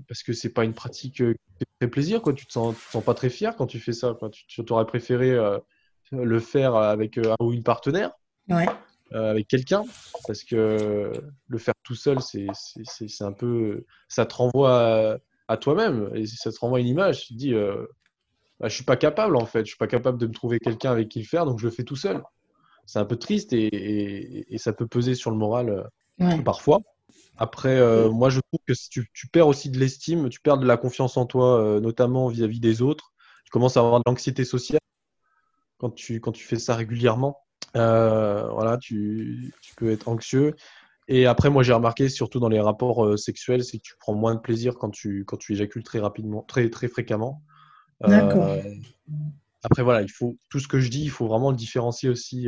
parce 0.07 0.23
que 0.23 0.31
c'est 0.31 0.53
pas 0.53 0.63
une 0.63 0.73
pratique 0.73 1.15
qui 1.15 1.65
fait 1.81 1.89
plaisir, 1.89 2.21
quoi. 2.21 2.31
Tu 2.33 2.45
te 2.45 2.53
sens, 2.53 2.73
te 2.73 2.91
sens 2.91 3.03
pas 3.03 3.13
très 3.13 3.29
fier 3.29 3.55
quand 3.57 3.67
tu 3.67 3.79
fais 3.79 3.91
ça. 3.91 4.17
Tu, 4.31 4.63
tu 4.63 4.73
aurais 4.73 4.85
préféré 4.85 5.37
le 6.11 6.39
faire 6.39 6.75
avec 6.75 7.17
un 7.17 7.35
ou 7.41 7.53
une 7.53 7.63
partenaire. 7.63 8.11
Ouais. 8.49 8.67
Euh, 9.13 9.31
avec 9.31 9.47
quelqu'un, 9.47 9.83
parce 10.27 10.43
que 10.43 11.11
le 11.47 11.57
faire 11.57 11.73
tout 11.83 11.95
seul, 11.95 12.19
c'est 12.21 12.47
un 13.21 13.31
peu. 13.31 13.85
Ça 14.07 14.27
te 14.27 14.35
renvoie 14.35 15.19
à, 15.47 15.57
toi-même, 15.57 16.11
et 16.13 16.27
ça 16.27 16.51
te 16.51 16.59
renvoie 16.59 16.77
à 16.77 16.81
une 16.81 16.87
image. 16.87 17.25
Tu 17.25 17.33
te 17.33 17.39
dis, 17.39 17.53
euh, 17.55 17.87
bah, 18.59 18.67
je 18.67 18.75
suis 18.75 18.83
pas 18.83 18.97
capable 18.97 19.35
en 19.35 19.47
fait, 19.47 19.61
je 19.61 19.69
suis 19.69 19.77
pas 19.77 19.87
capable 19.87 20.19
de 20.19 20.27
me 20.27 20.31
trouver 20.31 20.59
quelqu'un 20.59 20.91
avec 20.91 21.09
qui 21.09 21.19
le 21.19 21.25
faire, 21.25 21.45
donc 21.45 21.59
je 21.59 21.65
le 21.65 21.71
fais 21.71 21.83
tout 21.83 21.95
seul. 21.95 22.21
C'est 22.85 22.99
un 22.99 23.05
peu 23.05 23.15
triste 23.15 23.51
et, 23.51 24.53
et, 24.53 24.57
ça 24.59 24.73
peut 24.73 24.87
peser 24.87 25.15
sur 25.15 25.31
le 25.31 25.37
moral 25.37 25.89
euh, 26.19 26.41
parfois. 26.43 26.81
Après, 27.37 27.79
moi, 28.09 28.29
je 28.29 28.41
trouve 28.41 28.59
que 28.67 28.73
si 28.75 28.89
tu, 28.89 29.09
tu 29.13 29.27
perds 29.27 29.47
aussi 29.47 29.71
de 29.71 29.79
l'estime, 29.79 30.29
tu 30.29 30.39
perds 30.39 30.57
de 30.59 30.67
la 30.67 30.77
confiance 30.77 31.17
en 31.17 31.25
toi, 31.25 31.79
notamment 31.81 32.27
vis-à-vis 32.27 32.59
des 32.59 32.81
autres. 32.81 33.13
Tu 33.45 33.49
commences 33.49 33.77
à 33.77 33.79
avoir 33.79 33.99
de 33.99 34.03
l'anxiété 34.05 34.43
sociale 34.43 34.81
quand 35.77 35.89
tu, 35.91 36.19
quand 36.19 36.31
tu 36.31 36.43
fais 36.43 36.59
ça 36.59 36.75
régulièrement. 36.75 37.39
Euh, 37.75 38.47
voilà, 38.49 38.77
tu, 38.77 39.53
tu, 39.61 39.75
peux 39.75 39.91
être 39.91 40.07
anxieux. 40.07 40.55
Et 41.07 41.25
après, 41.25 41.49
moi, 41.49 41.63
j'ai 41.63 41.73
remarqué, 41.73 42.09
surtout 42.09 42.39
dans 42.39 42.49
les 42.49 42.59
rapports 42.59 43.05
euh, 43.05 43.17
sexuels, 43.17 43.63
c'est 43.63 43.77
que 43.77 43.83
tu 43.83 43.95
prends 43.99 44.13
moins 44.13 44.35
de 44.35 44.39
plaisir 44.39 44.75
quand 44.75 44.89
tu, 44.89 45.25
quand 45.25 45.37
tu 45.37 45.53
éjacules 45.53 45.83
très 45.83 45.99
rapidement, 45.99 46.43
très, 46.43 46.69
très 46.69 46.87
fréquemment. 46.87 47.43
D'accord. 48.01 48.43
Euh, 48.43 48.61
après, 49.63 49.83
voilà, 49.83 50.01
il 50.01 50.11
faut 50.11 50.37
tout 50.49 50.59
ce 50.59 50.67
que 50.67 50.79
je 50.79 50.89
dis, 50.89 51.03
il 51.03 51.09
faut 51.09 51.27
vraiment 51.27 51.51
le 51.51 51.57
différencier 51.57 52.09
aussi 52.09 52.47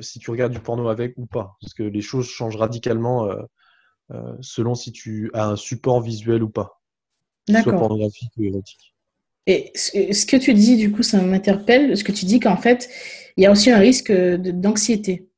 si 0.00 0.18
tu 0.18 0.30
regardes 0.30 0.52
du 0.52 0.60
porno 0.60 0.88
avec 0.88 1.14
ou 1.16 1.26
pas, 1.26 1.56
parce 1.60 1.72
que 1.72 1.82
les 1.82 2.00
choses 2.00 2.28
changent 2.28 2.56
radicalement 2.56 3.28
selon 4.40 4.74
si 4.74 4.92
tu 4.92 5.30
as 5.32 5.48
un 5.48 5.56
support 5.56 6.00
visuel 6.00 6.44
ou 6.44 6.48
pas, 6.48 6.80
soit 7.48 7.72
pornographique 7.72 8.30
ou 8.36 8.44
érotique. 8.44 8.95
Et 9.46 9.72
ce 9.74 10.26
que 10.26 10.36
tu 10.36 10.54
dis, 10.54 10.76
du 10.76 10.90
coup, 10.90 11.02
ça 11.02 11.22
m'interpelle, 11.22 11.96
ce 11.96 12.02
que 12.02 12.12
tu 12.12 12.24
dis 12.24 12.40
qu'en 12.40 12.56
fait, 12.56 12.88
il 13.36 13.44
y 13.44 13.46
a 13.46 13.52
aussi 13.52 13.70
un 13.70 13.78
risque 13.78 14.12
d'anxiété. 14.12 15.28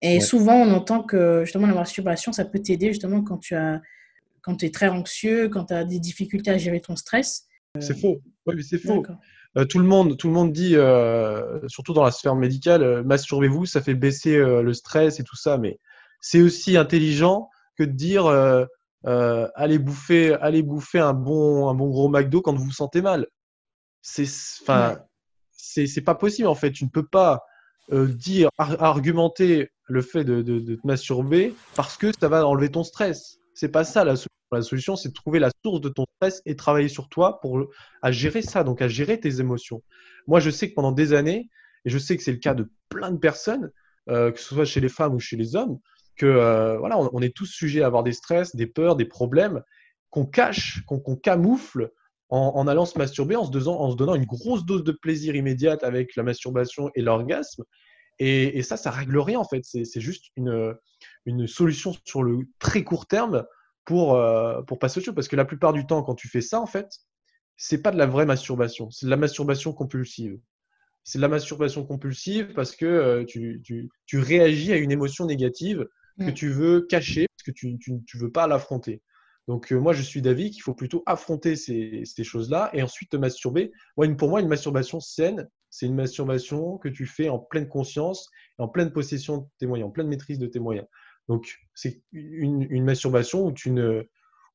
Et 0.00 0.20
souvent, 0.20 0.54
on 0.54 0.72
entend 0.72 1.02
que 1.02 1.44
justement 1.44 1.66
la 1.66 1.74
masturbation, 1.74 2.32
ça 2.32 2.44
peut 2.44 2.60
t'aider 2.60 2.88
justement 2.88 3.22
quand 3.22 3.38
tu 3.38 3.54
as, 3.54 3.80
quand 4.42 4.62
es 4.62 4.70
très 4.70 4.88
anxieux, 4.88 5.48
quand 5.48 5.66
tu 5.66 5.74
as 5.74 5.84
des 5.84 6.00
difficultés 6.00 6.50
à 6.50 6.58
gérer 6.58 6.80
ton 6.80 6.96
stress. 6.96 7.46
C'est 7.80 7.98
faux. 7.98 8.20
Oui, 8.46 8.62
c'est 8.62 8.78
faux. 8.78 9.02
Euh, 9.58 9.64
tout, 9.64 9.78
le 9.78 9.84
monde, 9.84 10.16
tout 10.16 10.28
le 10.28 10.32
monde 10.32 10.52
dit, 10.52 10.76
euh, 10.76 11.60
surtout 11.68 11.92
dans 11.92 12.04
la 12.04 12.10
sphère 12.10 12.34
médicale, 12.34 12.82
euh, 12.82 13.02
masturbez-vous, 13.04 13.66
ça 13.66 13.82
fait 13.82 13.94
baisser 13.94 14.36
le 14.36 14.72
stress 14.72 15.20
et 15.20 15.24
tout 15.24 15.36
ça. 15.36 15.58
Mais 15.58 15.78
c'est 16.20 16.40
aussi 16.40 16.76
intelligent 16.76 17.48
que 17.76 17.84
de 17.84 17.92
dire 17.92 18.24
allez 19.04 19.78
bouffer, 19.78 20.34
allez 20.34 20.62
bouffer 20.62 21.00
un 21.00 21.14
bon, 21.14 21.68
un 21.68 21.74
bon 21.74 21.88
gros 21.88 22.08
McDo 22.08 22.42
quand 22.42 22.54
vous 22.54 22.64
vous 22.64 22.72
sentez 22.72 23.02
mal. 23.02 23.26
C'est, 24.00 24.26
enfin, 24.62 24.98
c'est 25.52 26.04
pas 26.04 26.14
possible 26.14 26.48
en 26.48 26.54
fait. 26.54 26.72
Tu 26.72 26.84
ne 26.84 26.90
peux 26.90 27.06
pas 27.06 27.44
euh, 27.92 28.06
dire, 28.06 28.48
argumenter 28.58 29.70
le 29.86 30.02
fait 30.02 30.24
de, 30.24 30.42
te 30.42 30.86
masturber 30.86 31.54
parce 31.74 31.96
que 31.96 32.12
ça 32.18 32.28
va 32.28 32.46
enlever 32.46 32.70
ton 32.70 32.84
stress. 32.84 33.38
C'est 33.54 33.68
pas 33.68 33.84
ça 33.84 34.04
la 34.04 34.16
solution. 34.16 34.28
La 34.52 34.60
solution, 34.60 34.96
c'est 34.96 35.08
de 35.08 35.14
trouver 35.14 35.38
la 35.38 35.50
source 35.64 35.80
de 35.80 35.88
ton 35.88 36.04
stress 36.16 36.42
et 36.44 36.56
travailler 36.56 36.88
sur 36.88 37.08
toi 37.08 37.40
pour 37.40 37.64
à 38.02 38.12
gérer 38.12 38.42
ça, 38.42 38.64
donc 38.64 38.82
à 38.82 38.88
gérer 38.88 39.18
tes 39.18 39.40
émotions. 39.40 39.82
Moi, 40.26 40.40
je 40.40 40.50
sais 40.50 40.68
que 40.68 40.74
pendant 40.74 40.92
des 40.92 41.14
années, 41.14 41.48
et 41.86 41.90
je 41.90 41.96
sais 41.96 42.18
que 42.18 42.22
c'est 42.22 42.32
le 42.32 42.38
cas 42.38 42.52
de 42.52 42.70
plein 42.90 43.10
de 43.10 43.16
personnes, 43.16 43.70
euh, 44.10 44.30
que 44.30 44.38
ce 44.38 44.54
soit 44.54 44.66
chez 44.66 44.80
les 44.80 44.90
femmes 44.90 45.14
ou 45.14 45.20
chez 45.20 45.36
les 45.36 45.56
hommes, 45.56 45.78
que 46.16 46.26
euh, 46.26 46.78
voilà, 46.78 46.98
on, 46.98 47.20
est 47.22 47.34
tous 47.34 47.46
sujets 47.46 47.82
à 47.82 47.86
avoir 47.86 48.02
des 48.02 48.12
stress, 48.12 48.54
des 48.54 48.66
peurs, 48.66 48.96
des 48.96 49.04
problèmes 49.04 49.62
qu'on 50.10 50.26
cache, 50.26 50.82
qu'on 50.86 51.16
camoufle 51.16 51.90
en, 52.34 52.66
allant 52.66 52.86
se 52.86 52.98
masturber, 52.98 53.36
en 53.36 53.44
se, 53.44 53.50
donnant, 53.50 54.14
une 54.14 54.24
grosse 54.24 54.64
dose 54.64 54.84
de 54.84 54.92
plaisir 54.92 55.34
immédiate 55.36 55.84
avec 55.84 56.16
la 56.16 56.22
masturbation 56.22 56.90
et 56.94 57.02
l'orgasme. 57.02 57.62
Et, 58.18 58.62
ça, 58.62 58.78
ça 58.78 58.90
règle 58.90 59.18
rien 59.18 59.38
en 59.38 59.44
fait. 59.44 59.64
C'est 59.64 60.00
juste 60.00 60.26
une, 60.36 60.74
une, 61.26 61.46
solution 61.46 61.94
sur 62.06 62.22
le 62.22 62.38
très 62.58 62.84
court 62.84 63.06
terme 63.06 63.44
pour, 63.84 64.14
euh, 64.14 64.62
pour 64.62 64.78
passer 64.78 65.00
au 65.00 65.04
chose. 65.04 65.14
Parce 65.14 65.28
que 65.28 65.36
la 65.36 65.44
plupart 65.44 65.74
du 65.74 65.86
temps, 65.86 66.02
quand 66.02 66.14
tu 66.14 66.28
fais 66.28 66.40
ça, 66.40 66.58
en 66.60 66.66
fait, 66.66 66.88
c'est 67.56 67.82
pas 67.82 67.90
de 67.90 67.98
la 67.98 68.06
vraie 68.06 68.26
masturbation. 68.26 68.90
C'est 68.90 69.06
de 69.06 69.10
la 69.10 69.16
masturbation 69.16 69.74
compulsive. 69.74 70.38
c'est 71.04 71.18
de 71.18 71.22
la 71.22 71.28
masturbation 71.28 71.84
compulsive 71.84 72.54
parce 72.54 72.76
que 72.76 72.86
euh, 72.86 73.24
tu, 73.24 73.60
tu, 74.06 74.18
réagis 74.18 74.72
à 74.72 74.76
une 74.76 74.90
émotion 74.90 75.26
négative 75.26 75.86
que 76.18 76.30
tu 76.30 76.48
veux 76.48 76.82
cacher, 76.82 77.26
parce 77.36 77.44
que 77.44 77.50
tu 77.50 77.78
ne 77.88 78.18
veux 78.20 78.30
pas 78.30 78.46
l'affronter. 78.46 79.02
Donc, 79.48 79.72
euh, 79.72 79.78
moi, 79.78 79.92
je 79.92 80.02
suis 80.02 80.22
d'avis 80.22 80.50
qu'il 80.50 80.62
faut 80.62 80.74
plutôt 80.74 81.02
affronter 81.06 81.56
ces, 81.56 82.02
ces 82.04 82.24
choses-là 82.24 82.70
et 82.72 82.82
ensuite 82.82 83.10
te 83.10 83.16
masturber. 83.16 83.72
pour 84.16 84.28
moi, 84.28 84.40
une 84.40 84.48
masturbation 84.48 85.00
saine, 85.00 85.48
c'est 85.68 85.86
une 85.86 85.94
masturbation 85.94 86.78
que 86.78 86.88
tu 86.88 87.06
fais 87.06 87.28
en 87.28 87.38
pleine 87.38 87.68
conscience, 87.68 88.30
en 88.58 88.68
pleine 88.68 88.92
possession 88.92 89.38
de 89.38 89.46
tes 89.58 89.66
moyens, 89.66 89.88
en 89.88 89.92
pleine 89.92 90.08
maîtrise 90.08 90.38
de 90.38 90.46
tes 90.46 90.60
moyens. 90.60 90.86
Donc, 91.28 91.58
c'est 91.74 92.02
une, 92.12 92.66
une, 92.70 92.84
masturbation 92.84 93.44
où 93.46 93.52
tu, 93.52 93.70
ne, 93.70 94.02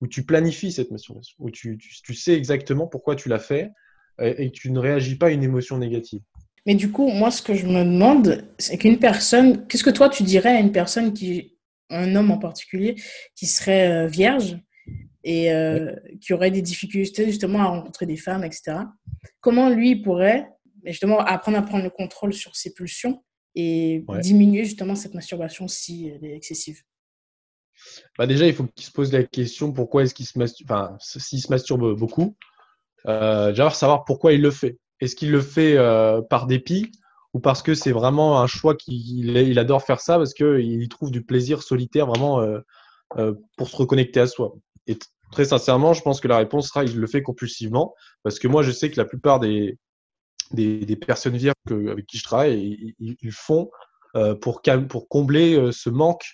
où 0.01 0.07
tu 0.07 0.25
planifies 0.25 0.71
cette 0.71 0.91
masturbation, 0.91 1.35
où 1.39 1.49
tu, 1.49 1.77
tu, 1.77 2.01
tu 2.01 2.13
sais 2.13 2.33
exactement 2.33 2.87
pourquoi 2.87 3.15
tu 3.15 3.29
l'as 3.29 3.39
fait 3.39 3.71
et 4.19 4.51
que 4.51 4.57
tu 4.57 4.71
ne 4.71 4.79
réagis 4.79 5.15
pas 5.15 5.27
à 5.27 5.29
une 5.29 5.43
émotion 5.43 5.77
négative. 5.77 6.21
Mais 6.67 6.75
du 6.75 6.91
coup, 6.91 7.07
moi, 7.07 7.31
ce 7.31 7.41
que 7.41 7.53
je 7.53 7.65
me 7.65 7.85
demande, 7.85 8.45
c'est 8.59 8.77
qu'une 8.77 8.99
personne, 8.99 9.65
qu'est-ce 9.67 9.85
que 9.85 9.89
toi 9.89 10.09
tu 10.09 10.23
dirais 10.23 10.57
à 10.57 10.59
une 10.59 10.73
personne 10.73 11.13
qui, 11.13 11.57
un 11.89 12.13
homme 12.13 12.29
en 12.29 12.37
particulier, 12.37 12.95
qui 13.35 13.45
serait 13.45 13.89
euh, 13.89 14.07
vierge 14.07 14.59
et 15.23 15.53
euh, 15.53 15.95
qui 16.19 16.33
aurait 16.33 16.51
des 16.51 16.61
difficultés 16.61 17.25
justement 17.25 17.61
à 17.61 17.67
rencontrer 17.67 18.05
des 18.05 18.17
femmes, 18.17 18.43
etc. 18.43 18.79
Comment 19.39 19.69
lui 19.69 19.95
pourrait 19.95 20.49
justement 20.83 21.19
apprendre 21.19 21.57
à 21.57 21.61
prendre 21.61 21.85
le 21.85 21.89
contrôle 21.89 22.33
sur 22.33 22.53
ses 22.57 22.73
pulsions 22.73 23.23
et 23.55 24.03
diminuer 24.21 24.65
justement 24.65 24.95
cette 24.95 25.13
masturbation 25.13 25.69
si 25.69 26.09
elle 26.09 26.25
est 26.25 26.35
excessive? 26.35 26.83
Bah 28.17 28.27
déjà, 28.27 28.45
il 28.45 28.53
faut 28.53 28.65
qu'il 28.65 28.85
se 28.85 28.91
pose 28.91 29.13
la 29.13 29.23
question 29.23 29.71
pourquoi 29.71 30.03
est-ce 30.03 30.13
qu'il 30.13 30.25
se 30.25 30.37
masturbe, 30.37 30.71
enfin, 30.71 30.97
s'il 30.99 31.41
se 31.41 31.49
masturbe 31.49 31.97
beaucoup, 31.97 32.35
euh, 33.05 33.49
déjà 33.49 33.69
savoir 33.69 34.03
pourquoi 34.03 34.33
il 34.33 34.41
le 34.41 34.51
fait. 34.51 34.77
Est-ce 34.99 35.15
qu'il 35.15 35.31
le 35.31 35.41
fait 35.41 35.77
euh, 35.77 36.21
par 36.21 36.47
dépit 36.47 36.91
ou 37.33 37.39
parce 37.39 37.61
que 37.61 37.75
c'est 37.75 37.91
vraiment 37.91 38.41
un 38.41 38.47
choix 38.47 38.75
qu'il 38.75 39.37
il 39.37 39.59
adore 39.59 39.83
faire 39.83 39.99
ça 39.99 40.17
parce 40.17 40.33
qu'il 40.33 40.89
trouve 40.89 41.11
du 41.11 41.23
plaisir 41.23 41.61
solitaire 41.61 42.07
vraiment 42.07 42.41
euh, 42.41 42.59
euh, 43.17 43.33
pour 43.57 43.69
se 43.69 43.75
reconnecter 43.75 44.19
à 44.19 44.27
soi? 44.27 44.55
Et 44.87 44.97
très 45.31 45.45
sincèrement, 45.45 45.93
je 45.93 46.01
pense 46.01 46.19
que 46.19 46.27
la 46.27 46.37
réponse 46.37 46.69
sera 46.69 46.83
il 46.83 46.97
le 46.97 47.07
fait 47.07 47.21
compulsivement 47.21 47.93
parce 48.23 48.39
que 48.39 48.47
moi, 48.47 48.63
je 48.63 48.71
sais 48.71 48.89
que 48.89 48.97
la 48.97 49.05
plupart 49.05 49.39
des, 49.39 49.77
personnes 51.05 51.37
vierges 51.37 51.55
avec 51.69 52.07
qui 52.07 52.17
je 52.17 52.23
travaille, 52.23 52.95
ils, 52.99 53.17
ils 53.21 53.31
font 53.31 53.69
pour, 54.41 54.61
combler 55.09 55.71
ce 55.71 55.89
manque 55.89 56.31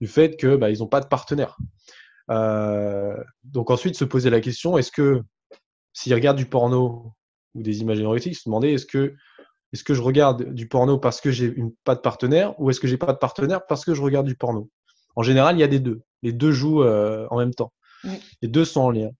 du 0.00 0.08
fait 0.08 0.36
que 0.36 0.56
bah, 0.56 0.72
n'ont 0.72 0.86
pas 0.88 1.00
de 1.00 1.06
partenaire. 1.06 1.58
donc 2.28 3.70
ensuite, 3.70 3.94
se 3.94 4.04
poser 4.04 4.30
la 4.30 4.40
question 4.40 4.78
est-ce 4.78 4.90
que 4.90 5.22
s'ils 5.92 6.14
regardent 6.14 6.38
du 6.38 6.46
porno 6.46 7.12
ou 7.54 7.62
des 7.62 7.80
images 7.80 8.00
érotiques, 8.00 8.36
se 8.36 8.48
demander 8.48 8.72
est-ce 8.72 8.86
que, 8.86 9.14
est-ce 9.72 9.84
que 9.84 9.94
je 9.94 10.02
regarde 10.02 10.52
du 10.52 10.68
porno 10.68 10.98
parce 10.98 11.20
que 11.20 11.30
j'ai 11.30 11.46
une, 11.46 11.72
pas 11.84 11.94
de 11.94 12.00
partenaire 12.00 12.58
ou 12.60 12.70
est-ce 12.70 12.80
que 12.80 12.88
j'ai 12.88 12.96
pas 12.96 13.12
de 13.12 13.18
partenaire 13.18 13.66
parce 13.66 13.84
que 13.84 13.94
je 13.94 14.02
regarde 14.02 14.26
du 14.26 14.36
porno? 14.36 14.70
En 15.16 15.22
général, 15.22 15.56
il 15.56 15.60
y 15.60 15.64
a 15.64 15.68
des 15.68 15.80
deux. 15.80 16.02
Les 16.22 16.32
deux 16.32 16.52
jouent 16.52 16.82
euh, 16.82 17.26
en 17.30 17.38
même 17.38 17.54
temps. 17.54 17.72
Les 18.42 18.48
deux 18.48 18.64
sont 18.64 18.80
en 18.80 18.90
lien. 18.90 19.10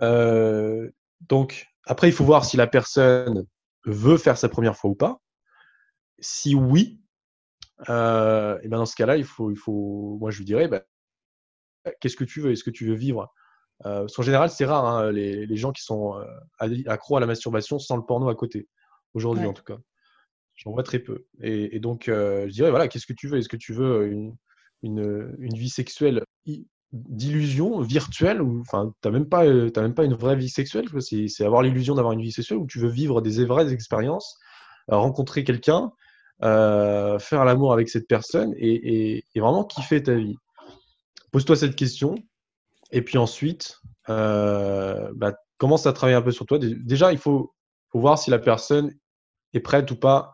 Euh, 0.00 0.90
donc, 1.28 1.66
après, 1.86 2.08
il 2.08 2.12
faut 2.12 2.24
voir 2.24 2.44
si 2.44 2.56
la 2.56 2.66
personne 2.66 3.46
veut 3.84 4.16
faire 4.16 4.38
sa 4.38 4.48
première 4.48 4.76
fois 4.76 4.90
ou 4.90 4.94
pas. 4.94 5.20
Si 6.20 6.54
oui, 6.54 7.00
euh, 7.88 8.58
et 8.62 8.68
ben 8.68 8.78
dans 8.78 8.86
ce 8.86 8.94
cas-là, 8.94 9.16
il 9.16 9.24
faut, 9.24 9.50
il 9.50 9.56
faut, 9.56 10.16
moi 10.20 10.30
je 10.30 10.38
lui 10.38 10.44
dirais, 10.44 10.68
ben, 10.68 10.82
qu'est-ce 12.00 12.16
que 12.16 12.24
tu 12.24 12.40
veux? 12.40 12.52
Est-ce 12.52 12.64
que 12.64 12.70
tu 12.70 12.86
veux 12.86 12.94
vivre 12.94 13.32
euh, 13.86 14.06
en 14.16 14.22
général, 14.22 14.50
c'est 14.50 14.64
rare 14.64 14.86
hein, 14.86 15.12
les, 15.12 15.46
les, 15.46 15.56
gens 15.56 15.72
qui 15.72 15.82
sont 15.82 16.18
euh, 16.18 16.82
accros 16.86 17.16
à 17.16 17.20
la 17.20 17.26
masturbation 17.26 17.78
sans 17.78 17.96
le 17.96 18.02
porno 18.02 18.28
à 18.28 18.34
côté. 18.34 18.68
Aujourd'hui, 19.14 19.46
en 19.46 19.52
tout 19.52 19.64
cas. 19.64 19.78
J'en 20.54 20.72
vois 20.72 20.82
très 20.82 20.98
peu. 20.98 21.26
Et, 21.40 21.80
donc, 21.80 22.08
euh, 22.08 22.46
je 22.46 22.52
dirais, 22.52 22.70
voilà, 22.70 22.88
qu'est-ce 22.88 23.06
que 23.06 23.12
tu 23.12 23.28
veux? 23.28 23.38
Est-ce 23.38 23.48
que 23.48 23.56
tu 23.56 23.72
veux 23.72 24.06
une, 24.06 24.36
une, 24.82 25.34
une 25.38 25.54
vie 25.54 25.70
sexuelle 25.70 26.22
d'illusion 26.92 27.80
virtuelle 27.80 28.42
ou 28.42 28.60
enfin 28.60 28.92
t'as 29.00 29.10
même 29.10 29.26
pas 29.26 29.44
as 29.44 29.80
même 29.80 29.94
pas 29.94 30.04
une 30.04 30.12
vraie 30.12 30.36
vie 30.36 30.50
sexuelle 30.50 30.84
c'est 31.00 31.42
avoir 31.42 31.62
l'illusion 31.62 31.94
d'avoir 31.94 32.12
une 32.12 32.20
vie 32.20 32.32
sexuelle 32.32 32.58
ou 32.58 32.66
tu 32.66 32.78
veux 32.78 32.90
vivre 32.90 33.22
des 33.22 33.46
vraies 33.46 33.72
expériences 33.72 34.38
rencontrer 34.88 35.42
quelqu'un 35.42 35.90
faire 36.42 37.44
l'amour 37.46 37.72
avec 37.72 37.88
cette 37.88 38.06
personne 38.06 38.52
et, 38.58 38.74
et, 39.14 39.24
et, 39.34 39.40
vraiment 39.40 39.64
kiffer 39.64 40.02
ta 40.02 40.14
vie? 40.14 40.36
Pose-toi 41.30 41.56
cette 41.56 41.76
question 41.76 42.14
et 42.92 43.02
puis 43.02 43.18
ensuite, 43.18 43.80
euh, 44.10 45.10
bah, 45.16 45.34
commence 45.56 45.86
à 45.86 45.92
travailler 45.92 46.16
un 46.16 46.22
peu 46.22 46.30
sur 46.30 46.46
toi. 46.46 46.58
Déjà, 46.60 47.12
il 47.12 47.18
faut, 47.18 47.54
voir 47.94 48.18
si 48.18 48.30
la 48.30 48.38
personne 48.38 48.94
est 49.52 49.60
prête 49.60 49.90
ou 49.90 49.96
pas 49.96 50.32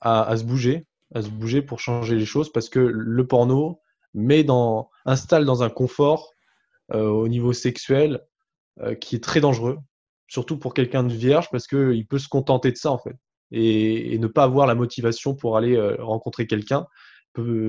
à, 0.00 0.36
se 0.36 0.44
bouger, 0.44 0.86
à 1.14 1.22
se 1.22 1.28
bouger 1.28 1.62
pour 1.62 1.80
changer 1.80 2.16
les 2.16 2.24
choses, 2.24 2.52
parce 2.52 2.68
que 2.68 2.78
le 2.78 3.26
porno 3.26 3.80
met 4.14 4.44
dans, 4.44 4.90
installe 5.06 5.44
dans 5.44 5.62
un 5.62 5.70
confort 5.70 6.32
euh, 6.92 7.08
au 7.08 7.28
niveau 7.28 7.52
sexuel 7.52 8.20
euh, 8.80 8.94
qui 8.94 9.16
est 9.16 9.22
très 9.22 9.40
dangereux, 9.40 9.78
surtout 10.28 10.56
pour 10.56 10.72
quelqu'un 10.72 11.02
de 11.02 11.12
vierge, 11.12 11.48
parce 11.50 11.66
qu'il 11.66 12.06
peut 12.06 12.18
se 12.18 12.28
contenter 12.28 12.70
de 12.70 12.76
ça 12.76 12.92
en 12.92 12.98
fait, 12.98 13.16
et, 13.50 14.18
ne 14.18 14.26
pas 14.28 14.44
avoir 14.44 14.66
la 14.66 14.76
motivation 14.76 15.34
pour 15.34 15.56
aller 15.56 15.80
rencontrer 15.98 16.46
quelqu'un. 16.46 16.86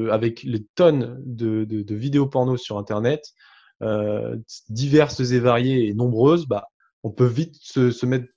Avec 0.09 0.41
les 0.43 0.65
tonnes 0.75 1.21
de, 1.23 1.65
de 1.65 1.95
vidéos 1.95 2.27
porno 2.27 2.57
sur 2.57 2.79
Internet, 2.79 3.33
euh, 3.81 4.37
diverses 4.69 5.19
et 5.19 5.39
variées 5.39 5.87
et 5.87 5.93
nombreuses, 5.93 6.45
bah, 6.47 6.67
on 7.03 7.11
peut 7.11 7.25
vite 7.25 7.55
se, 7.59 7.91
se, 7.91 8.05
mettre, 8.05 8.27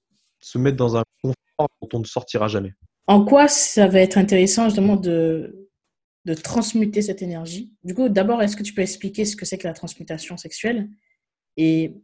se 0.40 0.58
mettre 0.58 0.76
dans 0.76 0.96
un 0.96 1.04
confort 1.22 1.68
dont 1.82 1.88
on 1.92 1.98
ne 2.00 2.04
sortira 2.04 2.48
jamais. 2.48 2.72
En 3.06 3.24
quoi 3.24 3.48
ça 3.48 3.86
va 3.86 4.00
être 4.00 4.16
intéressant 4.16 4.64
justement 4.64 4.96
de, 4.96 5.68
de 6.24 6.34
transmuter 6.34 7.02
cette 7.02 7.22
énergie? 7.22 7.72
Du 7.84 7.94
coup, 7.94 8.08
d'abord, 8.08 8.42
est-ce 8.42 8.56
que 8.56 8.62
tu 8.62 8.72
peux 8.72 8.82
expliquer 8.82 9.24
ce 9.24 9.36
que 9.36 9.44
c'est 9.44 9.58
que 9.58 9.68
la 9.68 9.74
transmutation 9.74 10.36
sexuelle 10.36 10.88
et 11.56 11.94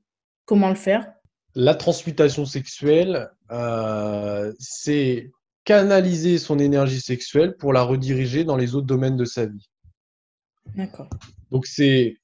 comment 0.45 0.69
le 0.69 0.75
faire? 0.75 1.13
La 1.55 1.75
transmutation 1.75 2.45
sexuelle, 2.45 3.31
euh, 3.51 4.53
c'est 4.59 5.31
canaliser 5.65 6.39
son 6.39 6.59
énergie 6.59 7.01
sexuelle 7.01 7.57
pour 7.57 7.73
la 7.73 7.83
rediriger 7.83 8.45
dans 8.45 8.57
les 8.57 8.75
autres 8.75 8.87
domaines 8.87 9.17
de 9.17 9.25
sa 9.25 9.47
vie. 9.47 9.69
D'accord. 10.77 11.09
Donc 11.51 11.67
c'est 11.67 12.20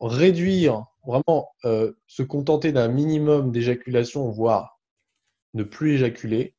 réduire, 0.00 0.84
vraiment 1.06 1.50
euh, 1.64 1.92
se 2.06 2.22
contenter 2.22 2.72
d'un 2.72 2.88
minimum 2.88 3.50
d'éjaculation, 3.50 4.30
voire 4.30 4.78
ne 5.54 5.62
plus 5.62 5.94
éjaculer, 5.94 6.54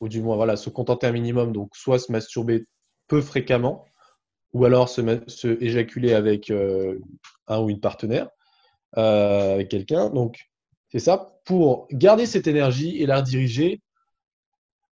ou 0.00 0.08
du 0.08 0.20
moins 0.20 0.36
voilà, 0.36 0.56
se 0.56 0.70
contenter 0.70 1.06
un 1.06 1.12
minimum, 1.12 1.52
donc 1.52 1.76
soit 1.76 1.98
se 1.98 2.10
masturber 2.10 2.66
peu 3.06 3.20
fréquemment, 3.20 3.84
ou 4.52 4.64
alors 4.64 4.88
se, 4.88 5.62
éjaculer 5.62 6.14
avec 6.14 6.50
euh, 6.50 6.98
un 7.46 7.60
ou 7.60 7.70
une 7.70 7.80
partenaire, 7.80 8.28
euh, 8.96 9.64
quelqu'un. 9.66 10.10
Donc 10.10 10.48
c'est 10.90 11.00
ça, 11.00 11.40
pour 11.44 11.88
garder 11.90 12.26
cette 12.26 12.46
énergie 12.46 13.02
et 13.02 13.06
la 13.06 13.18
rediriger 13.18 13.82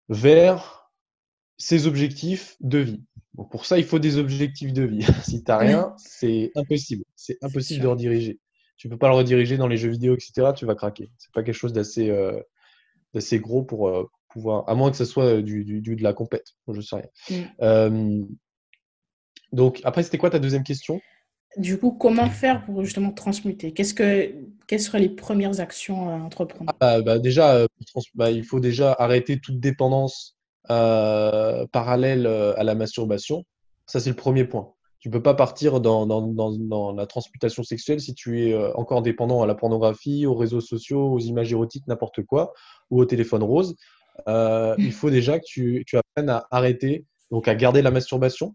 vers 0.08 0.79
ses 1.60 1.86
objectifs 1.86 2.56
de 2.60 2.78
vie 2.78 3.04
pour 3.50 3.66
ça, 3.66 3.78
il 3.78 3.84
faut 3.84 3.98
des 3.98 4.18
objectifs 4.18 4.72
de 4.72 4.82
vie. 4.82 5.02
si 5.24 5.42
tu 5.42 5.50
n'as 5.50 5.58
rien, 5.58 5.94
c'est 5.96 6.50
impossible. 6.54 7.04
C'est 7.16 7.38
impossible 7.42 7.82
de 7.82 7.88
rediriger. 7.88 8.40
Tu 8.76 8.88
ne 8.88 8.92
peux 8.92 8.98
pas 8.98 9.08
le 9.08 9.14
rediriger 9.14 9.56
dans 9.56 9.68
les 9.68 9.76
jeux 9.76 9.90
vidéo, 9.90 10.14
etc. 10.14 10.52
Tu 10.56 10.66
vas 10.66 10.74
craquer. 10.74 11.10
C'est 11.18 11.32
pas 11.32 11.42
quelque 11.42 11.54
chose 11.54 11.72
d'assez 11.72 12.10
euh, 12.10 12.40
gros 13.34 13.62
pour 13.62 13.88
euh, 13.88 14.08
pouvoir, 14.28 14.68
à 14.68 14.74
moins 14.74 14.90
que 14.90 14.96
ce 14.96 15.04
soit 15.04 15.42
du, 15.42 15.64
du, 15.64 15.96
de 15.96 16.02
la 16.02 16.12
compète. 16.12 16.54
Je 16.68 16.80
sais 16.80 16.96
rien. 16.96 17.06
Mm. 17.30 17.44
Euh, 17.62 18.22
donc, 19.52 19.80
après, 19.84 20.02
c'était 20.02 20.18
quoi 20.18 20.30
ta 20.30 20.38
deuxième 20.38 20.64
question? 20.64 21.00
Du 21.56 21.78
coup, 21.78 21.90
comment 21.90 22.30
faire 22.30 22.64
pour 22.64 22.84
justement 22.84 23.10
transmuter? 23.10 23.72
Qu'est-ce 23.72 23.92
que, 23.92 24.32
Quelles 24.68 24.80
seraient 24.80 25.00
les 25.00 25.08
premières 25.08 25.60
actions 25.60 26.08
à 26.08 26.12
entreprendre? 26.12 26.72
Ah, 26.72 26.76
bah, 26.78 27.02
bah, 27.02 27.18
Déjà, 27.18 27.66
bah, 28.14 28.30
il 28.30 28.44
faut 28.44 28.60
déjà 28.60 28.94
arrêter 28.98 29.40
toute 29.40 29.58
dépendance 29.58 30.39
euh, 30.68 31.66
parallèle 31.72 32.26
euh, 32.26 32.58
à 32.58 32.64
la 32.64 32.74
masturbation. 32.74 33.44
Ça, 33.86 33.98
c'est 33.98 34.10
le 34.10 34.16
premier 34.16 34.44
point. 34.44 34.72
Tu 34.98 35.08
ne 35.08 35.12
peux 35.14 35.22
pas 35.22 35.34
partir 35.34 35.80
dans, 35.80 36.94
la 36.94 37.06
transmutation 37.06 37.62
sexuelle 37.62 38.00
si 38.00 38.14
tu 38.14 38.46
es 38.46 38.52
euh, 38.52 38.70
encore 38.74 39.00
dépendant 39.00 39.42
à 39.42 39.46
la 39.46 39.54
pornographie, 39.54 40.26
aux 40.26 40.34
réseaux 40.34 40.60
sociaux, 40.60 41.12
aux 41.14 41.18
images 41.18 41.50
érotiques, 41.50 41.86
n'importe 41.86 42.22
quoi, 42.22 42.52
ou 42.90 43.00
au 43.00 43.06
téléphone 43.06 43.42
rose. 43.42 43.76
il 44.26 44.92
faut 44.92 45.08
déjà 45.08 45.38
que 45.38 45.44
tu, 45.46 45.84
apprennes 45.96 46.28
à 46.28 46.46
arrêter, 46.50 47.06
donc 47.30 47.48
à 47.48 47.54
garder 47.54 47.80
la 47.80 47.90
masturbation 47.90 48.54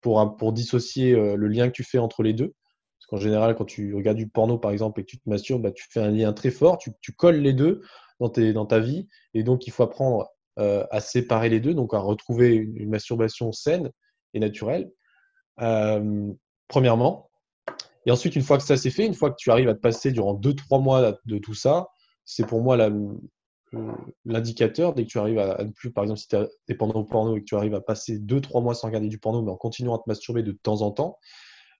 pour, 0.00 0.52
dissocier 0.52 1.12
le 1.12 1.46
lien 1.46 1.68
que 1.68 1.72
tu 1.72 1.84
fais 1.84 1.98
entre 1.98 2.24
les 2.24 2.32
deux. 2.32 2.52
Parce 2.98 3.06
qu'en 3.06 3.24
général, 3.24 3.54
quand 3.54 3.64
tu 3.64 3.94
regardes 3.94 4.16
du 4.16 4.28
porno, 4.28 4.58
par 4.58 4.72
exemple, 4.72 5.00
et 5.00 5.04
que 5.04 5.10
tu 5.10 5.18
te 5.18 5.30
masturbes, 5.30 5.62
bah, 5.62 5.70
tu 5.70 5.86
fais 5.88 6.00
un 6.00 6.10
lien 6.10 6.32
très 6.32 6.50
fort, 6.50 6.78
tu, 6.78 6.92
colles 7.12 7.40
les 7.40 7.52
deux 7.52 7.82
dans, 8.18 8.28
dans 8.28 8.66
ta 8.66 8.80
vie. 8.80 9.06
Et 9.32 9.44
donc, 9.44 9.68
il 9.68 9.70
faut 9.70 9.84
apprendre 9.84 10.33
euh, 10.58 10.84
à 10.90 11.00
séparer 11.00 11.48
les 11.48 11.60
deux, 11.60 11.74
donc 11.74 11.94
à 11.94 11.98
retrouver 11.98 12.54
une, 12.54 12.88
masturbation 12.88 13.52
saine 13.52 13.90
et 14.34 14.40
naturelle, 14.40 14.90
euh, 15.60 16.32
premièrement. 16.68 17.30
Et 18.06 18.10
ensuite, 18.10 18.36
une 18.36 18.42
fois 18.42 18.58
que 18.58 18.64
ça 18.64 18.76
s'est 18.76 18.90
fait, 18.90 19.06
une 19.06 19.14
fois 19.14 19.30
que 19.30 19.36
tu 19.38 19.50
arrives 19.50 19.68
à 19.68 19.74
te 19.74 19.80
passer 19.80 20.12
durant 20.12 20.34
2-3 20.34 20.82
mois 20.82 21.18
de 21.24 21.38
tout 21.38 21.54
ça, 21.54 21.88
c'est 22.24 22.46
pour 22.46 22.62
moi 22.62 22.76
l'indicateur, 24.24 24.94
dès 24.94 25.04
que 25.04 25.08
tu 25.08 25.18
arrives 25.18 25.38
à, 25.38 25.64
ne 25.64 25.70
plus, 25.70 25.92
par 25.92 26.04
exemple, 26.04 26.20
si 26.20 26.28
tu 26.28 26.36
es 26.36 26.48
dépendant 26.68 27.00
au 27.00 27.04
porno 27.04 27.36
et 27.36 27.40
que 27.40 27.44
tu 27.44 27.56
arrives 27.56 27.74
à 27.74 27.80
passer 27.80 28.18
2-3 28.18 28.62
mois 28.62 28.74
sans 28.74 28.88
regarder 28.88 29.08
du 29.08 29.18
porno, 29.18 29.42
mais 29.42 29.50
en 29.50 29.56
continuant 29.56 29.96
à 29.96 29.98
te 29.98 30.04
masturber 30.06 30.42
de 30.42 30.52
temps 30.52 30.82
en 30.82 30.90
temps, 30.90 31.18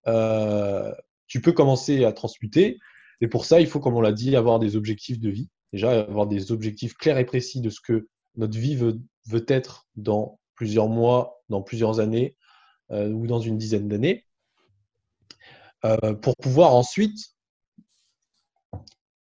euh, 0.06 0.92
tu 1.26 1.40
peux 1.40 1.52
commencer 1.52 2.04
à 2.04 2.12
transmuter. 2.12 2.78
Et 3.20 3.28
pour 3.28 3.44
ça, 3.44 3.60
il 3.60 3.66
faut, 3.66 3.80
comme 3.80 3.94
on 3.94 4.00
l'a 4.00 4.12
dit, 4.12 4.36
avoir 4.36 4.58
des 4.58 4.76
objectifs 4.76 5.20
de 5.20 5.30
vie. 5.30 5.48
Déjà, 5.72 6.00
avoir 6.00 6.26
des 6.26 6.52
objectifs 6.52 6.94
clairs 6.94 7.18
et 7.18 7.24
précis 7.24 7.60
de 7.60 7.70
ce 7.70 7.80
que 7.80 8.08
notre 8.36 8.58
vie 8.58 8.76
veut, 8.76 9.00
être 9.48 9.86
dans 9.96 10.38
plusieurs 10.54 10.88
mois, 10.88 11.42
dans 11.48 11.62
plusieurs 11.62 12.00
années 12.00 12.36
euh, 12.90 13.10
ou 13.10 13.26
dans 13.26 13.40
une 13.40 13.58
dizaine 13.58 13.88
d'années, 13.88 14.26
euh, 15.84 16.14
pour 16.14 16.36
pouvoir 16.36 16.74
ensuite 16.74 17.34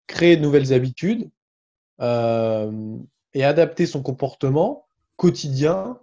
créer 0.08 0.38
de 0.38 0.41
nouvelles 0.41 0.73
habitudes 0.73 1.30
euh, 2.02 2.97
et 3.34 3.43
adapter 3.43 3.86
son 3.86 4.04
comportement 4.04 4.86
quotidien 5.15 5.99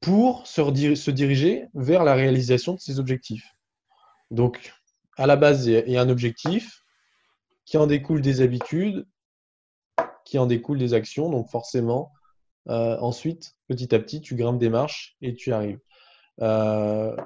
pour 0.00 0.46
se, 0.46 1.10
diriger 1.10 1.66
vers 1.74 2.04
la 2.04 2.14
réalisation 2.14 2.74
de 2.74 2.80
ses 2.80 2.98
objectifs. 2.98 3.54
Donc, 4.30 4.72
à 5.16 5.26
la 5.26 5.36
base, 5.36 5.66
il 5.66 5.90
y 5.90 5.96
a 5.96 6.00
un 6.00 6.08
objectif 6.08 6.82
qui 7.64 7.76
en 7.76 7.86
découle 7.86 8.20
des 8.22 8.40
habitudes, 8.40 9.06
qui 10.24 10.38
en 10.38 10.46
découle 10.46 10.78
des 10.78 10.94
actions. 10.94 11.30
Donc, 11.30 11.48
forcément, 11.50 12.12
euh, 12.68 12.98
ensuite, 13.00 13.56
petit 13.68 13.94
à 13.94 13.98
petit, 13.98 14.20
tu 14.20 14.34
grimpes 14.34 14.58
des 14.58 14.68
marches 14.68 15.16
et 15.22 15.34
tu 15.34 15.52
arrives. 15.52 15.78
Euh, 16.40 17.16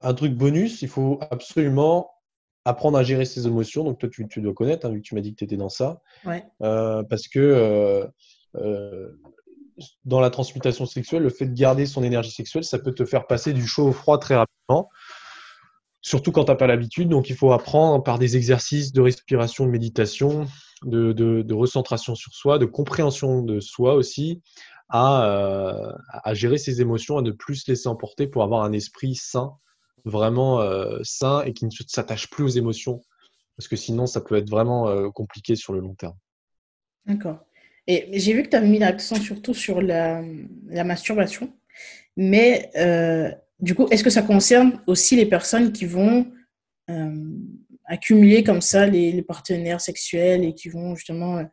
un 0.00 0.14
truc 0.14 0.34
bonus, 0.34 0.82
il 0.82 0.88
faut 0.88 1.18
absolument 1.30 2.10
apprendre 2.64 2.98
à 2.98 3.02
gérer 3.02 3.24
ses 3.24 3.46
émotions. 3.46 3.84
Donc, 3.84 3.98
toi, 3.98 4.08
tu, 4.08 4.40
dois 4.40 4.54
connaître, 4.54 4.86
hein, 4.86 4.90
vu 4.90 5.00
que 5.00 5.06
tu 5.06 5.14
m'as 5.14 5.20
dit 5.20 5.32
que 5.32 5.38
tu 5.38 5.44
étais 5.44 5.56
dans 5.56 5.68
ça. 5.68 6.00
Euh, 6.62 7.02
parce 7.04 7.28
que 7.28 8.08
dans 10.04 10.20
la 10.20 10.30
transmutation 10.30 10.86
sexuelle, 10.86 11.22
le 11.22 11.30
fait 11.30 11.46
de 11.46 11.54
garder 11.54 11.86
son 11.86 12.04
énergie 12.04 12.30
sexuelle, 12.30 12.64
ça 12.64 12.78
peut 12.78 12.94
te 12.94 13.04
faire 13.04 13.26
passer 13.26 13.52
du 13.52 13.66
chaud 13.66 13.88
au 13.88 13.92
froid 13.92 14.18
très 14.18 14.36
rapidement 14.36 14.88
surtout 16.04 16.32
quand 16.32 16.44
tu 16.44 16.52
n'as 16.52 16.56
pas 16.56 16.68
l'habitude. 16.68 17.08
Donc, 17.08 17.30
il 17.30 17.34
faut 17.34 17.50
apprendre 17.50 18.04
par 18.04 18.20
des 18.20 18.36
exercices 18.36 18.92
de 18.92 19.00
respiration, 19.00 19.66
de 19.66 19.70
méditation, 19.70 20.46
de, 20.84 21.52
recentration 21.52 22.14
sur 22.14 22.32
soi, 22.34 22.58
de 22.58 22.66
compréhension 22.66 23.42
de 23.42 23.60
soi 23.60 23.94
aussi, 23.94 24.42
à, 24.88 25.24
euh, 25.26 25.92
gérer 26.34 26.58
ses 26.58 26.80
émotions, 26.80 27.18
à 27.18 27.22
ne 27.22 27.30
plus 27.30 27.56
se 27.56 27.70
laisser 27.70 27.88
emporter 27.88 28.26
pour 28.26 28.42
avoir 28.42 28.64
un 28.64 28.72
esprit 28.72 29.14
sain, 29.14 29.52
vraiment 30.04 30.60
euh, 30.60 30.98
sain 31.02 31.42
et 31.42 31.52
qui 31.52 31.64
ne 31.64 31.70
s'attache 31.86 32.30
plus 32.30 32.44
aux 32.44 32.48
émotions. 32.48 33.02
Parce 33.56 33.68
que 33.68 33.76
sinon, 33.76 34.06
ça 34.06 34.20
peut 34.20 34.36
être 34.36 34.50
vraiment 34.50 34.88
euh, 34.88 35.10
compliqué 35.10 35.56
sur 35.56 35.72
le 35.72 35.80
long 35.80 35.94
terme. 35.94 36.16
D'accord. 37.06 37.44
Et 37.86 38.18
j'ai 38.18 38.32
vu 38.32 38.42
que 38.42 38.48
tu 38.48 38.56
avais 38.56 38.68
mis 38.68 38.78
l'accent 38.78 39.16
surtout 39.16 39.54
sur 39.54 39.82
la, 39.82 40.22
masturbation. 40.84 41.52
Mais 42.16 42.70
du 43.60 43.74
coup, 43.74 43.86
est-ce 43.90 44.02
que 44.02 44.10
ça 44.10 44.22
concerne 44.22 44.80
aussi 44.86 45.16
les 45.16 45.26
personnes 45.26 45.72
qui 45.72 45.84
vont 45.84 46.32
accumuler 47.86 48.42
comme 48.44 48.60
ça 48.60 48.86
les, 48.86 49.22
partenaires 49.22 49.80
sexuels 49.80 50.44
et 50.44 50.54
qui 50.54 50.68
vont 50.68 50.94
justement. 50.94 51.38
Euh, 51.38 51.44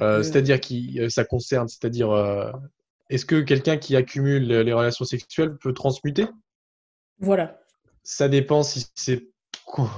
euh, 0.00 0.22
c'est-à-dire 0.22 0.60
qui 0.60 1.00
euh, 1.00 1.08
ça 1.08 1.24
concerne, 1.24 1.68
c'est-à-dire 1.68 2.10
est-ce 3.08 3.24
que 3.24 3.40
quelqu'un 3.40 3.76
qui 3.76 3.96
accumule 3.96 4.46
les 4.46 4.72
relations 4.72 5.04
sexuelles 5.04 5.56
peut 5.58 5.72
transmuter? 5.72 6.26
Voilà. 7.18 7.60
Ça 8.02 8.28
dépend 8.28 8.62
si 8.62 8.86
c'est 8.94 9.28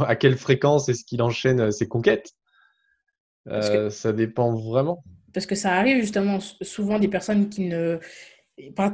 à 0.01 0.17
quelle 0.17 0.37
fréquence 0.37 0.89
est-ce 0.89 1.05
qu'il 1.05 1.23
enchaîne 1.23 1.71
ses 1.73 1.89
conquêtes. 1.89 2.33
Ça 3.47 4.13
dépend 4.13 4.55
vraiment. 4.55 5.03
Parce 5.33 5.47
que 5.47 5.55
ça 5.55 5.75
arrive 5.75 6.01
justement 6.01 6.39
souvent 6.41 6.99
des 6.99 7.09
personnes 7.09 7.49
qui 7.49 7.69
ne 7.69 7.99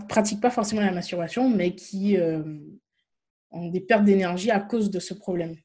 pratiquent 0.09 0.41
pas 0.41 0.51
forcément 0.51 0.83
la 0.83 0.93
masturbation, 0.93 1.49
mais 1.49 1.75
qui 1.75 2.17
ont 3.51 3.69
des 3.69 3.81
pertes 3.81 4.05
d'énergie 4.05 4.51
à 4.51 4.61
cause 4.61 4.91
de 4.91 5.01
ce 5.01 5.15
problème. 5.15 5.57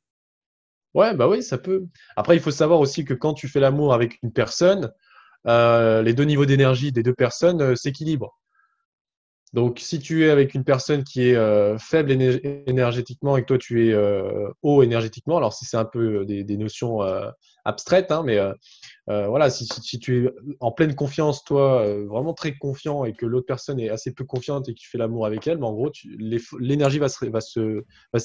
Ouais, 0.95 1.13
bah 1.13 1.27
oui, 1.27 1.43
ça 1.43 1.57
peut. 1.57 1.85
Après, 2.15 2.35
il 2.35 2.41
faut 2.41 2.51
savoir 2.51 2.79
aussi 2.79 3.05
que 3.05 3.13
quand 3.13 3.33
tu 3.33 3.47
fais 3.47 3.59
l'amour 3.59 3.93
avec 3.93 4.19
une 4.23 4.31
personne, 4.31 4.91
euh, 5.47 6.01
les 6.01 6.13
deux 6.13 6.23
niveaux 6.23 6.45
d'énergie 6.45 6.91
des 6.91 7.03
deux 7.03 7.13
personnes 7.13 7.61
euh, 7.61 7.75
s'équilibrent. 7.75 8.35
Donc, 9.53 9.79
si 9.79 9.99
tu 9.99 10.25
es 10.25 10.29
avec 10.29 10.53
une 10.53 10.63
personne 10.63 11.03
qui 11.03 11.27
est 11.27 11.35
euh, 11.35 11.77
faible 11.79 12.11
énergétiquement 12.11 13.35
et 13.35 13.41
que 13.41 13.47
toi 13.47 13.57
tu 13.57 13.89
es 13.89 13.95
haut 14.61 14.83
énergétiquement, 14.83 15.37
alors 15.37 15.53
si 15.53 15.65
c'est 15.65 15.77
un 15.77 15.85
peu 15.85 16.23
des, 16.23 16.57
notions 16.57 17.01
abstraites, 17.65 18.11
hein, 18.11 18.21
mais 18.23 18.37
voilà, 19.07 19.49
si, 19.49 19.67
tu 19.97 20.25
es 20.25 20.29
en 20.59 20.71
pleine 20.71 20.93
confiance, 20.93 21.43
toi, 21.43 21.83
vraiment 22.05 22.35
très 22.35 22.59
confiant 22.59 23.05
et 23.05 23.13
que 23.13 23.25
l'autre 23.25 23.47
personne 23.47 23.79
est 23.79 23.89
assez 23.89 24.13
peu 24.13 24.23
confiante 24.23 24.69
et 24.69 24.75
que 24.75 24.79
tu 24.79 24.87
fais 24.87 24.99
l'amour 24.99 25.25
avec 25.25 25.47
elle, 25.47 25.57
mais 25.57 25.65
en 25.65 25.73
gros, 25.73 25.91
l'énergie 26.59 26.99
va 26.99 27.09
s'équilibrer. 27.09 27.85
Va 28.13 28.19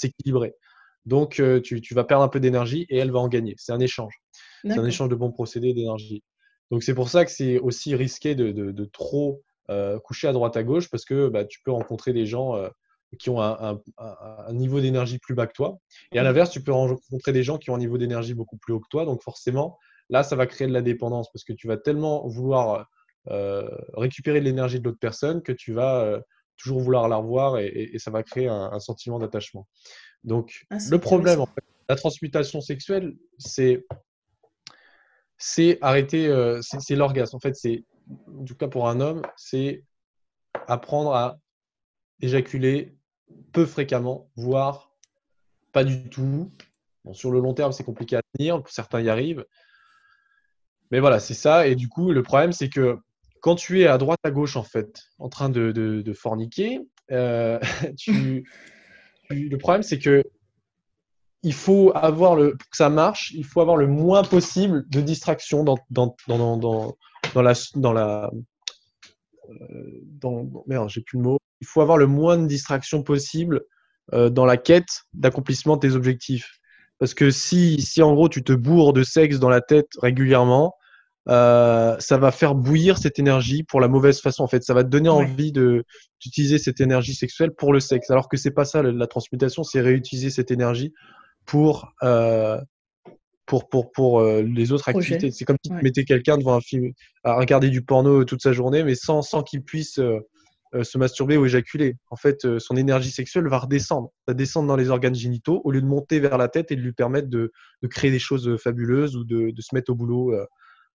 donc, 1.06 1.38
euh, 1.38 1.60
tu, 1.60 1.80
vas 1.92 2.04
perdre 2.04 2.24
un 2.24 2.28
peu 2.28 2.40
d'énergie 2.40 2.86
et 2.88 2.96
elle 2.96 3.10
va 3.10 3.18
en 3.18 3.28
gagner. 3.28 3.54
C'est 3.58 3.72
un 3.72 3.80
échange. 3.80 4.14
C'est 4.62 4.78
un 4.78 4.86
échange 4.86 5.10
de 5.10 5.14
bons 5.14 5.30
procédés 5.30 5.74
d'énergie. 5.74 6.22
Donc, 6.70 6.82
c'est 6.82 6.94
pour 6.94 7.10
ça 7.10 7.26
que 7.26 7.30
c'est 7.30 7.58
aussi 7.58 7.94
risqué 7.94 8.34
de, 8.34 8.84
trop 8.86 9.42
euh, 9.70 9.98
coucher 9.98 10.28
à 10.28 10.32
droite 10.32 10.56
à 10.56 10.62
gauche 10.62 10.90
parce 10.90 11.04
que 11.04 11.28
bah, 11.28 11.44
tu 11.44 11.60
peux 11.62 11.70
rencontrer 11.70 12.12
des 12.12 12.26
gens 12.26 12.56
euh, 12.56 12.68
qui 13.18 13.28
ont 13.30 13.40
un, 13.40 13.80
niveau 14.52 14.80
d'énergie 14.80 15.18
plus 15.18 15.34
bas 15.34 15.46
que 15.46 15.52
toi. 15.52 15.78
Et 16.12 16.18
à 16.18 16.22
l'inverse, 16.22 16.50
tu 16.50 16.62
peux 16.62 16.72
rencontrer 16.72 17.32
des 17.32 17.42
gens 17.42 17.58
qui 17.58 17.70
ont 17.70 17.74
un 17.74 17.78
niveau 17.78 17.98
d'énergie 17.98 18.34
beaucoup 18.34 18.56
plus 18.56 18.72
haut 18.72 18.80
que 18.80 18.88
toi. 18.90 19.04
Donc, 19.04 19.22
forcément, 19.22 19.78
là, 20.08 20.22
ça 20.22 20.36
va 20.36 20.46
créer 20.46 20.66
de 20.66 20.72
la 20.72 20.82
dépendance 20.82 21.30
parce 21.30 21.44
que 21.44 21.52
tu 21.52 21.68
vas 21.68 21.76
tellement 21.76 22.26
vouloir 22.26 22.88
récupérer 23.94 24.40
de 24.40 24.44
l'énergie 24.44 24.80
de 24.80 24.84
l'autre 24.84 24.98
personne 25.00 25.42
que 25.42 25.52
tu 25.52 25.72
vas 25.72 26.20
toujours 26.56 26.80
vouloir 26.80 27.08
la 27.08 27.16
revoir 27.16 27.58
et, 27.58 27.92
ça 27.98 28.10
va 28.10 28.22
créer 28.22 28.48
un 28.48 28.80
sentiment 28.80 29.18
d'attachement. 29.18 29.66
Donc, 30.24 30.66
ah, 30.70 30.78
le 30.90 30.98
problème, 30.98 31.40
en 31.40 31.46
fait, 31.46 31.64
la 31.88 31.96
transmutation 31.96 32.60
sexuelle, 32.60 33.14
c'est 33.38 33.84
c'est 35.36 35.78
arrêter, 35.82 36.26
euh, 36.26 36.60
c'est 36.62 36.96
l'orgasme. 36.96 37.36
En 37.36 37.40
fait, 37.40 37.54
c'est, 37.54 37.84
en 38.28 38.44
tout 38.44 38.54
cas 38.54 38.68
pour 38.68 38.88
un 38.88 39.00
homme, 39.00 39.22
c'est 39.36 39.84
apprendre 40.68 41.12
à 41.14 41.38
éjaculer 42.20 42.96
peu 43.52 43.66
fréquemment, 43.66 44.30
voire 44.36 44.94
pas 45.72 45.84
du 45.84 46.08
tout. 46.08 46.52
Bon, 47.04 47.12
sur 47.12 47.30
le 47.30 47.40
long 47.40 47.52
terme, 47.52 47.72
c'est 47.72 47.84
compliqué 47.84 48.16
à 48.16 48.22
tenir, 48.34 48.62
certains 48.68 49.02
y 49.02 49.10
arrivent. 49.10 49.44
Mais 50.90 51.00
voilà, 51.00 51.20
c'est 51.20 51.34
ça. 51.34 51.66
Et 51.66 51.74
du 51.74 51.88
coup, 51.88 52.12
le 52.12 52.22
problème, 52.22 52.52
c'est 52.52 52.68
que 52.68 52.98
quand 53.40 53.56
tu 53.56 53.82
es 53.82 53.86
à 53.86 53.98
droite, 53.98 54.20
à 54.22 54.30
gauche, 54.30 54.56
en 54.56 54.62
fait, 54.62 55.02
en 55.18 55.28
train 55.28 55.50
de, 55.50 55.72
de, 55.72 56.12
forniquer, 56.14 56.80
euh, 57.10 57.58
tu, 57.98 58.48
le 59.30 59.56
problème, 59.56 59.82
c'est 59.82 59.98
que 59.98 60.22
il 61.42 61.52
faut 61.52 61.92
avoir 61.94 62.36
le, 62.36 62.56
pour 62.56 62.70
que 62.70 62.76
ça 62.76 62.88
marche, 62.88 63.32
il 63.34 63.44
faut 63.44 63.60
avoir 63.60 63.76
le 63.76 63.86
moins 63.86 64.22
possible 64.22 64.88
de 64.88 65.02
distraction 65.02 65.62
dans, 65.62 65.76
dans, 65.90 66.16
dans, 66.26 66.56
dans, 66.56 66.96
dans 67.34 67.42
la, 67.42 67.52
dans 67.74 67.92
la, 67.92 68.30
euh, 69.50 70.00
dans, 70.20 70.46
merde, 70.66 70.88
j'ai 70.88 71.02
plus 71.02 71.18
le 71.18 71.24
mot. 71.24 71.38
Il 71.60 71.66
faut 71.66 71.82
avoir 71.82 71.98
le 71.98 72.06
moins 72.06 72.38
de 72.38 72.46
distraction 72.46 73.02
possible 73.02 73.62
euh, 74.12 74.30
dans 74.30 74.46
la 74.46 74.56
quête 74.56 75.04
d'accomplissement 75.12 75.76
de 75.76 75.80
tes 75.80 75.94
objectifs. 75.94 76.60
Parce 76.98 77.12
que 77.12 77.30
si, 77.30 77.82
si 77.82 78.02
en 78.02 78.14
gros 78.14 78.30
tu 78.30 78.42
te 78.42 78.52
bourres 78.52 78.94
de 78.94 79.02
sexe 79.02 79.38
dans 79.38 79.50
la 79.50 79.60
tête 79.60 79.88
régulièrement, 80.00 80.74
euh, 81.28 81.96
ça 82.00 82.18
va 82.18 82.30
faire 82.30 82.54
bouillir 82.54 82.98
cette 82.98 83.18
énergie 83.18 83.62
pour 83.62 83.80
la 83.80 83.88
mauvaise 83.88 84.20
façon. 84.20 84.44
En 84.44 84.48
fait, 84.48 84.62
ça 84.62 84.74
va 84.74 84.84
te 84.84 84.88
donner 84.88 85.08
envie 85.08 85.52
de 85.52 85.84
d'utiliser 86.20 86.58
cette 86.58 86.80
énergie 86.80 87.14
sexuelle 87.14 87.52
pour 87.52 87.72
le 87.72 87.80
sexe. 87.80 88.10
Alors 88.10 88.28
que 88.28 88.36
c'est 88.36 88.50
pas 88.50 88.64
ça 88.64 88.82
la, 88.82 89.06
transmutation, 89.06 89.62
c'est 89.62 89.80
réutiliser 89.80 90.30
cette 90.30 90.50
énergie 90.50 90.92
pour 91.46 91.92
euh, 92.02 92.60
pour 93.46 93.68
pour 93.68 93.90
pour 93.92 94.20
euh, 94.20 94.42
les 94.42 94.72
autres 94.72 94.88
activités. 94.88 95.30
C'est 95.30 95.46
comme 95.46 95.56
si 95.64 95.70
tu 95.70 95.82
mettais 95.82 96.04
quelqu'un 96.04 96.36
devant 96.36 96.56
un 96.56 96.60
film 96.60 96.92
à 97.24 97.36
regarder 97.36 97.70
du 97.70 97.82
porno 97.82 98.24
toute 98.24 98.42
sa 98.42 98.52
journée, 98.52 98.84
mais 98.84 98.94
sans 98.94 99.22
sans 99.22 99.42
qu'il 99.42 99.62
puisse 99.62 99.98
se 100.82 100.98
masturber 100.98 101.36
ou 101.36 101.46
éjaculer. 101.46 101.94
En 102.10 102.16
fait, 102.16 102.58
son 102.58 102.76
énergie 102.76 103.12
sexuelle 103.12 103.46
va 103.46 103.60
redescendre, 103.60 104.10
va 104.26 104.34
descendre 104.34 104.66
dans 104.66 104.76
les 104.76 104.90
organes 104.90 105.14
génitaux 105.14 105.62
au 105.64 105.70
lieu 105.70 105.80
de 105.80 105.86
monter 105.86 106.18
vers 106.18 106.36
la 106.36 106.48
tête 106.48 106.72
et 106.72 106.76
de 106.76 106.80
lui 106.80 106.92
permettre 106.92 107.28
de, 107.28 107.52
de 107.82 107.86
créer 107.86 108.10
des 108.10 108.18
choses 108.18 108.56
fabuleuses 108.60 109.16
ou 109.16 109.24
de, 109.24 109.52
de 109.52 109.60
se 109.62 109.72
mettre 109.72 109.92
au 109.92 109.94
boulot 109.94 110.34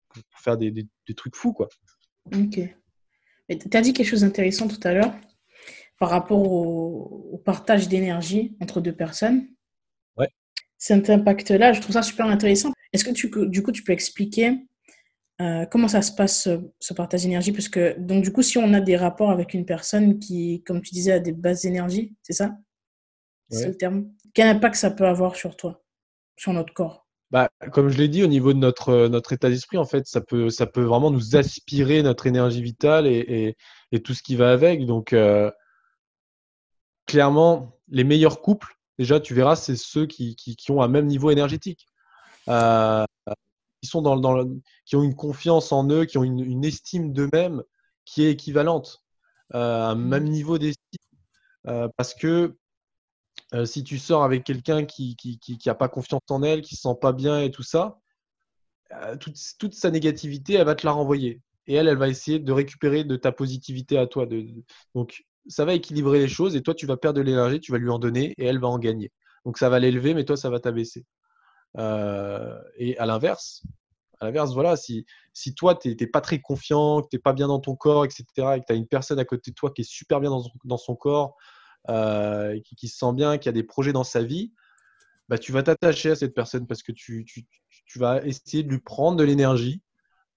pour 0.09 0.39
faire 0.39 0.57
des, 0.57 0.71
des, 0.71 1.15
trucs 1.15 1.35
fous, 1.35 1.53
quoi. 1.53 1.69
Ok. 2.33 2.59
Tu 3.49 3.77
as 3.77 3.81
dit 3.81 3.93
quelque 3.93 4.07
chose 4.07 4.21
d'intéressant 4.21 4.67
tout 4.67 4.79
à 4.83 4.93
l'heure 4.93 5.13
par 5.97 6.09
rapport 6.09 6.51
au, 6.51 7.41
partage 7.45 7.87
d'énergie 7.87 8.55
entre 8.61 8.81
deux 8.81 8.95
personnes. 8.95 9.47
Ouais. 10.17 10.29
Cet 10.77 11.09
impact-là, 11.09 11.73
je 11.73 11.81
trouve 11.81 11.93
ça 11.93 12.01
super 12.01 12.27
intéressant. 12.27 12.71
Est-ce 12.93 13.03
que 13.03 13.11
tu, 13.11 13.31
du 13.49 13.63
coup, 13.63 13.71
tu 13.71 13.83
peux 13.83 13.91
expliquer 13.91 14.67
euh, 15.41 15.65
comment 15.65 15.87
ça 15.87 16.01
se 16.01 16.11
passe, 16.11 16.49
ce, 16.79 16.93
partage 16.93 17.23
d'énergie? 17.23 17.51
Parce 17.51 17.69
que, 17.69 17.97
donc, 17.99 18.23
du 18.23 18.31
coup, 18.31 18.41
si 18.41 18.57
on 18.57 18.73
a 18.73 18.81
des 18.81 18.97
rapports 18.97 19.31
avec 19.31 19.53
une 19.53 19.65
personne 19.65 20.19
qui, 20.19 20.63
comme 20.63 20.81
tu 20.81 20.93
disais, 20.93 21.13
a 21.13 21.19
des 21.19 21.31
bases 21.31 21.61
d'énergie, 21.61 22.15
c'est 22.21 22.33
ça? 22.33 22.57
C'est 23.49 23.67
le 23.67 23.75
terme 23.75 24.11
Quel 24.35 24.47
impact 24.47 24.75
ça 24.75 24.91
peut 24.91 25.07
avoir 25.07 25.35
sur 25.35 25.57
toi, 25.57 25.83
sur 26.37 26.53
notre 26.53 26.73
corps? 26.73 27.08
Bah, 27.31 27.49
comme 27.71 27.89
je 27.89 27.97
l'ai 27.97 28.07
dit, 28.07 28.23
au 28.23 28.27
niveau 28.27 28.53
de 28.53 28.57
notre, 28.59 29.07
notre 29.07 29.33
état 29.33 29.49
d'esprit, 29.49 29.77
en 29.77 29.85
fait, 29.85 30.07
ça 30.07 30.21
peut, 30.21 30.49
ça 30.49 30.65
peut 30.65 30.83
vraiment 30.83 31.11
nous 31.11 31.35
aspirer 31.35 32.01
notre 32.01 32.25
énergie 32.27 32.61
vitale 32.61 33.05
et, 33.07 33.55
et, 33.91 33.99
tout 34.01 34.13
ce 34.13 34.23
qui 34.23 34.35
va 34.35 34.51
avec. 34.51 34.85
Donc, 34.85 35.13
euh, 35.13 35.51
clairement, 37.05 37.77
les 37.89 38.03
meilleurs 38.03 38.41
couples, 38.41 38.75
déjà, 38.97 39.19
tu 39.19 39.33
verras, 39.33 39.55
c'est 39.55 39.75
ceux 39.75 40.07
qui, 40.07 40.35
qui, 40.35 40.55
qui, 40.55 40.71
ont 40.71 40.81
un 40.81 40.87
même 40.87 41.05
niveau 41.05 41.29
énergétique. 41.29 41.87
Euh, 42.47 43.05
qui, 43.81 43.87
sont 43.89 44.01
dans, 44.01 44.17
dans 44.17 44.43
qui 44.85 44.95
ont 44.95 45.03
une 45.03 45.15
confiance 45.15 45.71
en 45.71 45.87
eux, 45.89 46.05
qui 46.05 46.17
ont 46.17 46.23
une, 46.23 46.39
une 46.39 46.65
estime 46.65 47.13
d'eux-mêmes 47.13 47.63
qui 48.05 48.23
est 48.25 48.31
équivalente, 48.31 49.03
euh, 49.53 49.87
un 49.89 49.95
mmh. 49.95 50.07
même 50.07 50.23
niveau 50.25 50.57
d'estime. 50.57 50.99
Euh, 51.67 51.87
parce 51.97 52.15
que 52.15 52.57
euh, 53.53 53.65
si 53.65 53.83
tu 53.83 53.97
sors 53.97 54.23
avec 54.23 54.43
quelqu'un 54.43 54.85
qui 54.85 55.09
n'a 55.09 55.15
qui, 55.39 55.57
qui, 55.57 55.69
pas 55.73 55.89
confiance 55.89 56.21
en 56.29 56.43
elle, 56.43 56.61
qui 56.61 56.75
ne 56.75 56.77
se 56.77 56.81
sent 56.83 56.97
pas 57.01 57.13
bien 57.13 57.41
et 57.41 57.51
tout 57.51 57.63
ça, 57.63 57.99
euh, 58.93 59.17
toute, 59.17 59.37
toute, 59.57 59.73
sa 59.73 59.91
négativité, 59.91 60.53
elle 60.53 60.65
va 60.65 60.75
te 60.75 60.85
la 60.85 60.91
renvoyer. 60.91 61.41
Et 61.67 61.75
elle, 61.75 61.87
elle 61.87 61.97
va 61.97 62.07
essayer 62.09 62.39
de 62.39 62.51
récupérer 62.51 63.03
de 63.03 63.15
ta 63.15 63.31
positivité 63.31 63.97
à 63.97 64.07
toi. 64.07 64.25
De, 64.25 64.45
donc, 64.95 65.23
ça 65.47 65.65
va 65.65 65.73
équilibrer 65.73 66.19
les 66.19 66.27
choses 66.27 66.55
et 66.55 66.61
toi, 66.61 66.73
tu 66.73 66.85
vas 66.85 66.97
perdre 66.97 67.17
de 67.17 67.23
l'énergie, 67.23 67.59
tu 67.59 67.71
vas 67.71 67.77
lui 67.77 67.89
en 67.89 67.99
donner 67.99 68.33
et 68.37 68.45
elle 68.45 68.59
va 68.59 68.67
en 68.67 68.79
gagner. 68.79 69.11
Donc, 69.45 69.57
ça 69.57 69.69
va 69.69 69.79
l'élever, 69.79 70.13
mais 70.13 70.25
toi, 70.25 70.37
ça 70.37 70.49
va 70.49 70.59
t'abaisser. 70.59 71.05
Euh, 71.77 72.59
et 72.77 72.97
à 72.97 73.05
l'inverse, 73.05 73.63
à 74.19 74.25
l'inverse, 74.25 74.53
voilà, 74.53 74.75
si, 74.75 75.05
si 75.33 75.55
toi, 75.55 75.75
tu 75.75 75.95
n'es 75.99 76.07
pas 76.07 76.21
très 76.21 76.39
confiant, 76.39 77.01
que 77.01 77.07
tu 77.09 77.15
n'es 77.15 77.21
pas 77.21 77.33
bien 77.33 77.47
dans 77.47 77.59
ton 77.59 77.75
corps, 77.75 78.05
etc., 78.05 78.25
et 78.55 78.59
que 78.59 78.65
tu 78.67 78.73
as 78.73 78.75
une 78.75 78.87
personne 78.87 79.19
à 79.19 79.25
côté 79.25 79.51
de 79.51 79.55
toi 79.55 79.71
qui 79.71 79.81
est 79.81 79.89
super 79.89 80.19
bien 80.19 80.29
dans, 80.29 80.43
dans 80.65 80.77
son 80.77 80.95
corps, 80.95 81.35
euh, 81.87 82.59
qui, 82.77 82.87
se 82.87 82.97
sent 82.97 83.13
bien, 83.13 83.37
qui 83.37 83.49
a 83.49 83.51
des 83.51 83.63
projets 83.63 83.93
dans 83.93 84.03
sa 84.03 84.21
vie, 84.21 84.53
bah, 85.29 85.37
tu 85.37 85.51
vas 85.51 85.63
t'attacher 85.63 86.11
à 86.11 86.15
cette 86.15 86.33
personne 86.33 86.67
parce 86.67 86.83
que 86.83 86.91
tu, 86.91 87.23
tu, 87.25 87.45
tu, 87.85 87.99
vas 87.99 88.23
essayer 88.25 88.63
de 88.63 88.69
lui 88.69 88.79
prendre 88.79 89.17
de 89.17 89.23
l'énergie 89.23 89.81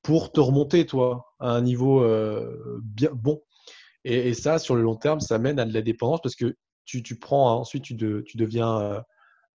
pour 0.03 0.33
te 0.33 0.41
remonter, 0.41 0.87
toi, 0.87 1.35
à 1.41 1.51
un 1.51 1.63
niveau 1.63 2.03
euh, 2.03 2.81
bien 2.83 3.11
bon. 3.13 3.43
Et, 4.05 4.35
ça, 4.35 4.59
sur 4.59 4.75
le 4.75 4.83
long 4.83 4.97
terme, 4.97 5.21
ça 5.21 5.39
mène 5.39 5.59
à 5.59 5.65
de 5.65 5.73
la 5.73 5.83
dépendance 5.83 6.21
parce 6.23 6.35
que 6.35 6.57
tu, 6.85 7.03
tu 7.03 7.19
prends, 7.19 7.59
ensuite, 7.59 7.85
tu, 7.85 7.97
tu 7.97 8.37
deviens. 8.37 9.03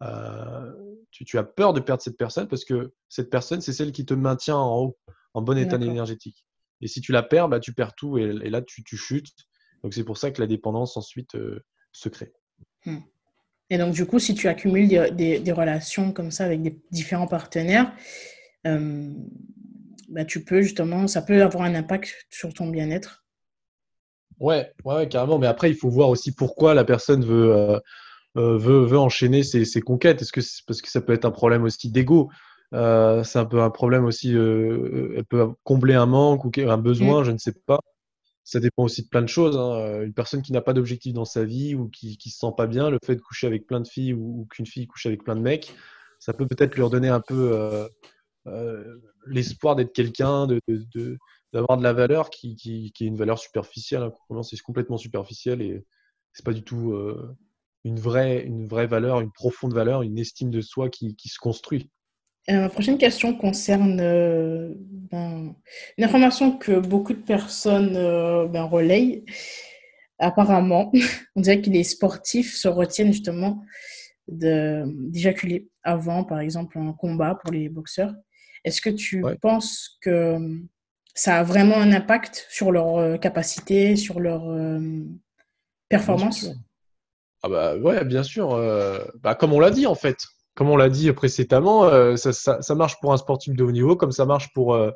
Euh, 0.03 0.73
tu, 1.11 1.39
as 1.39 1.43
peur 1.43 1.73
de 1.73 1.81
perdre 1.81 2.03
cette 2.03 2.19
personne 2.19 2.49
parce 2.49 2.65
que 2.65 2.93
cette 3.09 3.31
personne, 3.31 3.61
c'est 3.61 3.73
celle 3.73 3.93
qui 3.93 4.05
te 4.05 4.15
maintient 4.15 4.57
en 4.57 4.79
haut, 4.79 4.99
en 5.35 5.43
bon 5.43 5.59
état 5.59 5.77
énergétique. 5.77 6.45
Et 6.81 6.87
si 6.87 7.01
tu 7.01 7.13
la 7.13 7.23
perds, 7.23 7.49
bah, 7.49 7.61
tu 7.61 7.73
perds 7.73 7.95
tout 7.95 8.19
et, 8.19 8.33
là, 8.33 8.63
tu, 8.63 8.85
tu, 8.85 8.97
chutes. 8.97 9.33
Donc, 9.83 9.95
c'est 9.95 10.05
pour 10.05 10.19
ça 10.19 10.31
que 10.31 10.41
la 10.41 10.47
dépendance, 10.47 10.97
ensuite, 10.97 11.37
secret. 11.97 12.33
Hmm. 12.85 12.99
Et 13.71 13.79
donc, 13.79 13.95
du 13.95 14.07
coup, 14.07 14.19
si 14.19 14.35
tu 14.35 14.47
accumules 14.49 14.89
des, 14.89 15.41
des, 15.41 15.53
relations 15.53 16.13
comme 16.13 16.31
ça 16.31 16.45
avec 16.45 16.63
des 16.63 16.79
différents 16.93 17.27
partenaires, 17.27 17.93
euh, 18.67 19.11
bah, 20.09 20.25
tu 20.25 20.45
peux 20.45 20.63
justement, 20.63 21.09
ça 21.09 21.23
peut 21.23 21.43
avoir 21.43 21.65
un 21.65 21.75
impact 21.75 22.27
sur 22.31 22.55
ton 22.55 22.69
bien-être. 22.69 23.25
Ouais, 24.39 24.71
ouais, 24.85 25.09
carrément. 25.09 25.39
Mais 25.39 25.49
après, 25.49 25.71
il 25.71 25.77
faut 25.77 25.89
voir 25.89 26.11
aussi 26.11 26.33
pourquoi 26.33 26.75
la 26.75 26.85
personne 26.85 27.25
veut, 27.25 27.53
euh, 27.53 27.81
euh, 28.37 28.57
veut, 28.57 28.85
veut, 28.85 28.99
enchaîner 28.99 29.43
ses, 29.43 29.65
ses 29.65 29.81
conquêtes. 29.81 30.23
Est-ce 30.23 30.33
que 30.33 30.43
c'est 30.43 30.65
parce 30.67 30.81
que 30.81 30.91
ça 30.91 31.01
peut 31.01 31.13
être 31.13 31.25
un 31.25 31.33
problème 31.33 31.65
aussi 31.65 31.91
d'ego 31.91 32.31
C'est 32.73 33.39
un 33.39 33.47
peu 33.47 33.63
un 33.63 33.71
problème 33.71 34.05
aussi. 34.05 34.31
elle 34.31 35.25
peut 35.29 35.49
combler 35.65 35.95
un 35.95 36.07
manque 36.07 36.45
ou 36.45 36.53
un 36.69 36.79
besoin, 36.79 37.23
hmm. 37.23 37.25
je 37.25 37.31
ne 37.33 37.39
sais 37.39 37.55
pas 37.67 37.81
ça 38.47 38.61
dépend 38.61 38.85
aussi 38.85 39.03
de 39.03 39.09
plein 39.09 39.23
de 39.23 39.27
choses. 39.27 39.57
Hein. 39.57 39.73
Euh, 39.75 40.05
une 40.07 40.15
personne 40.15 40.41
qui 40.41 40.53
n'a 40.53 40.61
pas 40.61 40.73
d'objectif 40.73 41.13
dans 41.13 41.25
sa 41.25 41.45
vie 41.45 41.75
ou 41.75 41.89
qui, 41.89 42.17
qui 42.17 42.31
se 42.31 42.39
sent 42.39 42.53
pas 42.57 42.69
bien, 42.69 42.91
le 42.91 42.99
fait 43.05 43.17
de 43.17 43.21
coucher 43.21 43.49
avec 43.49 43.67
plein 43.67 43.81
de 43.81 43.89
filles 43.89 44.15
ou, 44.15 44.47
qu'une 44.49 44.67
fille 44.67 44.87
couche 44.87 45.07
avec 45.07 45.25
plein 45.25 45.35
de 45.35 45.41
mecs, 45.41 45.75
ça 46.21 46.33
peut 46.33 46.47
peut-être 46.47 46.77
lui 46.77 46.83
redonner 46.83 47.09
un 47.09 47.21
peu 47.21 47.53
euh, 47.53 47.89
euh, 48.47 49.01
l'espoir 49.27 49.75
d'être 49.75 49.93
quelqu'un, 49.93 50.47
de, 50.47 50.61
d'avoir 51.53 51.77
de, 51.77 51.83
la 51.83 51.93
valeur 51.93 52.31
qui, 52.31 52.93
est 53.01 53.05
une 53.05 53.17
valeur 53.17 53.41
superficielle. 53.41 54.09
Hein. 54.31 54.43
C'est 54.45 54.61
complètement 54.61 54.97
superficiel 54.97 55.61
et 55.61 55.85
c'est 56.33 56.45
pas 56.45 56.53
du 56.53 56.63
tout 56.63 56.97
une, 57.83 57.99
vraie, 57.99 58.45
une 58.45 58.69
vraie 58.69 58.87
valeur, 58.87 59.21
une 59.21 59.33
profonde 59.33 59.75
valeur, 59.75 60.03
une 60.03 60.19
estime 60.19 60.51
de 60.51 60.61
soi 60.61 60.89
qui 60.89 61.17
se 61.29 61.39
construit. 61.41 61.91
Euh, 62.49 62.61
ma 62.61 62.69
prochaine 62.69 62.97
question 62.97 63.35
concerne 63.35 63.99
euh, 64.01 64.73
ben, 64.79 65.55
une 65.99 66.05
information 66.05 66.57
que 66.57 66.79
beaucoup 66.79 67.13
de 67.13 67.23
personnes 67.23 67.97
euh, 67.97 68.47
ben, 68.47 68.63
relayent. 68.63 69.25
Apparemment, 70.19 70.93
on 71.37 71.41
dirait 71.41 71.61
que 71.61 71.71
les 71.71 71.83
sportifs 71.83 72.55
se 72.55 72.69
retiennent 72.69 73.13
justement 73.13 73.65
d'éjaculer 74.29 75.69
avant, 75.83 76.25
par 76.25 76.41
exemple, 76.41 76.79
un 76.79 76.93
combat 76.93 77.37
pour 77.43 77.53
les 77.53 77.69
boxeurs. 77.69 78.15
Est-ce 78.65 78.81
que 78.81 78.91
tu 78.91 79.25
penses 79.41 79.99
que 80.01 80.37
ça 81.15 81.39
a 81.39 81.43
vraiment 81.45 81.77
un 81.77 81.93
impact 81.93 82.47
sur 82.51 82.73
leur 82.73 83.21
capacité, 83.21 83.95
sur 83.95 84.19
leur 84.19 84.43
performance? 85.89 86.51
ah 87.45 87.49
bah 87.49 87.77
ouais, 87.77 88.05
bien 88.05 88.25
sûr. 88.25 88.49
Bah, 89.23 89.37
comme 89.37 89.53
on 89.53 89.61
l'a 89.61 89.71
dit 89.71 89.87
en 89.87 89.95
fait, 89.95 90.17
comme 90.57 90.71
on 90.71 90.77
l'a 90.77 90.89
dit 90.89 91.13
précédemment, 91.13 91.85
euh, 91.85 92.17
ça, 92.17 92.75
marche 92.75 92.99
pour 93.01 93.13
un 93.13 93.19
sportif 93.19 93.55
de 93.55 93.63
haut 93.63 93.71
niveau, 93.71 93.95
comme 93.95 94.11
ça 94.11 94.25
marche 94.25 94.53
pour, 94.55 94.75
euh, 94.75 94.91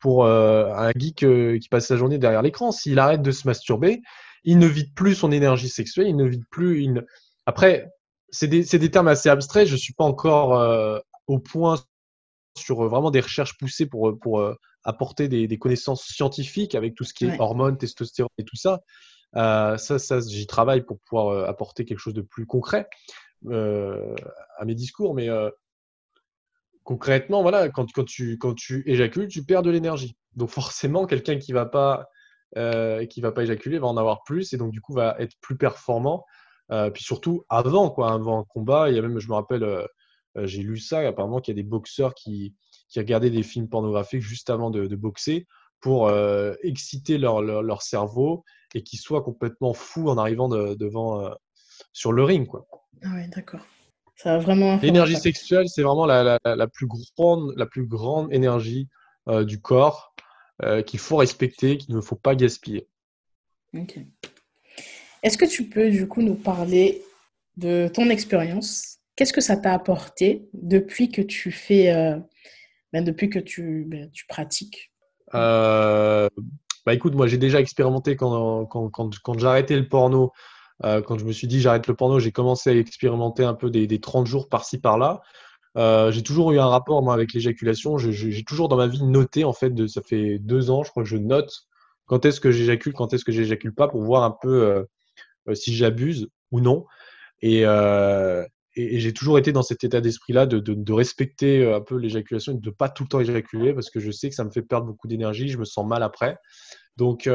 pour 0.00 0.24
euh, 0.24 0.66
un 0.74 0.90
geek 0.94 1.24
qui 1.60 1.68
passe 1.70 1.86
sa 1.86 1.96
journée 1.96 2.18
derrière 2.18 2.42
l'écran. 2.42 2.72
S'il 2.72 2.98
arrête 2.98 3.22
de 3.22 3.30
se 3.30 3.46
masturber, 3.46 4.02
il 4.42 4.58
ne 4.58 4.66
vide 4.66 4.92
plus 4.94 5.14
son 5.14 5.30
énergie 5.30 5.68
sexuelle, 5.68 6.08
il 6.08 6.16
ne 6.16 6.24
vide 6.24 6.42
plus. 6.50 6.82
Il 6.82 7.06
Après, 7.46 7.88
c'est 8.30 8.48
des, 8.48 8.64
des, 8.64 8.90
termes 8.90 9.06
assez 9.06 9.28
abstraits. 9.28 9.68
Je 9.68 9.74
ne 9.74 9.78
suis 9.78 9.94
pas 9.94 10.04
encore 10.04 11.00
au 11.28 11.38
point 11.38 11.78
sur 12.58 12.82
vraiment 12.88 13.12
des 13.12 13.20
recherches 13.20 13.56
poussées 13.58 13.86
pour, 13.86 14.18
pour 14.20 14.44
apporter 14.82 15.28
des, 15.28 15.46
des, 15.46 15.58
connaissances 15.58 16.02
scientifiques 16.02 16.74
avec 16.74 16.96
tout 16.96 17.04
ce 17.04 17.14
qui 17.14 17.26
est 17.26 17.38
hormones, 17.38 17.78
testostérone 17.78 18.30
et 18.38 18.44
tout 18.44 18.56
ça. 18.56 18.80
ça, 19.34 19.98
ça 20.00 20.20
j'y 20.20 20.48
travaille 20.48 20.82
pour 20.82 20.98
pouvoir 21.08 21.48
apporter 21.48 21.84
quelque 21.84 22.00
chose 22.00 22.14
de 22.14 22.22
plus 22.22 22.46
concret. 22.46 22.88
Euh, 23.46 24.14
à 24.58 24.66
mes 24.66 24.74
discours, 24.74 25.14
mais 25.14 25.30
euh, 25.30 25.48
concrètement, 26.84 27.40
voilà, 27.40 27.70
quand, 27.70 27.86
tu, 28.04 28.38
éjacules, 28.84 29.28
tu 29.28 29.44
perds 29.44 29.62
de 29.62 29.70
l'énergie. 29.70 30.16
Donc 30.36 30.50
forcément, 30.50 31.06
quelqu'un 31.06 31.38
qui 31.38 31.52
va 31.52 31.62
euh, 32.56 33.06
va 33.18 33.32
pas 33.32 33.42
éjaculer 33.42 33.78
va 33.78 33.86
en 33.86 33.96
avoir 33.96 34.22
plus 34.24 34.52
et 34.52 34.58
donc 34.58 34.72
du 34.72 34.80
coup 34.80 34.92
va 34.92 35.16
être 35.18 35.34
plus 35.40 35.56
performant. 35.56 36.24
puis 36.92 37.02
surtout 37.02 37.44
avant 37.48 37.90
quoi, 37.90 38.12
avant 38.12 38.40
un 38.40 38.44
combat, 38.44 38.90
il 38.90 38.96
y 38.96 38.98
a 38.98 39.02
même, 39.02 39.18
je 39.18 39.28
me 39.28 39.34
rappelle, 39.34 39.86
j'ai 40.36 40.62
lu 40.62 40.78
ça 40.78 41.00
apparemment 41.00 41.40
qu'il 41.40 41.56
y 41.56 41.58
a 41.58 41.62
des 41.62 41.68
boxeurs 41.68 42.14
qui 42.14 42.54
qui 42.88 42.98
regardaient 42.98 43.30
des 43.30 43.44
films 43.44 43.68
pornographiques 43.68 44.22
juste 44.22 44.50
avant 44.50 44.70
de, 44.70 44.96
boxer 44.96 45.46
pour 45.80 46.10
exciter 46.62 47.18
leur, 47.18 47.40
leur, 47.40 47.82
cerveau 47.82 48.44
et 48.74 48.82
qu'ils 48.82 48.98
soient 48.98 49.22
complètement 49.22 49.74
fous 49.74 50.08
en 50.08 50.18
arrivant 50.18 50.48
devant 50.48 51.32
sur 51.92 52.12
le 52.12 52.24
ring 52.24 52.46
quoi. 52.46 52.66
Ah 53.02 53.14
ouais, 53.14 53.28
d'accord. 53.28 53.66
Ça 54.16 54.34
a 54.34 54.38
vraiment. 54.38 54.78
L'énergie 54.82 55.16
sexuelle, 55.16 55.68
c'est 55.68 55.82
vraiment 55.82 56.04
la, 56.04 56.38
la, 56.44 56.66
plus 56.66 56.86
grande, 56.86 57.54
la 57.56 57.66
plus 57.66 57.86
grande 57.86 58.32
énergie 58.32 58.88
euh, 59.28 59.44
du 59.44 59.60
corps 59.60 60.14
euh, 60.62 60.82
qu'il 60.82 61.00
faut 61.00 61.16
respecter, 61.16 61.78
qu'il 61.78 61.94
ne 61.94 62.00
faut 62.00 62.16
pas 62.16 62.34
gaspiller. 62.34 62.86
Ok. 63.74 63.98
Est-ce 65.22 65.38
que 65.38 65.46
tu 65.46 65.64
peux 65.64 65.90
du 65.90 66.06
coup 66.06 66.20
nous 66.22 66.34
parler 66.34 67.02
de 67.56 67.90
ton 67.92 68.10
expérience? 68.10 68.98
Qu'est-ce 69.16 69.32
que 69.32 69.40
ça 69.40 69.56
t'a 69.56 69.72
apporté 69.72 70.48
depuis 70.52 71.10
que 71.10 71.22
tu 71.22 71.50
fais, 71.50 71.90
euh, 71.90 72.18
ben, 72.92 73.02
depuis 73.02 73.30
que 73.30 73.38
tu, 73.38 73.84
ben, 73.86 74.10
tu 74.10 74.26
pratiques? 74.26 74.92
Bah 76.86 76.94
écoute, 76.94 77.14
moi 77.14 77.26
j'ai 77.26 77.38
déjà 77.38 77.60
expérimenté 77.60 78.16
quand, 78.16 78.66
quand, 78.66 78.90
quand, 78.90 79.44
arrêté 79.44 79.76
le 79.76 79.88
porno. 79.88 80.32
Euh, 80.84 81.02
quand 81.02 81.18
je 81.18 81.24
me 81.24 81.32
suis 81.32 81.46
dit 81.46 81.60
j'arrête 81.60 81.86
le 81.86 81.94
porno, 81.94 82.18
j'ai 82.20 82.32
commencé 82.32 82.70
à 82.70 82.74
expérimenter 82.74 83.44
un 83.44 83.54
peu 83.54 83.70
des, 83.70 83.86
des 83.86 84.00
30 84.00 84.26
jours 84.26 84.48
par-ci 84.48 84.78
par-là. 84.78 85.20
Euh, 85.76 86.10
j'ai 86.10 86.22
toujours 86.22 86.52
eu 86.52 86.58
un 86.58 86.66
rapport 86.66 87.10
avec 87.12 87.32
l'éjaculation. 87.32 87.98
J'ai 87.98 88.44
toujours 88.44 88.68
dans 88.68 88.76
ma 88.76 88.86
vie 88.86 89.02
noté 89.04 89.44
en 89.44 89.52
fait, 89.52 89.86
ça 89.88 90.02
fait 90.02 90.38
deux 90.38 90.70
ans, 90.70 90.82
je 90.82 90.90
crois 90.90 91.02
que 91.02 91.08
je 91.08 91.16
note 91.16 91.66
quand 92.06 92.24
est-ce 92.24 92.40
que 92.40 92.50
j'éjacule, 92.50 92.92
quand 92.92 93.12
est-ce 93.14 93.24
que 93.24 93.30
j'éjacule 93.30 93.72
pas 93.72 93.86
pour 93.86 94.02
voir 94.02 94.24
un 94.24 94.36
peu 94.42 94.84
euh, 95.48 95.54
si 95.54 95.74
j'abuse 95.74 96.28
ou 96.50 96.60
non. 96.60 96.84
Et, 97.40 97.64
j'ai 98.76 99.12
toujours 99.12 99.38
été 99.38 99.52
dans 99.52 99.62
cet 99.62 99.84
état 99.84 100.00
d'esprit-là 100.00 100.46
de, 100.46 100.92
respecter 100.92 101.70
un 101.70 101.80
peu 101.80 101.96
l'éjaculation 101.96 102.52
et 102.52 102.56
de 102.56 102.68
ne 102.68 102.74
pas 102.74 102.88
tout 102.88 103.04
le 103.04 103.08
temps 103.08 103.20
éjaculer 103.20 103.74
parce 103.74 103.90
que 103.90 104.00
je 104.00 104.10
sais 104.10 104.28
que 104.28 104.34
ça 104.34 104.44
me 104.44 104.50
fait 104.50 104.62
perdre 104.62 104.86
beaucoup 104.86 105.06
d'énergie, 105.06 105.48
je 105.48 105.58
me 105.58 105.64
sens 105.64 105.86
mal 105.86 106.02
après. 106.02 106.36
Donc 106.96 107.28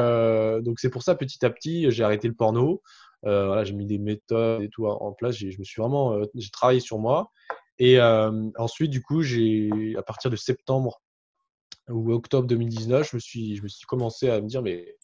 c'est 0.78 0.90
pour 0.90 1.04
ça 1.04 1.16
petit 1.16 1.46
à 1.46 1.50
petit 1.50 1.90
j'ai 1.92 2.04
arrêté 2.04 2.28
le 2.28 2.34
porno. 2.34 2.82
Euh, 3.26 3.48
voilà, 3.48 3.64
j'ai 3.64 3.74
mis 3.74 3.86
des 3.86 3.98
méthodes 3.98 4.62
et 4.62 4.70
tout 4.70 4.88
en 4.88 5.12
place. 5.14 5.36
Je 5.36 5.58
me 5.58 5.64
suis 5.64 5.82
vraiment, 5.82 6.14
euh, 6.14 6.26
j'ai 6.36 6.50
travaillé 6.50 6.80
sur 6.80 7.00
moi. 7.00 7.32
Et 7.80 8.00
euh, 8.00 8.50
ensuite, 8.58 8.92
du 8.92 9.02
coup, 9.02 9.22
j'ai, 9.22 9.96
à 9.98 10.04
partir 10.04 10.30
de 10.30 10.36
septembre 10.36 11.02
ou 11.90 12.12
octobre 12.14 12.48
2019, 12.48 13.10
je 13.10 13.16
me 13.16 13.20
suis, 13.20 13.56
je 13.56 13.64
me 13.64 13.68
suis 13.68 13.86
commencé 13.86 14.30
à 14.30 14.42
me 14.42 14.48
dire, 14.48 14.62
mais 14.62 14.96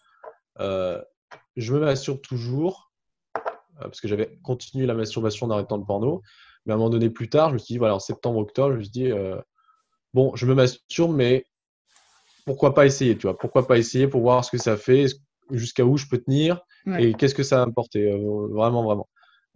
je 0.59 1.73
me 1.73 1.79
masturbe 1.79 2.21
toujours 2.21 2.91
parce 3.79 3.99
que 3.99 4.07
j'avais 4.07 4.37
continué 4.43 4.85
la 4.85 4.93
masturbation 4.93 5.47
en 5.47 5.51
arrêtant 5.51 5.77
le 5.77 5.85
porno. 5.85 6.21
Mais 6.65 6.73
à 6.73 6.75
un 6.75 6.77
moment 6.77 6.91
donné, 6.91 7.09
plus 7.09 7.29
tard, 7.29 7.49
je 7.49 7.53
me 7.53 7.57
suis 7.57 7.73
dit, 7.73 7.77
voilà, 7.79 7.95
en 7.95 7.99
septembre, 7.99 8.37
octobre, 8.37 8.73
je 8.73 8.77
me 8.77 8.83
suis 8.83 8.91
dit, 8.91 9.11
bon, 10.13 10.35
je 10.35 10.45
me 10.45 10.53
masturbe, 10.53 11.15
mais 11.15 11.45
pourquoi 12.45 12.73
pas 12.73 12.85
essayer, 12.85 13.17
tu 13.17 13.23
vois? 13.23 13.37
Pourquoi 13.37 13.67
pas 13.67 13.77
essayer 13.77 14.07
pour 14.07 14.21
voir 14.21 14.45
ce 14.45 14.51
que 14.51 14.57
ça 14.57 14.77
fait, 14.77 15.07
jusqu'à 15.51 15.85
où 15.85 15.97
je 15.97 16.07
peux 16.07 16.17
tenir 16.17 16.61
et 16.97 17.13
qu'est-ce 17.13 17.35
que 17.35 17.43
ça 17.43 17.57
va 17.57 17.63
apporter, 17.63 18.11
vraiment, 18.49 18.83
vraiment. 18.83 19.07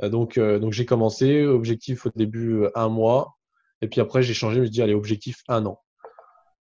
donc, 0.04 0.40
donc 0.40 0.74
j'ai 0.74 0.86
commencé, 0.86 1.46
objectif 1.46 2.06
au 2.06 2.10
début 2.16 2.66
un 2.76 2.90
mois, 2.90 3.36
et 3.82 3.88
puis 3.88 4.02
après 4.02 4.22
j'ai 4.22 4.34
changé, 4.34 4.56
je 4.56 4.62
me 4.62 4.66
suis 4.66 4.72
dit, 4.72 4.82
allez, 4.82 4.94
objectif 4.94 5.42
un 5.48 5.66
an. 5.66 5.80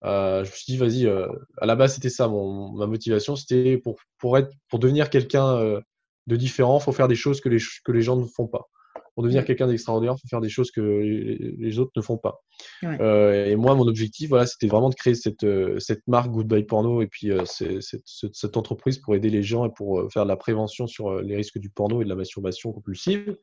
Euh, 0.05 0.45
je 0.45 0.51
me 0.51 0.55
suis 0.55 0.73
dit, 0.73 0.77
vas-y, 0.77 1.07
euh, 1.07 1.29
à 1.59 1.67
la 1.67 1.77
base, 1.77 1.95
c'était 1.95 2.11
ça, 2.11 2.29
mon, 2.29 2.73
ma 2.73 2.87
motivation, 2.87 3.37
c'était 3.37 3.79
pour, 3.79 3.97
pour, 4.19 4.37
être, 4.37 4.51
pour 4.69 4.79
devenir 4.79 5.09
quelqu'un 5.09 5.57
euh, 5.57 5.81
de 6.27 6.37
différent, 6.37 6.79
il 6.79 6.83
faut 6.83 6.93
faire 6.93 7.09
des 7.09 7.15
choses 7.15 7.41
que 7.41 7.49
les, 7.49 7.59
que 7.85 7.93
les 7.93 8.03
gens 8.03 8.17
ne 8.17 8.27
font 8.27 8.47
pas. 8.47 8.69
Pour 9.15 9.23
devenir 9.23 9.45
quelqu'un 9.45 9.69
d'extraordinaire, 9.69 10.15
il 10.17 10.21
faut 10.21 10.29
faire 10.29 10.41
des 10.41 10.49
choses 10.49 10.71
que 10.71 10.81
les, 10.81 11.79
autres 11.79 11.93
ne 11.95 12.03
font 12.03 12.19
pas. 12.19 12.43
et 12.83 13.55
moi, 13.57 13.75
mon 13.75 13.87
objectif, 13.87 14.29
voilà, 14.29 14.47
c'était 14.47 14.67
vraiment 14.67 14.91
de 14.91 14.95
créer 14.95 15.15
cette, 15.15 15.47
cette 15.79 16.07
marque 16.09 16.31
Goodbye 16.31 16.65
Porno 16.65 17.01
et 17.01 17.07
puis 17.07 17.31
cette, 17.45 18.03
cette, 18.05 18.57
entreprise 18.57 18.99
pour 18.99 19.15
aider 19.15 19.31
les 19.31 19.43
gens 19.43 19.67
et 19.67 19.71
pour 19.71 20.13
faire 20.13 20.25
de 20.25 20.29
la 20.29 20.37
prévention 20.37 20.87
sur 20.87 21.21
les 21.21 21.37
risques 21.37 21.59
du 21.59 21.71
porno 21.71 22.01
et 22.01 22.05
de 22.05 22.09
la 22.09 22.17
masturbation 22.17 22.73
compulsive. 22.73 23.37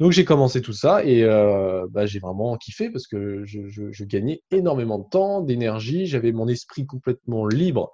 Donc 0.00 0.10
j'ai 0.10 0.24
commencé 0.24 0.60
tout 0.60 0.72
ça 0.72 1.04
et 1.04 1.22
euh, 1.22 1.86
bah, 1.90 2.04
j'ai 2.06 2.18
vraiment 2.18 2.56
kiffé 2.56 2.90
parce 2.90 3.06
que 3.06 3.44
je, 3.44 3.68
je, 3.68 4.04
gagnais 4.04 4.42
énormément 4.50 4.98
de 4.98 5.08
temps, 5.08 5.40
d'énergie, 5.40 6.06
j'avais 6.06 6.32
mon 6.32 6.48
esprit 6.48 6.84
complètement 6.84 7.46
libre 7.46 7.92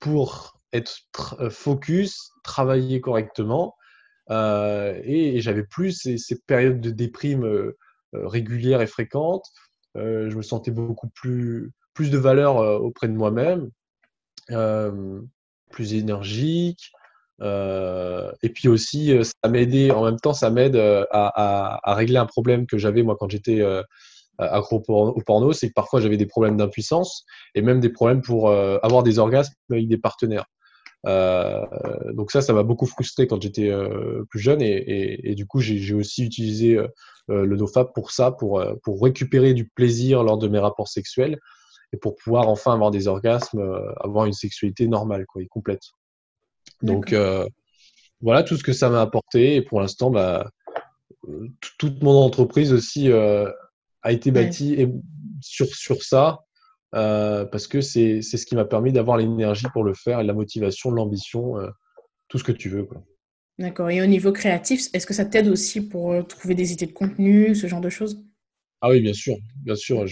pour 0.00 0.58
être 0.72 1.36
euh, 1.40 1.48
focus, 1.48 2.30
travailler 2.42 3.00
correctement 3.00 3.76
euh, 4.30 5.00
et, 5.04 5.40
j'avais 5.40 5.64
plus 5.64 5.92
ces, 5.92 6.18
ces, 6.18 6.38
périodes 6.46 6.80
de 6.80 6.90
déprime 6.90 7.44
euh, 7.44 7.76
euh 8.14 8.26
régulières 8.26 8.82
et 8.82 8.86
fréquentes. 8.86 9.46
Euh, 9.96 10.30
je 10.30 10.36
me 10.36 10.42
sentais 10.42 10.70
beaucoup 10.70 11.08
plus, 11.08 11.72
plus 11.94 12.10
de 12.10 12.18
valeur 12.18 12.56
auprès 12.82 13.08
de 13.08 13.14
moi-même, 13.14 13.70
plus 15.70 15.94
énergique. 15.94 16.92
Et 17.40 18.48
puis 18.54 18.68
aussi, 18.68 19.12
ça 19.24 19.50
m'aidait, 19.50 19.90
en 19.90 20.04
même 20.04 20.20
temps, 20.20 20.34
ça 20.34 20.50
m'aide 20.50 20.76
à, 20.76 21.94
régler 21.94 22.18
un 22.18 22.26
problème 22.26 22.66
que 22.66 22.78
j'avais 22.78 23.02
moi 23.02 23.16
quand 23.18 23.30
j'étais 23.30 23.62
accro 24.38 24.82
au 24.88 25.22
porno, 25.22 25.52
c'est 25.54 25.68
que 25.68 25.74
parfois 25.74 26.00
j'avais 26.00 26.18
des 26.18 26.26
problèmes 26.26 26.58
d'impuissance 26.58 27.24
et 27.54 27.62
même 27.62 27.80
des 27.80 27.88
problèmes 27.88 28.20
pour 28.20 28.50
avoir 28.50 29.02
des 29.02 29.18
orgasmes 29.18 29.54
avec 29.70 29.88
des 29.88 29.98
partenaires. 29.98 30.46
Euh, 31.06 31.64
donc 32.12 32.30
ça, 32.32 32.40
ça 32.40 32.52
m'a 32.52 32.62
beaucoup 32.62 32.86
frustré 32.86 33.26
quand 33.26 33.40
j'étais 33.40 33.70
euh, 33.70 34.24
plus 34.28 34.40
jeune 34.40 34.60
et, 34.60 34.76
et, 34.76 35.30
et 35.30 35.34
du 35.34 35.46
coup 35.46 35.60
j'ai 35.60 35.94
aussi 35.94 36.24
utilisé 36.24 36.76
euh, 36.76 36.88
le 37.28 37.56
NoFap 37.56 37.94
pour 37.94 38.10
ça, 38.10 38.32
pour, 38.32 38.64
pour 38.82 39.02
récupérer 39.02 39.54
du 39.54 39.68
plaisir 39.68 40.22
lors 40.24 40.38
de 40.38 40.48
mes 40.48 40.58
rapports 40.58 40.88
sexuels 40.88 41.38
et 41.92 41.96
pour 41.96 42.16
pouvoir 42.16 42.48
enfin 42.48 42.74
avoir 42.74 42.90
des 42.90 43.06
orgasmes, 43.06 43.62
avoir 44.00 44.26
une 44.26 44.32
sexualité 44.32 44.88
normale 44.88 45.26
quoi, 45.26 45.42
et 45.42 45.46
complète. 45.46 45.82
Donc 46.82 47.12
euh, 47.12 47.46
voilà 48.20 48.42
tout 48.42 48.56
ce 48.56 48.64
que 48.64 48.72
ça 48.72 48.90
m'a 48.90 49.00
apporté. 49.00 49.56
Et 49.56 49.62
pour 49.62 49.80
l'instant, 49.80 50.10
bah, 50.10 50.50
toute 51.78 52.02
mon 52.02 52.22
entreprise 52.22 52.72
aussi 52.72 53.10
euh, 53.10 53.50
a 54.02 54.12
été 54.12 54.30
bâtie 54.30 54.86
sur, 55.40 55.66
sur 55.66 56.02
ça. 56.02 56.40
Parce 56.92 57.66
que 57.66 57.80
c'est 57.80 58.22
ce 58.22 58.46
qui 58.46 58.54
m'a 58.54 58.64
permis 58.64 58.92
d'avoir 58.92 59.16
l'énergie 59.16 59.66
pour 59.72 59.84
le 59.84 59.94
faire 59.94 60.20
et 60.20 60.24
la 60.24 60.34
motivation, 60.34 60.90
l'ambition, 60.90 61.54
tout 62.28 62.38
ce 62.38 62.44
que 62.44 62.52
tu 62.52 62.68
veux. 62.68 62.88
D'accord. 63.58 63.90
Et 63.90 64.02
au 64.02 64.06
niveau 64.06 64.32
créatif, 64.32 64.88
est-ce 64.92 65.06
que 65.06 65.14
ça 65.14 65.24
t'aide 65.24 65.48
aussi 65.48 65.80
pour 65.80 66.26
trouver 66.26 66.54
des 66.54 66.72
idées 66.72 66.86
de 66.86 66.92
contenu, 66.92 67.54
ce 67.54 67.66
genre 67.66 67.80
de 67.80 67.88
choses? 67.88 68.22
Ah 68.82 68.90
oui, 68.90 69.00
bien 69.00 69.14
sûr. 69.14 69.36
Bien 69.64 69.74
sûr. 69.74 70.04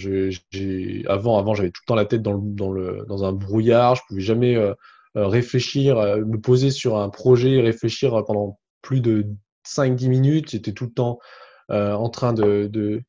Avant, 1.07 1.37
avant 1.37 1.53
j'avais 1.53 1.69
tout 1.69 1.81
le 1.83 1.87
temps 1.87 1.95
la 1.95 2.05
tête 2.05 2.21
dans, 2.21 2.33
le, 2.33 2.41
dans, 2.41 2.71
le, 2.71 3.05
dans 3.07 3.23
un 3.23 3.31
brouillard. 3.31 3.95
Je 3.95 4.01
pouvais 4.07 4.21
jamais 4.21 4.55
euh, 4.55 4.73
réfléchir, 5.15 5.97
euh, 5.97 6.25
me 6.25 6.39
poser 6.39 6.71
sur 6.71 6.97
un 6.97 7.09
projet, 7.09 7.61
réfléchir 7.61 8.23
pendant 8.25 8.59
plus 8.81 9.01
de 9.01 9.27
5-10 9.65 10.09
minutes. 10.09 10.51
J'étais 10.51 10.73
tout 10.73 10.85
le 10.85 10.91
temps 10.91 11.19
euh, 11.71 11.93
en 11.93 12.09
train 12.09 12.33
de, 12.33 12.67
de, 12.71 13.01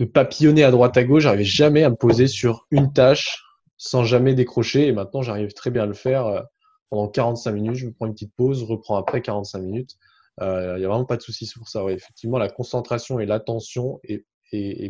de, 0.00 0.04
papillonner 0.04 0.64
à 0.64 0.70
droite 0.70 0.96
à 0.96 1.04
gauche. 1.04 1.24
J'arrivais 1.24 1.44
jamais 1.44 1.84
à 1.84 1.90
me 1.90 1.96
poser 1.96 2.26
sur 2.26 2.66
une 2.70 2.92
tâche 2.92 3.44
sans 3.76 4.04
jamais 4.04 4.34
décrocher. 4.34 4.86
Et 4.86 4.92
maintenant, 4.92 5.22
j'arrive 5.22 5.52
très 5.52 5.70
bien 5.70 5.84
à 5.84 5.86
le 5.86 5.94
faire. 5.94 6.44
Pendant 6.90 7.08
45 7.08 7.52
minutes, 7.52 7.76
je 7.76 7.86
me 7.86 7.92
prends 7.92 8.06
une 8.06 8.14
petite 8.14 8.34
pause, 8.34 8.64
reprends 8.64 8.96
après 8.96 9.22
45 9.22 9.60
minutes. 9.60 9.96
Il 10.40 10.44
euh, 10.44 10.78
n'y 10.78 10.84
a 10.84 10.88
vraiment 10.88 11.04
pas 11.04 11.16
de 11.16 11.22
souci 11.22 11.46
sur 11.46 11.68
ça. 11.68 11.84
Effectivement, 11.90 12.38
la 12.38 12.48
concentration 12.48 13.20
et 13.20 13.26
l'attention 13.26 14.00
est, 14.04 14.24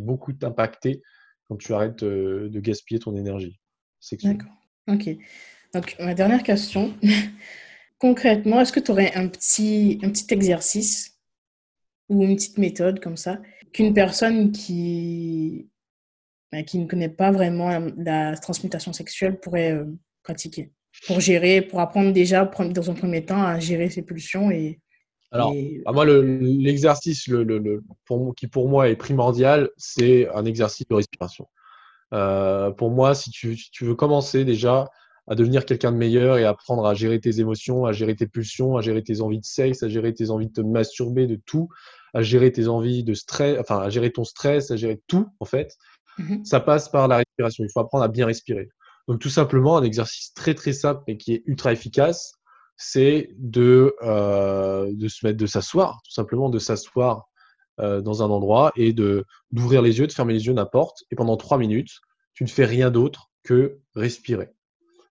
beaucoup 0.00 0.32
impactée 0.42 1.02
quand 1.48 1.56
tu 1.56 1.74
arrêtes 1.74 2.02
de, 2.02 2.48
de 2.50 2.61
gaspiller 2.61 2.98
ton 2.98 3.14
énergie 3.14 3.61
D'accord. 4.22 4.50
Ok. 4.88 5.11
Donc, 5.74 5.96
ma 6.00 6.14
dernière 6.14 6.42
question. 6.42 6.94
Concrètement, 7.98 8.61
est-ce 8.61 8.72
que 8.72 8.80
tu 8.80 8.90
aurais 8.90 9.12
un 9.14 9.28
petit 9.28 10.00
exercice 10.30 11.18
ou 12.08 12.24
une 12.24 12.36
petite 12.36 12.58
méthode 12.58 13.00
comme 13.00 13.16
ça 13.16 13.40
qu'une 13.73 13.95
personne 13.95 14.53
qui, 14.53 15.68
bah, 16.53 16.62
qui 16.62 16.79
ne 16.79 16.87
connaît 16.87 17.09
pas 17.09 17.31
vraiment 17.31 17.71
la, 17.97 18.37
transmutation 18.37 18.93
sexuelle 18.93 19.39
pourrait 19.39 19.73
euh, 19.73 19.85
pratiquer 20.23 20.73
pour 21.07 21.21
gérer, 21.21 21.62
pour 21.62 21.81
apprendre 21.81 22.12
déjà 22.12 22.45
dans 22.45 22.91
un 22.91 22.95
premier 22.95 23.25
temps 23.25 23.43
à 23.43 23.59
gérer 23.61 23.91
ses 23.91 24.03
pulsions 24.03 24.51
et, 24.51 24.81
alors, 25.33 25.55
bah, 25.85 25.93
moi, 25.93 26.05
l'exercice 26.05 27.29
le, 27.29 27.45
le, 27.45 27.83
qui 28.37 28.49
pour 28.49 28.68
moi 28.68 28.89
est 28.89 28.97
primordial, 28.97 29.71
c'est 29.77 30.29
un 30.31 30.45
exercice 30.45 30.89
de 30.89 30.95
respiration. 30.95 31.47
Euh, 32.12 32.73
pour 32.73 32.91
moi, 32.91 33.14
si 33.14 33.31
tu, 33.31 33.57
si 33.57 33.71
tu, 33.71 33.85
veux 33.85 33.95
commencer 33.95 34.45
déjà, 34.45 34.89
à 35.29 35.37
devenir 35.37 35.64
quelqu'un 35.64 35.93
de 35.93 35.97
meilleur 35.97 36.39
et 36.39 36.45
apprendre 36.45 36.85
à 36.85 36.95
gérer 36.95 37.21
tes 37.21 37.39
émotions, 37.39 37.85
à 37.85 37.93
gérer 37.93 38.16
tes 38.16 38.27
pulsions, 38.27 38.77
à 38.77 38.81
gérer 38.81 39.05
tes 39.05 39.21
envies 39.21 39.39
de 39.39 39.45
sexe, 39.45 39.85
à 39.85 39.89
gérer 39.89 40.12
tes 40.12 40.31
envies 40.31 40.49
de 40.49 40.53
te 40.53 40.61
masturber, 40.61 41.29
de 41.29 41.37
tout, 41.47 41.68
à 42.14 42.22
gérer 42.22 42.52
tes 42.52 42.68
envies 42.68 43.04
de 43.04 43.14
stress, 43.14 43.58
enfin 43.61 43.80
à 43.80 43.90
gérer 43.90 44.11
ton 44.11 44.24
stress, 44.24 44.70
à 44.70 44.76
gérer 44.76 45.00
tout 45.06 45.28
en 45.40 45.44
fait. 45.44 45.76
Mm-hmm. 46.18 46.44
Ça 46.44 46.61
passe 46.61 46.88
par 46.88 47.08
la 47.08 47.18
respiration. 47.18 47.64
Il 47.64 47.70
faut 47.72 47.80
apprendre 47.80 48.04
à 48.04 48.08
bien 48.08 48.26
respirer. 48.26 48.68
Donc 49.08 49.20
tout 49.20 49.28
simplement, 49.28 49.76
un 49.76 49.82
exercice 49.82 50.32
très 50.34 50.54
très 50.54 50.72
simple 50.72 51.02
et 51.06 51.16
qui 51.16 51.34
est 51.34 51.42
ultra 51.46 51.72
efficace, 51.72 52.34
c'est 52.76 53.30
de, 53.36 53.94
euh, 54.02 54.90
de 54.94 55.08
se 55.08 55.26
mettre, 55.26 55.38
de 55.38 55.46
s'asseoir, 55.46 56.00
tout 56.04 56.12
simplement 56.12 56.48
de 56.48 56.58
s'asseoir 56.58 57.26
euh, 57.80 58.00
dans 58.00 58.22
un 58.22 58.30
endroit 58.30 58.72
et 58.76 58.92
de 58.92 59.24
d'ouvrir 59.52 59.82
les 59.82 59.98
yeux, 59.98 60.06
de 60.06 60.12
fermer 60.12 60.32
les 60.34 60.46
yeux 60.46 60.52
n'importe. 60.52 61.04
Et 61.11 61.16
pendant 61.16 61.36
trois 61.36 61.58
minutes, 61.58 62.00
tu 62.34 62.44
ne 62.44 62.48
fais 62.48 62.64
rien 62.64 62.90
d'autre 62.90 63.30
que 63.42 63.80
respirer 63.94 64.50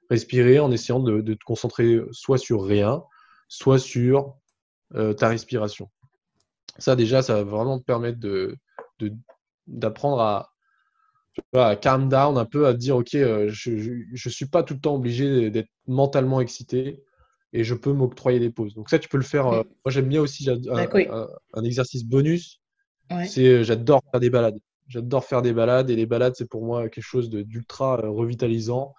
respirer 0.10 0.60
en 0.60 0.72
essayant 0.72 1.00
de, 1.00 1.22
te 1.22 1.44
concentrer 1.46 2.02
soit 2.12 2.38
sur 2.38 2.64
rien, 2.64 3.04
soit 3.48 3.80
sur 3.80 4.36
euh, 4.96 5.14
ta 5.14 5.30
respiration. 5.30 5.90
Ça, 6.78 6.96
déjà, 6.96 7.22
ça 7.22 7.36
va 7.36 7.44
vraiment 7.44 7.80
te 7.80 7.84
permettre 7.84 8.20
de, 8.20 8.58
d'apprendre 9.68 10.22
à, 10.22 10.52
à 11.54 11.76
calm 11.76 12.10
down 12.10 12.38
un 12.38 12.46
peu, 12.46 12.68
à 12.68 12.74
dire, 12.74 12.98
OK, 12.98 13.16
euh, 13.16 13.50
je 13.50 13.72
ne 13.72 14.32
suis 14.32 14.46
pas 14.46 14.64
tout 14.64 14.74
le 14.76 14.80
temps 14.80 14.96
obligé 14.96 15.50
d'être 15.50 15.70
mentalement 15.88 16.42
excité 16.42 17.04
et 17.52 17.64
je 17.64 17.74
peux 17.74 17.94
m'octroyer 17.94 18.40
des 18.40 18.52
pauses. 18.52 18.76
Donc 18.76 18.90
ça, 18.90 19.00
tu 19.00 19.10
peux 19.10 19.18
le 19.18 19.24
faire. 19.24 19.48
Euh, 19.48 19.64
moi, 19.86 19.92
j'aime 19.92 20.08
bien 20.08 20.22
aussi 20.22 20.50
un, 20.50 20.60
un, 21.54 21.64
exercice 21.64 22.06
bonus. 22.06 22.62
C'est 23.26 23.64
j'adore 23.64 24.02
faire 24.12 24.20
des 24.20 24.30
balades. 24.30 24.60
J'adore 24.88 25.26
faire 25.26 25.42
des 25.42 25.54
balades 25.54 25.90
et 25.90 25.96
les 25.96 26.06
balades, 26.06 26.36
c'est 26.36 26.50
pour 26.50 26.64
moi 26.64 26.90
quelque 26.90 27.04
chose 27.04 27.30
d'ultra 27.30 27.98
revitalisant. 27.98 28.94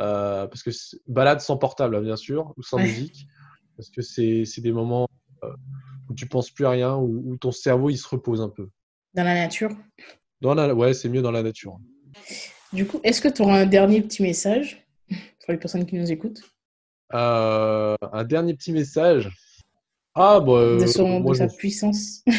Euh, 0.00 0.46
parce 0.46 0.62
que 0.62 0.70
balade 1.06 1.40
sans 1.40 1.56
portable, 1.56 1.96
hein, 1.96 2.02
bien 2.02 2.16
sûr, 2.16 2.52
ou 2.56 2.62
sans 2.62 2.78
musique, 2.78 3.26
parce 3.76 3.88
que 3.88 4.02
c'est 4.02 4.60
des 4.60 4.72
moments 4.72 5.08
euh, 5.42 5.52
où 6.08 6.14
tu 6.14 6.26
penses 6.26 6.50
plus 6.50 6.66
à 6.66 6.70
rien, 6.70 6.96
où, 6.96 7.36
ton 7.36 7.52
cerveau 7.52 7.90
il 7.90 7.96
se 7.96 8.08
repose 8.08 8.40
un 8.40 8.48
peu. 8.48 8.68
Dans 9.14 9.24
la 9.24 9.34
nature 9.34 9.70
dans 10.40 10.54
la, 10.54 10.74
Ouais, 10.74 10.94
c'est 10.94 11.08
mieux 11.08 11.22
dans 11.22 11.30
la 11.30 11.42
nature. 11.42 11.78
Du 12.72 12.86
coup, 12.86 13.00
est-ce 13.02 13.20
que 13.20 13.28
tu 13.28 13.42
auras 13.42 13.60
un 13.60 13.66
dernier 13.66 14.02
petit 14.02 14.22
message 14.22 14.86
pour 15.08 15.52
les 15.52 15.56
personnes 15.56 15.86
qui 15.86 15.96
nous 15.96 16.10
écoutent? 16.12 16.42
Euh, 17.14 17.96
Un 18.12 18.24
dernier 18.24 18.54
petit 18.54 18.72
message? 18.72 19.30
Ah, 20.14 20.40
bah. 20.40 20.76
De, 20.76 20.86
son, 20.86 21.20
de 21.20 21.34
sa 21.34 21.48
puissance. 21.48 22.22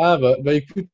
Ah, 0.00 0.16
bah, 0.16 0.36
bah 0.40 0.54
écoute, 0.54 0.86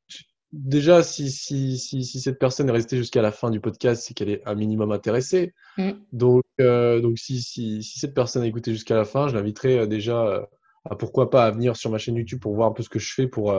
déjà, 0.55 1.03
si, 1.03 1.31
si, 1.31 1.77
si, 1.79 2.05
si, 2.05 2.21
cette 2.21 2.39
personne 2.39 2.69
est 2.69 2.73
restée 2.73 2.97
jusqu'à 2.97 3.21
la 3.21 3.33
fin 3.33 3.51
du 3.51 3.61
podcast, 3.61 4.03
c'est 4.03 4.15
qu'elle 4.15 4.31
est 4.31 4.43
un 4.47 4.55
minimum 4.55 4.93
intéressée. 4.93 5.53
Mm. 5.77 5.91
Donc, 6.12 6.45
euh, 6.61 7.01
donc 7.01 7.19
si, 7.19 7.43
si, 7.43 7.83
si, 7.83 7.99
cette 7.99 8.15
personne 8.15 8.43
a 8.45 8.47
écouté 8.47 8.73
jusqu'à 8.73 8.95
la 8.95 9.05
fin, 9.05 9.29
je 9.29 9.35
l'inviterai 9.35 9.81
euh, 9.81 9.87
déjà 9.87 10.25
euh, 10.27 10.43
pourquoi 10.99 11.30
pas 11.30 11.47
à 11.47 11.51
venir 11.51 11.76
sur 11.76 11.91
ma 11.91 11.99
chaîne 11.99 12.16
YouTube 12.16 12.41
pour 12.41 12.55
voir 12.55 12.68
un 12.68 12.72
peu 12.72 12.82
ce 12.82 12.89
que 12.89 12.99
je 12.99 13.12
fais 13.12 13.26
pour, 13.26 13.55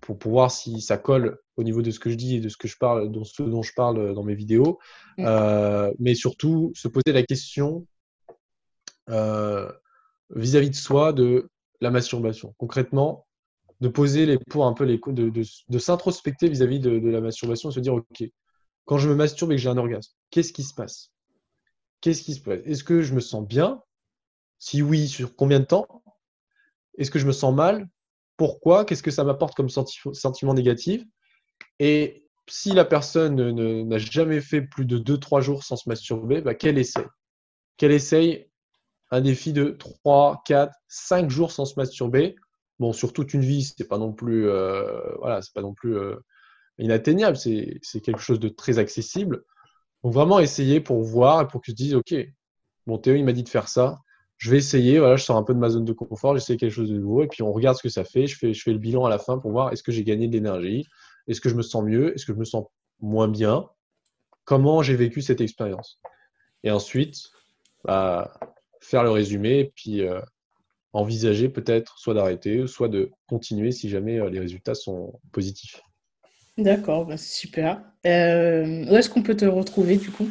pour, 0.00 0.18
pour 0.18 0.30
voir 0.30 0.50
si 0.50 0.80
ça 0.80 0.98
colle 0.98 1.38
au 1.56 1.62
niveau 1.62 1.82
de 1.82 1.90
ce 1.90 1.98
que 1.98 2.10
je 2.10 2.16
dis 2.16 2.36
et 2.36 2.40
de 2.40 2.48
ce 2.48 2.56
que 2.56 2.68
je 2.68 2.76
parle, 2.76 3.10
de 3.10 3.24
ce 3.24 3.42
dont 3.42 3.62
je 3.62 3.72
parle 3.74 4.14
dans 4.14 4.24
mes 4.24 4.34
vidéos. 4.34 4.78
Mm. 5.18 5.92
mais 5.98 6.14
surtout, 6.14 6.72
se 6.74 6.88
poser 6.88 7.12
la 7.12 7.22
question 7.22 7.86
vis-à-vis 9.08 10.68
-vis 10.68 10.70
de 10.70 10.74
soi 10.74 11.12
de 11.12 11.48
la 11.80 11.90
masturbation. 11.90 12.54
Concrètement, 12.58 13.26
de 13.80 13.88
poser 13.88 14.26
les 14.26 14.38
pour 14.38 14.66
un 14.66 14.72
peu 14.72 14.84
les 14.84 14.98
de, 15.06 15.28
de, 15.28 15.42
de 15.68 15.78
s'introspecter 15.78 16.48
vis-à-vis 16.48 16.80
de, 16.80 16.98
de, 16.98 17.08
la 17.10 17.20
masturbation, 17.20 17.70
se 17.70 17.80
dire 17.80 17.94
ok, 17.94 18.24
quand 18.84 18.98
je 18.98 19.08
me 19.08 19.14
masturbe 19.14 19.52
et 19.52 19.56
que 19.56 19.60
j'ai 19.60 19.68
un 19.68 19.76
orgasme, 19.76 20.12
qu'est-ce 20.30 20.52
qui 20.52 20.62
se 20.62 20.74
passe? 20.74 21.12
Qu'est-ce 22.00 22.22
qui 22.22 22.34
se 22.34 22.40
passe? 22.40 22.60
Est-ce 22.64 22.84
que 22.84 23.02
je 23.02 23.14
me 23.14 23.20
sens 23.20 23.46
bien? 23.46 23.82
Si 24.58 24.80
oui, 24.80 25.08
sur 25.08 25.34
combien 25.36 25.60
de 25.60 25.64
temps? 25.64 26.02
Est-ce 26.98 27.10
que 27.10 27.18
je 27.18 27.26
me 27.26 27.32
sens 27.32 27.54
mal? 27.54 27.88
Pourquoi? 28.36 28.84
Qu'est-ce 28.84 29.02
que 29.02 29.10
ça 29.10 29.24
m'apporte 29.24 29.54
comme 29.54 29.68
sentiment 29.68 30.54
négatif? 30.54 31.02
Et 31.78 32.24
si 32.48 32.72
la 32.72 32.84
personne 32.84 33.34
n'a 33.86 33.98
jamais 33.98 34.40
fait 34.40 34.62
plus 34.62 34.84
de 34.84 34.98
2-3 34.98 35.40
jours 35.40 35.64
sans 35.64 35.76
se 35.76 35.88
masturber, 35.88 36.40
bah, 36.40 36.54
qu'elle 36.54 36.78
essaye. 36.78 37.06
Qu'elle 37.76 37.92
essaye 37.92 38.48
un 39.10 39.20
défi 39.20 39.52
de 39.52 39.70
3, 39.70 40.42
4, 40.46 40.72
5 40.88 41.30
jours 41.30 41.52
sans 41.52 41.64
se 41.64 41.74
masturber. 41.76 42.36
Bon, 42.78 42.92
sur 42.92 43.12
toute 43.12 43.34
une 43.34 43.40
vie, 43.40 43.64
c'est 43.64 43.88
pas 43.88 43.98
non 43.98 44.12
plus, 44.12 44.48
euh, 44.48 45.00
pas 45.54 45.62
non 45.62 45.74
plus 45.74 45.96
euh, 45.96 46.16
inatteignable. 46.78 47.36
C'est 47.36 47.80
quelque 48.02 48.20
chose 48.20 48.40
de 48.40 48.48
très 48.48 48.78
accessible. 48.78 49.44
Donc 50.02 50.12
vraiment 50.12 50.38
essayer 50.38 50.80
pour 50.80 51.02
voir 51.02 51.42
et 51.42 51.48
pour 51.48 51.60
que 51.60 51.72
je 51.72 51.76
dise, 51.76 51.94
ok, 51.94 52.14
bon 52.86 52.98
Théo 52.98 53.14
il 53.14 53.24
m'a 53.24 53.32
dit 53.32 53.42
de 53.42 53.48
faire 53.48 53.68
ça, 53.68 53.98
je 54.38 54.50
vais 54.50 54.58
essayer. 54.58 54.98
Voilà, 54.98 55.16
je 55.16 55.24
sors 55.24 55.36
un 55.36 55.42
peu 55.42 55.54
de 55.54 55.58
ma 55.58 55.68
zone 55.68 55.84
de 55.84 55.92
confort, 55.92 56.34
j'essaie 56.34 56.56
quelque 56.56 56.72
chose 56.72 56.90
de 56.90 56.98
nouveau 56.98 57.22
et 57.22 57.28
puis 57.28 57.42
on 57.42 57.52
regarde 57.52 57.76
ce 57.76 57.82
que 57.82 57.88
ça 57.88 58.04
fait. 58.04 58.26
Je 58.26 58.36
fais, 58.36 58.54
je 58.54 58.62
fais 58.62 58.72
le 58.72 58.78
bilan 58.78 59.04
à 59.04 59.10
la 59.10 59.18
fin 59.18 59.38
pour 59.38 59.50
voir 59.50 59.72
est-ce 59.72 59.82
que 59.82 59.92
j'ai 59.92 60.04
gagné 60.04 60.28
de 60.28 60.32
l'énergie, 60.32 60.86
est-ce 61.28 61.40
que 61.40 61.48
je 61.48 61.54
me 61.54 61.62
sens 61.62 61.84
mieux, 61.84 62.14
est-ce 62.14 62.26
que 62.26 62.32
je 62.32 62.38
me 62.38 62.44
sens 62.44 62.66
moins 63.00 63.28
bien, 63.28 63.68
comment 64.44 64.82
j'ai 64.82 64.96
vécu 64.96 65.22
cette 65.22 65.40
expérience? 65.40 66.00
Et 66.64 66.70
ensuite, 66.70 67.30
bah, 67.84 68.38
faire 68.80 69.02
le 69.02 69.10
résumé 69.10 69.60
et 69.60 69.72
puis 69.74 70.02
euh, 70.02 70.20
envisager 70.92 71.48
peut-être 71.48 71.98
soit 71.98 72.14
d'arrêter, 72.14 72.66
soit 72.66 72.88
de 72.88 73.10
continuer 73.28 73.72
si 73.72 73.88
jamais 73.88 74.18
euh, 74.18 74.30
les 74.30 74.40
résultats 74.40 74.74
sont 74.74 75.20
positifs. 75.32 75.80
D'accord, 76.58 77.04
bah, 77.04 77.18
super. 77.18 77.82
Euh, 78.06 78.86
où 78.86 78.96
est-ce 78.96 79.10
qu'on 79.10 79.22
peut 79.22 79.36
te 79.36 79.44
retrouver 79.44 79.96
du 79.96 80.10
coup? 80.10 80.30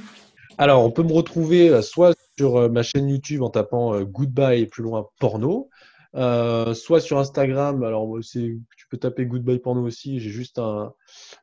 Alors, 0.57 0.83
on 0.83 0.91
peut 0.91 1.03
me 1.03 1.13
retrouver 1.13 1.81
soit 1.81 2.15
sur 2.37 2.69
ma 2.69 2.83
chaîne 2.83 3.09
YouTube 3.09 3.41
en 3.41 3.49
tapant 3.49 4.01
Goodbye 4.01 4.61
et 4.61 4.65
plus 4.65 4.83
loin 4.83 5.07
porno, 5.19 5.69
soit 6.13 6.99
sur 6.99 7.17
Instagram. 7.17 7.83
Alors, 7.83 8.17
tu 8.21 8.87
peux 8.89 8.97
taper 8.97 9.25
Goodbye 9.25 9.59
porno 9.59 9.81
aussi. 9.81 10.19
J'ai 10.19 10.29
juste 10.29 10.59
un, 10.59 10.93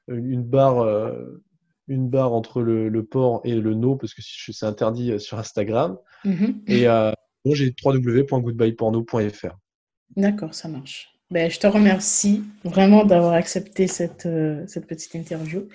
une 0.09 0.43
barre 0.43 0.87
une 1.89 2.09
barre 2.09 2.33
entre 2.33 2.63
le, 2.63 2.89
le 2.89 3.05
port 3.05 3.41
et 3.45 3.55
le 3.55 3.75
no 3.75 3.97
parce 3.97 4.15
que 4.15 4.23
c'est 4.23 4.67
interdit 4.67 5.13
euh, 5.13 5.19
sur 5.19 5.39
Instagram. 5.39 5.99
Mhm. 6.25 6.63
Et 6.67 6.89
euh, 6.89 7.13
bon, 7.45 7.55
j'ai 7.55 7.75
www.goodbyeporno.fr. 7.85 9.57
D'accord, 10.17 10.55
ça 10.55 10.69
marche. 10.69 11.09
Ben, 11.31 11.51
je 11.51 11.59
te 11.59 11.67
remercie 11.67 12.43
vraiment 12.65 13.05
d'avoir 13.05 13.33
accepté 13.33 13.87
cette, 13.87 14.27
euh, 14.27 14.65
cette 14.67 14.87
petite 14.87 15.15
interview. 15.15 15.67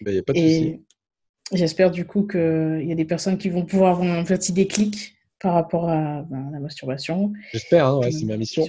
Ben, 0.00 0.14
y 0.14 0.18
a 0.18 0.22
pas 0.22 0.32
de 0.32 0.38
et 0.38 0.82
j'espère 1.52 1.90
du 1.90 2.04
coup 2.04 2.26
qu'il 2.26 2.84
y 2.84 2.92
a 2.92 2.94
des 2.94 3.04
personnes 3.04 3.38
qui 3.38 3.48
vont 3.48 3.64
pouvoir 3.64 3.92
avoir 3.92 4.18
un 4.18 4.24
petit 4.24 4.52
déclic 4.52 5.16
par 5.40 5.54
rapport 5.54 5.88
à 5.88 6.22
ben, 6.22 6.50
la 6.52 6.58
masturbation. 6.58 7.32
J'espère, 7.52 7.86
hein, 7.86 8.00
c'est 8.10 8.24
ma 8.24 8.36
mission. 8.36 8.66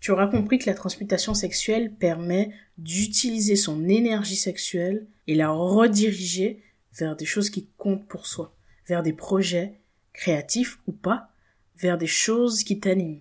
Tu 0.00 0.10
auras 0.10 0.28
compris 0.28 0.58
que 0.58 0.68
la 0.68 0.74
transmutation 0.74 1.34
sexuelle 1.34 1.94
permet 1.94 2.50
d'utiliser 2.78 3.54
son 3.54 3.86
énergie 3.88 4.36
sexuelle 4.36 5.06
et 5.26 5.34
la 5.34 5.50
rediriger 5.50 6.62
vers 6.98 7.16
des 7.16 7.26
choses 7.26 7.50
qui 7.50 7.68
comptent 7.76 8.08
pour 8.08 8.26
soi, 8.26 8.56
vers 8.86 9.02
des 9.02 9.12
projets 9.12 9.80
créatifs 10.12 10.78
ou 10.86 10.92
pas, 10.92 11.28
vers 11.76 11.98
des 11.98 12.06
choses 12.06 12.64
qui 12.64 12.80
t'animent. 12.80 13.20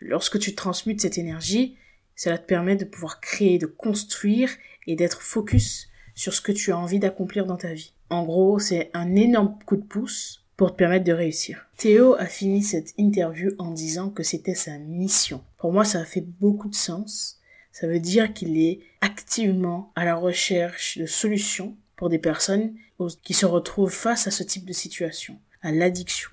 Lorsque 0.00 0.38
tu 0.38 0.54
transmutes 0.54 1.02
cette 1.02 1.18
énergie, 1.18 1.76
cela 2.14 2.38
te 2.38 2.46
permet 2.46 2.76
de 2.76 2.84
pouvoir 2.84 3.20
créer, 3.20 3.58
de 3.58 3.66
construire 3.66 4.50
et 4.86 4.96
d'être 4.96 5.20
focus 5.20 5.88
sur 6.16 6.34
ce 6.34 6.40
que 6.40 6.50
tu 6.50 6.72
as 6.72 6.78
envie 6.78 6.98
d'accomplir 6.98 7.46
dans 7.46 7.56
ta 7.56 7.72
vie. 7.72 7.92
En 8.10 8.24
gros, 8.24 8.58
c'est 8.58 8.90
un 8.94 9.14
énorme 9.14 9.56
coup 9.66 9.76
de 9.76 9.82
pouce 9.82 10.44
pour 10.56 10.72
te 10.72 10.76
permettre 10.76 11.04
de 11.04 11.12
réussir. 11.12 11.68
Théo 11.76 12.14
a 12.14 12.26
fini 12.26 12.62
cette 12.62 12.94
interview 12.96 13.52
en 13.58 13.70
disant 13.70 14.10
que 14.10 14.22
c'était 14.22 14.54
sa 14.54 14.78
mission. 14.78 15.44
Pour 15.58 15.72
moi, 15.72 15.84
ça 15.84 16.00
a 16.00 16.04
fait 16.04 16.24
beaucoup 16.40 16.70
de 16.70 16.74
sens. 16.74 17.38
Ça 17.70 17.86
veut 17.86 18.00
dire 18.00 18.32
qu'il 18.32 18.56
est 18.58 18.80
activement 19.02 19.92
à 19.94 20.06
la 20.06 20.16
recherche 20.16 20.96
de 20.96 21.04
solutions 21.04 21.76
pour 21.94 22.08
des 22.08 22.18
personnes 22.18 22.74
qui 23.22 23.34
se 23.34 23.44
retrouvent 23.44 23.92
face 23.92 24.26
à 24.26 24.30
ce 24.30 24.42
type 24.42 24.64
de 24.64 24.72
situation, 24.72 25.38
à 25.60 25.72
l'addiction, 25.72 26.30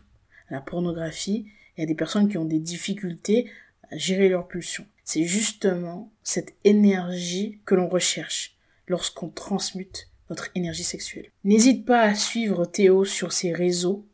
à 0.48 0.54
la 0.54 0.62
pornographie 0.62 1.48
et 1.78 1.84
à 1.84 1.86
des 1.86 1.96
personnes 1.96 2.30
qui 2.30 2.38
ont 2.38 2.46
des 2.46 2.60
difficultés 2.60 3.52
à 3.92 3.98
gérer 3.98 4.30
leurs 4.30 4.48
pulsions. 4.48 4.86
C'est 5.04 5.26
justement 5.26 6.10
cette 6.24 6.54
énergie 6.64 7.60
que 7.66 7.76
l'on 7.76 7.90
recherche 7.90 8.56
lorsqu'on 8.88 9.30
transmute 9.30 10.10
notre 10.30 10.50
énergie 10.56 10.84
sexuelle. 10.84 11.32
N'hésite 11.44 11.86
pas 11.86 12.02
à 12.02 12.16
suivre 12.16 12.66
Théo 12.66 13.06
sur 13.06 13.34
ses 13.34 13.54
réseaux 13.54 14.06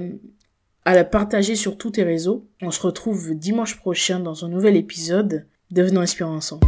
à 0.85 0.95
la 0.95 1.05
partager 1.05 1.57
sur 1.57 1.79
tous 1.79 1.93
tes 1.93 2.03
réseaux. 2.03 2.47
On 2.61 2.71
se 2.71 2.83
retrouve 2.83 3.35
dimanche 3.35 3.77
prochain 3.79 4.21
dans 4.21 4.45
un 4.45 4.49
nouvel 4.49 4.77
épisode. 4.77 5.47
Devenons 5.71 6.03
inspirants 6.03 6.37
ensemble. 6.37 6.67